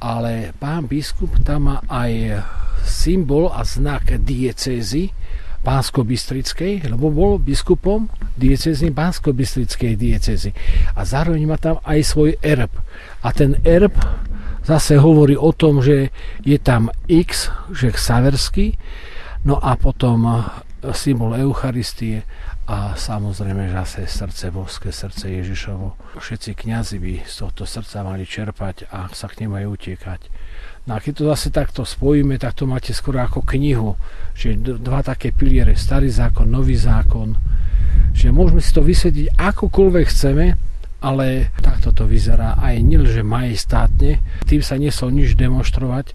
ale 0.00 0.56
pán 0.56 0.88
biskup 0.88 1.36
tam 1.44 1.68
má 1.68 1.76
aj 1.86 2.42
symbol 2.82 3.52
a 3.52 3.62
znak 3.62 4.18
diecézy, 4.24 5.14
Pánsko-Bystrickej, 5.62 6.90
lebo 6.90 7.14
bol 7.14 7.38
biskupom 7.38 8.10
diecezy 8.34 8.90
Pánsko-Bystrickej 8.90 9.94
diecezy. 9.94 10.50
A 10.98 11.06
zároveň 11.06 11.42
má 11.46 11.56
tam 11.58 11.78
aj 11.86 12.02
svoj 12.02 12.34
erb. 12.42 12.74
A 13.22 13.30
ten 13.30 13.56
erb 13.62 13.94
zase 14.66 14.98
hovorí 14.98 15.38
o 15.38 15.54
tom, 15.54 15.82
že 15.82 16.10
je 16.42 16.58
tam 16.58 16.90
X, 17.06 17.50
že 17.70 17.94
Saverský, 17.94 18.74
no 19.46 19.58
a 19.58 19.78
potom 19.78 20.26
symbol 20.90 21.38
Eucharistie 21.38 22.26
a 22.66 22.98
samozrejme 22.98 23.70
zase 23.70 24.06
srdce 24.06 24.50
boské, 24.50 24.90
srdce 24.90 25.30
Ježišovo. 25.30 26.18
Všetci 26.18 26.58
kňazi 26.58 26.98
by 26.98 27.12
z 27.22 27.34
tohto 27.38 27.62
srdca 27.66 28.02
mali 28.02 28.26
čerpať 28.26 28.90
a 28.90 29.06
sa 29.14 29.30
k 29.30 29.46
nemu 29.46 29.62
aj 29.62 29.66
utiekať. 29.66 30.20
No 30.82 30.98
a 30.98 31.02
keď 31.02 31.12
to 31.14 31.24
zase 31.30 31.48
takto 31.54 31.86
spojíme, 31.86 32.34
tak 32.42 32.58
to 32.58 32.66
máte 32.66 32.90
skoro 32.90 33.22
ako 33.22 33.46
knihu. 33.54 33.94
Čiže 34.34 34.82
dva 34.82 35.06
také 35.06 35.30
piliere, 35.30 35.78
starý 35.78 36.10
zákon, 36.10 36.50
nový 36.50 36.74
zákon. 36.74 37.38
Čiže 38.18 38.34
môžeme 38.34 38.58
si 38.58 38.74
to 38.74 38.82
vysvetliť 38.82 39.38
akokoľvek 39.38 40.06
chceme, 40.10 40.46
ale 41.02 41.54
takto 41.58 41.94
to 41.94 42.06
vyzerá 42.06 42.58
aj 42.58 42.78
že 43.06 43.22
majestátne, 43.22 44.22
tým 44.46 44.62
sa 44.62 44.78
nesol 44.78 45.14
nič 45.14 45.34
demonstrovať, 45.38 46.14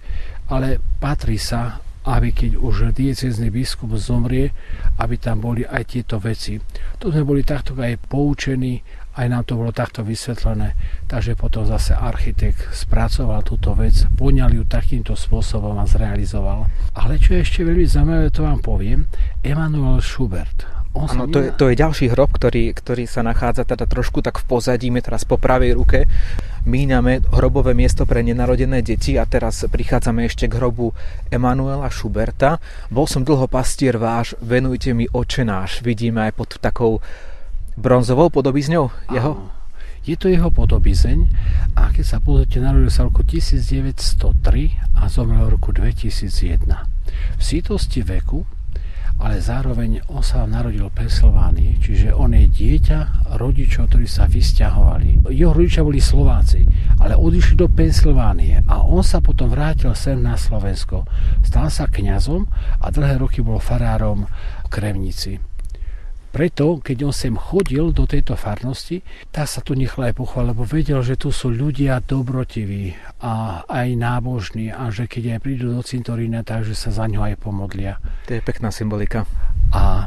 ale 0.52 0.80
patrí 1.00 1.40
sa 1.40 1.84
aby 2.08 2.32
keď 2.32 2.52
už 2.56 2.96
diecezný 2.96 3.52
biskup 3.52 3.92
zomrie, 4.00 4.56
aby 4.96 5.20
tam 5.20 5.44
boli 5.44 5.68
aj 5.68 5.92
tieto 5.92 6.24
veci. 6.24 6.56
To 7.04 7.12
sme 7.12 7.28
boli 7.28 7.44
takto 7.44 7.76
aj 7.76 8.00
poučení, 8.08 8.80
aj 9.18 9.28
nám 9.28 9.44
to 9.44 9.58
bolo 9.58 9.74
takto 9.74 10.06
vysvetlené, 10.06 10.78
takže 11.10 11.34
potom 11.34 11.66
zase 11.66 11.98
architekt 11.98 12.70
spracoval 12.70 13.42
túto 13.42 13.74
vec, 13.74 14.06
poňal 14.14 14.54
ju 14.54 14.64
takýmto 14.64 15.18
spôsobom 15.18 15.74
a 15.82 15.90
zrealizoval. 15.90 16.70
Ale 16.94 17.18
čo 17.18 17.34
je 17.34 17.42
ešte 17.42 17.66
veľmi 17.66 17.86
zaujímavé, 17.90 18.30
to 18.30 18.46
vám 18.46 18.62
poviem, 18.62 19.10
Emanuel 19.42 20.00
Schubert, 20.06 20.78
Áno, 20.98 21.30
to, 21.30 21.46
je, 21.46 21.54
to 21.54 21.70
je 21.70 21.78
ďalší 21.78 22.10
hrob, 22.10 22.34
ktorý, 22.34 22.74
ktorý 22.74 23.06
sa 23.06 23.22
nachádza 23.22 23.70
teda 23.70 23.86
trošku 23.86 24.26
tak 24.26 24.42
v 24.42 24.50
pozadí, 24.50 24.90
my 24.90 25.06
teraz 25.06 25.30
po 25.30 25.38
pravej 25.38 25.78
ruke 25.78 26.10
míňame 26.66 27.22
hrobové 27.38 27.78
miesto 27.78 28.10
pre 28.10 28.26
nenarodené 28.26 28.82
deti 28.82 29.14
a 29.14 29.30
teraz 29.30 29.62
prichádzame 29.70 30.26
ešte 30.26 30.50
k 30.50 30.58
hrobu 30.58 30.98
Emanuela 31.30 31.88
Schuberta. 31.94 32.58
Bol 32.90 33.06
som 33.06 33.22
dlho 33.22 33.46
pastier 33.46 34.02
váš, 34.02 34.34
venujte 34.42 34.98
mi 34.98 35.06
oče 35.06 35.46
náš. 35.46 35.86
Vidíme 35.86 36.28
aj 36.28 36.34
pod 36.34 36.50
takou 36.58 36.98
bronzovou 37.78 38.34
podobizňou 38.34 39.14
jeho? 39.14 39.38
Je 40.04 40.16
to 40.16 40.32
jeho 40.32 40.50
podobizeň 40.50 41.28
a 41.76 41.92
keď 41.92 42.06
sa 42.06 42.18
pozrite, 42.24 42.64
narodil 42.64 42.90
sa 42.90 43.04
v 43.06 43.12
roku 43.12 43.24
1903 43.28 44.98
a 44.98 45.12
zomrel 45.12 45.46
v 45.52 45.54
roku 45.60 45.70
2001. 45.76 46.64
V 47.38 47.42
sítosti 47.42 48.02
veku 48.04 48.48
ale 49.18 49.42
zároveň 49.42 50.06
on 50.14 50.22
sa 50.22 50.46
narodil 50.46 50.94
v 50.94 50.98
Pensylvánii, 51.02 51.82
čiže 51.82 52.14
on 52.14 52.38
je 52.38 52.46
dieťa 52.46 53.34
rodičov, 53.42 53.90
ktorí 53.90 54.06
sa 54.06 54.30
vysťahovali. 54.30 55.26
Jeho 55.34 55.58
rodičia 55.58 55.82
boli 55.82 55.98
Slováci, 55.98 56.70
ale 57.02 57.18
odišli 57.18 57.58
do 57.58 57.66
Pensylvánie 57.66 58.62
a 58.70 58.86
on 58.86 59.02
sa 59.02 59.18
potom 59.18 59.50
vrátil 59.50 59.90
sem 59.98 60.22
na 60.22 60.38
Slovensko. 60.38 61.10
Stal 61.42 61.74
sa 61.74 61.90
kňazom 61.90 62.46
a 62.78 62.86
dlhé 62.94 63.18
roky 63.18 63.42
bol 63.42 63.58
farárom 63.58 64.30
v 64.30 64.68
Kremnici. 64.70 65.42
Preto, 66.38 66.78
keď 66.78 67.10
on 67.10 67.16
sem 67.18 67.34
chodil 67.34 67.90
do 67.98 68.06
tejto 68.06 68.38
farnosti, 68.38 69.02
tak 69.34 69.50
sa 69.50 69.58
tu 69.58 69.74
nechal 69.74 70.14
aj 70.14 70.22
pochváliť, 70.22 70.50
lebo 70.54 70.70
vedel, 70.70 71.02
že 71.02 71.18
tu 71.18 71.34
sú 71.34 71.50
ľudia 71.50 71.98
dobrotiví 71.98 72.94
a 73.26 73.66
aj 73.66 73.98
nábožní 73.98 74.70
a 74.70 74.94
že 74.94 75.10
keď 75.10 75.34
aj 75.34 75.40
prídu 75.42 75.74
do 75.74 75.82
cintorína, 75.82 76.46
takže 76.46 76.78
sa 76.78 76.94
za 76.94 77.10
ňo 77.10 77.26
aj 77.26 77.42
pomodlia. 77.42 77.98
To 78.30 78.38
je 78.38 78.46
pekná 78.46 78.70
symbolika. 78.70 79.26
A 79.74 80.06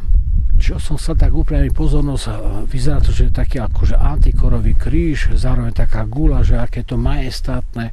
čo 0.55 0.79
som 0.79 1.03
sa 1.03 1.19
tak 1.19 1.35
upriamiť 1.35 1.75
pozornosť, 1.75 2.25
vyzerá 2.71 3.03
to, 3.03 3.11
že 3.11 3.27
je 3.27 3.35
taký 3.35 3.59
akože 3.59 3.99
antikorový 3.99 4.79
kríž, 4.79 5.35
zároveň 5.35 5.75
taká 5.75 6.07
gula, 6.07 6.47
že 6.47 6.63
aké 6.63 6.87
to 6.87 6.95
majestátne. 6.95 7.91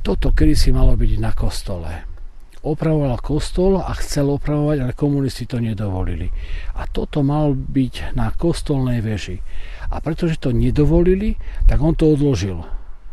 Toto 0.00 0.32
kedy 0.32 0.56
si 0.56 0.72
malo 0.72 0.96
byť 0.96 1.12
na 1.20 1.36
kostole 1.36 2.11
opravoval 2.62 3.18
kostol 3.18 3.82
a 3.82 3.90
chcel 3.98 4.30
opravovať, 4.30 4.76
ale 4.86 4.92
komunisti 4.94 5.50
to 5.50 5.58
nedovolili. 5.58 6.30
A 6.78 6.86
toto 6.86 7.26
mal 7.26 7.54
byť 7.54 8.14
na 8.14 8.30
kostolnej 8.30 9.02
veži. 9.02 9.42
A 9.90 9.98
pretože 9.98 10.38
to 10.38 10.54
nedovolili, 10.54 11.36
tak 11.66 11.82
on 11.82 11.98
to 11.98 12.14
odložil. 12.14 12.62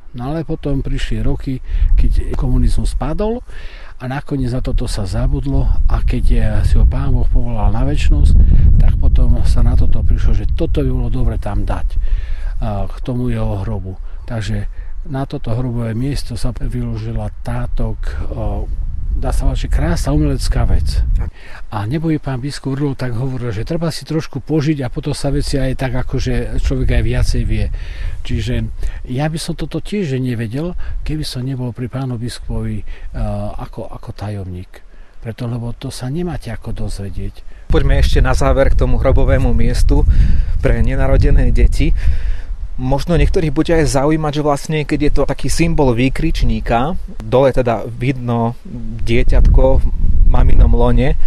No 0.10 0.34
ale 0.34 0.41
potom 0.41 0.82
prišli 0.82 1.22
roky, 1.22 1.62
keď 1.93 2.34
komunizmus 2.34 2.97
spadol 2.97 3.45
a 4.02 4.10
nakoniec 4.10 4.50
za 4.50 4.62
toto 4.62 4.89
sa 4.89 5.06
zabudlo 5.06 5.70
a 5.86 6.02
keď 6.02 6.26
si 6.66 6.82
ho 6.82 6.86
pán 6.89 7.14
Boh 7.14 7.30
povolal 7.30 7.70
na 7.70 7.86
väčšnosť, 7.86 8.34
tak 8.82 8.97
potom 8.97 9.45
sa 9.45 9.62
na 9.62 9.78
toto 9.78 10.02
prišlo, 10.02 10.34
že 10.34 10.50
toto 10.50 10.82
by 10.82 10.89
bolo 10.89 11.10
dobre 11.14 11.38
tam 11.38 11.62
dať 11.62 11.88
k 12.89 12.95
tomu 13.06 13.30
jeho 13.30 13.62
hrobu. 13.62 14.02
Takže 14.26 14.66
na 15.14 15.30
toto 15.30 15.54
hrobové 15.54 15.93
miesto 15.93 16.34
sa 16.34 16.54
vyložila 16.58 17.30
táto 17.45 17.97
dá 19.16 19.34
sa 19.34 19.51
že 19.57 19.68
krásna 19.68 20.14
umelecká 20.14 20.64
vec. 20.70 21.01
A 21.70 21.86
nebojí 21.86 22.18
pán 22.22 22.39
biskup 22.41 22.78
Rudol 22.78 22.95
tak 22.95 23.18
hovoril, 23.18 23.49
že 23.51 23.68
treba 23.68 23.89
si 23.89 24.05
trošku 24.05 24.41
požiť 24.41 24.86
a 24.86 24.91
potom 24.93 25.14
sa 25.14 25.34
veci 25.34 25.57
aj 25.57 25.76
tak, 25.78 25.93
ako 25.97 26.22
že 26.22 26.62
človek 26.62 26.99
aj 26.99 27.03
viacej 27.03 27.43
vie. 27.45 27.66
Čiže 28.24 28.55
ja 29.10 29.26
by 29.28 29.38
som 29.41 29.53
toto 29.57 29.82
tiež 29.82 30.18
nevedel, 30.18 30.78
keby 31.03 31.24
som 31.26 31.45
nebol 31.45 31.74
pri 31.74 31.89
pánu 31.89 32.16
biskupovi 32.16 32.82
uh, 32.82 33.53
ako, 33.57 33.89
ako 33.89 34.10
tajomník. 34.14 34.86
Preto, 35.20 35.51
lebo 35.51 35.76
to 35.76 35.91
sa 35.91 36.07
nemáte 36.07 36.47
ako 36.47 36.72
dozvedieť. 36.72 37.68
Poďme 37.70 37.99
ešte 37.99 38.24
na 38.24 38.32
záver 38.34 38.72
k 38.74 38.80
tomu 38.82 38.97
hrobovému 38.97 39.51
miestu 39.53 40.07
pre 40.64 40.80
nenarodené 40.80 41.51
deti. 41.51 41.91
Možno 42.80 43.19
niektorých 43.19 43.51
bude 43.51 43.75
aj 43.75 43.91
zaujímať, 43.91 44.39
že 44.39 44.45
vlastne 44.45 44.77
keď 44.88 44.99
je 45.03 45.11
to 45.11 45.23
taký 45.27 45.51
symbol 45.51 45.91
výkričníka, 45.91 46.95
dole 47.19 47.51
teda 47.51 47.84
vidno 47.84 48.55
dieťatko 49.03 49.63
v 49.77 49.84
maminom 50.32 50.71
lone, 50.71 51.19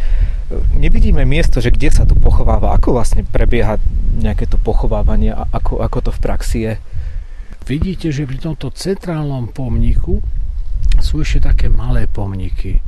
nevidíme 0.81 1.29
miesto, 1.29 1.61
že 1.61 1.69
kde 1.69 1.93
sa 1.93 2.09
tu 2.09 2.17
pochováva, 2.17 2.73
ako 2.73 2.97
vlastne 2.97 3.21
prebieha 3.29 3.77
nejaké 4.17 4.49
to 4.49 4.57
pochovávanie 4.57 5.33
a 5.33 5.45
ako, 5.53 5.85
ako 5.85 5.99
to 6.09 6.11
v 6.17 6.23
praxi 6.25 6.59
je. 6.65 6.75
Vidíte, 7.69 8.09
že 8.11 8.25
pri 8.25 8.41
tomto 8.41 8.73
centrálnom 8.73 9.53
pomníku 9.53 10.25
sú 11.05 11.21
ešte 11.21 11.53
také 11.53 11.67
malé 11.69 12.09
pomníky. 12.09 12.81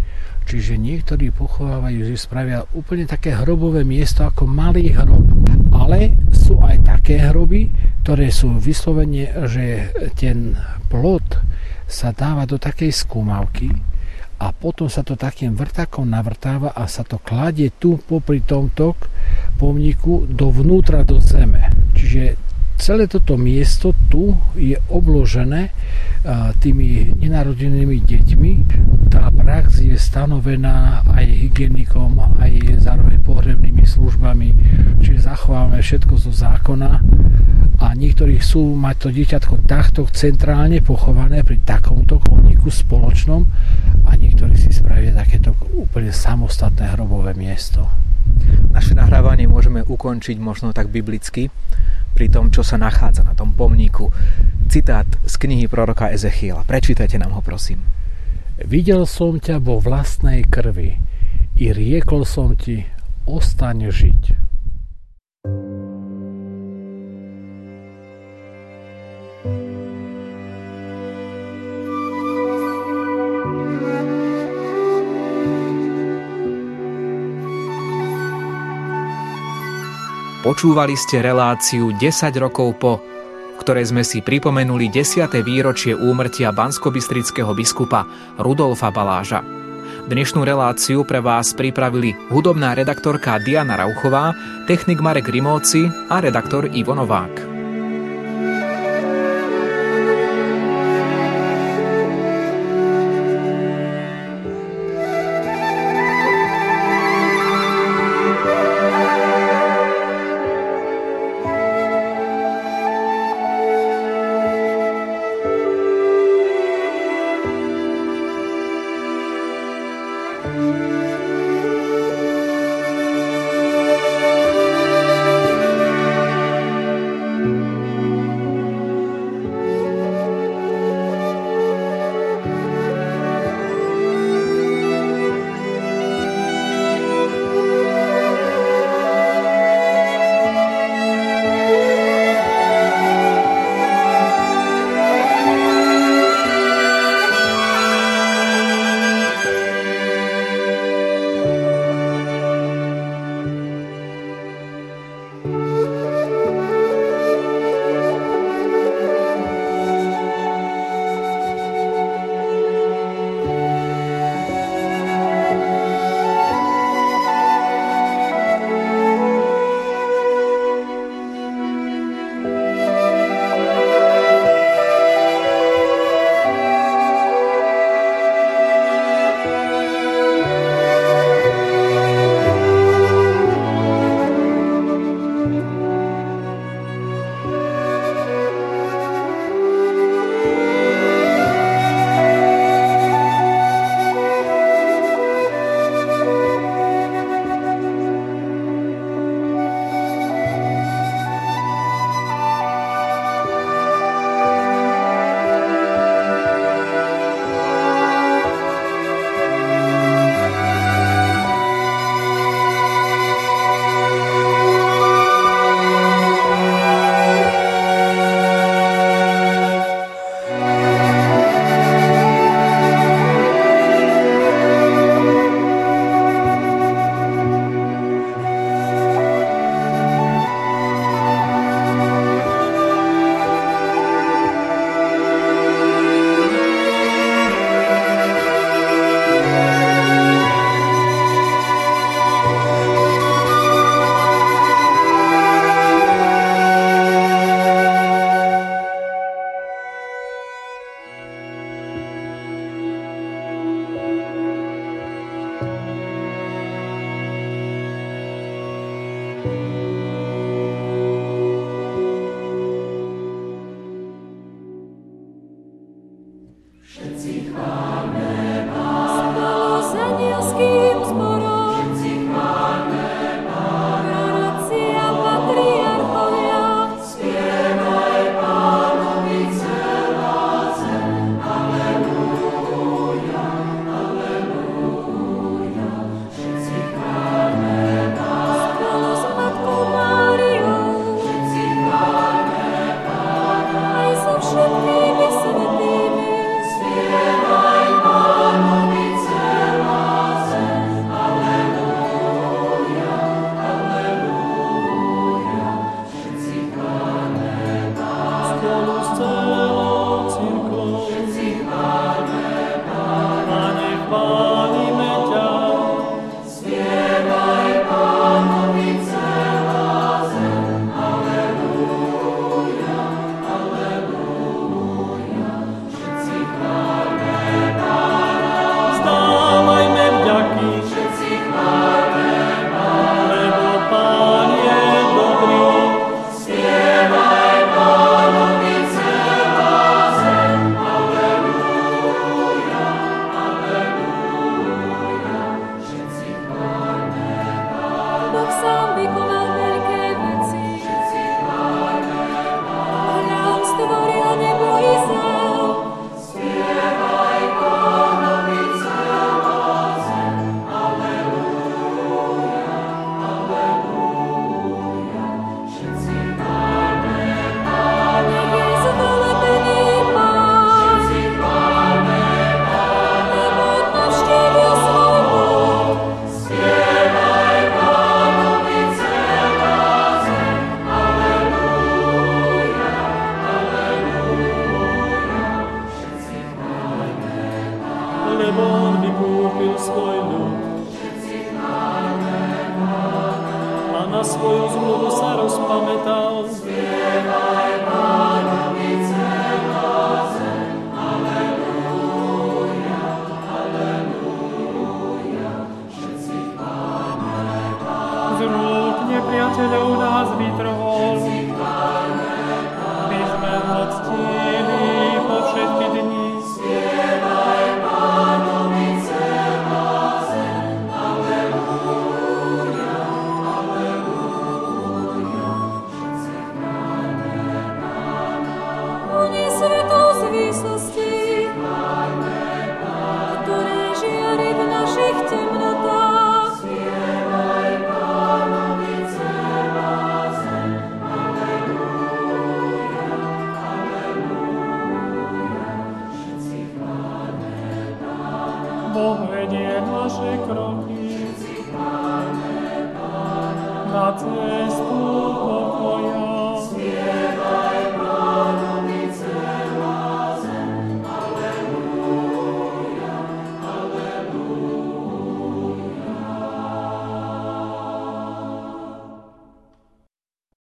Čiže 0.45 0.77
niektorí 0.77 1.33
pochovávajú, 1.33 2.05
že 2.05 2.21
spravia 2.21 2.69
úplne 2.77 3.09
také 3.09 3.33
hrobové 3.33 3.81
miesto 3.83 4.29
ako 4.29 4.45
malý 4.45 4.93
hrob. 4.93 5.25
Ale 5.73 6.15
sú 6.31 6.61
aj 6.61 6.85
také 6.85 7.19
hroby, 7.33 7.73
ktoré 8.05 8.29
sú 8.29 8.61
vyslovene, 8.61 9.33
že 9.49 9.91
ten 10.15 10.55
plot 10.93 11.41
sa 11.89 12.13
dáva 12.13 12.45
do 12.45 12.61
takej 12.61 12.93
skúmavky 12.93 13.73
a 14.41 14.51
potom 14.53 14.91
sa 14.91 15.01
to 15.01 15.17
takým 15.17 15.57
vrtakom 15.57 16.05
navrtáva 16.05 16.77
a 16.77 16.85
sa 16.91 17.07
to 17.07 17.17
kladie 17.23 17.73
tu 17.81 17.97
popri 17.97 18.45
tomto 18.45 18.99
pomníku 19.57 20.29
dovnútra 20.29 21.07
do 21.07 21.23
zeme. 21.23 21.71
Čiže 21.97 22.54
celé 22.77 23.07
toto 23.07 23.39
miesto 23.39 23.95
tu 24.11 24.35
je 24.59 24.77
obložené 24.91 25.71
tými 26.61 27.13
nenarodenými 27.21 28.01
deťmi. 28.01 28.53
Tá 29.13 29.29
prax 29.29 29.85
je 29.85 29.97
stanovená 30.01 31.05
aj 31.05 31.27
hygienikom, 31.29 32.17
aj 32.41 32.81
zároveň 32.81 33.21
pohrebnými 33.21 33.85
službami, 33.85 34.49
čiže 35.05 35.29
zachovávame 35.29 35.85
všetko 35.85 36.15
zo 36.17 36.33
zákona 36.33 36.91
a 37.85 37.87
niektorí 37.93 38.41
chcú 38.41 38.73
mať 38.73 38.97
to 38.97 39.09
dieťatko 39.13 39.55
takto 39.69 40.09
centrálne 40.09 40.81
pochované 40.81 41.45
pri 41.45 41.61
takomto 41.61 42.17
pomníku 42.17 42.73
spoločnom 42.73 43.45
a 44.09 44.11
niektorí 44.17 44.57
si 44.57 44.73
spravia 44.73 45.13
takéto 45.13 45.53
úplne 45.77 46.09
samostatné 46.09 46.97
hrobové 46.97 47.37
miesto. 47.37 47.85
Naše 48.73 48.97
nahrávanie 48.97 49.45
môžeme 49.45 49.85
ukončiť 49.85 50.41
možno 50.41 50.73
tak 50.73 50.89
biblicky 50.89 51.53
pri 52.15 52.31
tom, 52.31 52.49
čo 52.55 52.63
sa 52.63 52.79
nachádza 52.79 53.27
na 53.27 53.35
tom 53.35 53.53
pomníku. 53.53 54.09
Citát 54.71 55.07
z 55.27 55.35
knihy 55.35 55.67
proroka 55.67 56.09
Ezechiela. 56.15 56.63
Prečítajte 56.63 57.19
nám 57.19 57.37
ho, 57.37 57.43
prosím. 57.43 57.83
Videl 58.63 59.03
som 59.05 59.43
ťa 59.43 59.59
vo 59.59 59.83
vlastnej 59.83 60.47
krvi 60.47 60.97
i 61.59 61.75
riekol 61.75 62.23
som 62.23 62.55
ti, 62.55 62.87
ostaň 63.27 63.91
žiť. 63.91 64.23
Počúvali 80.45 80.93
ste 80.93 81.25
reláciu 81.25 81.97
10 81.97 82.05
rokov 82.37 82.77
po, 82.77 83.01
v 83.01 83.59
ktorej 83.65 83.89
sme 83.89 84.05
si 84.05 84.21
pripomenuli 84.21 84.93
10. 84.93 85.41
výročie 85.41 85.97
úmrtia 85.97 86.53
banskobistrického 86.53 87.49
biskupa 87.57 88.05
Rudolfa 88.37 88.93
Baláža. 88.93 89.41
Dnešnú 90.05 90.45
reláciu 90.45 91.01
pre 91.09 91.25
vás 91.25 91.57
pripravili 91.57 92.13
hudobná 92.29 92.77
redaktorka 92.77 93.41
Diana 93.41 93.81
Rauchová, 93.81 94.37
technik 94.69 95.01
Marek 95.01 95.33
Rimóci 95.33 95.89
a 96.13 96.21
redaktor 96.21 96.69
Ivo 96.77 96.93
Novák. 96.93 97.54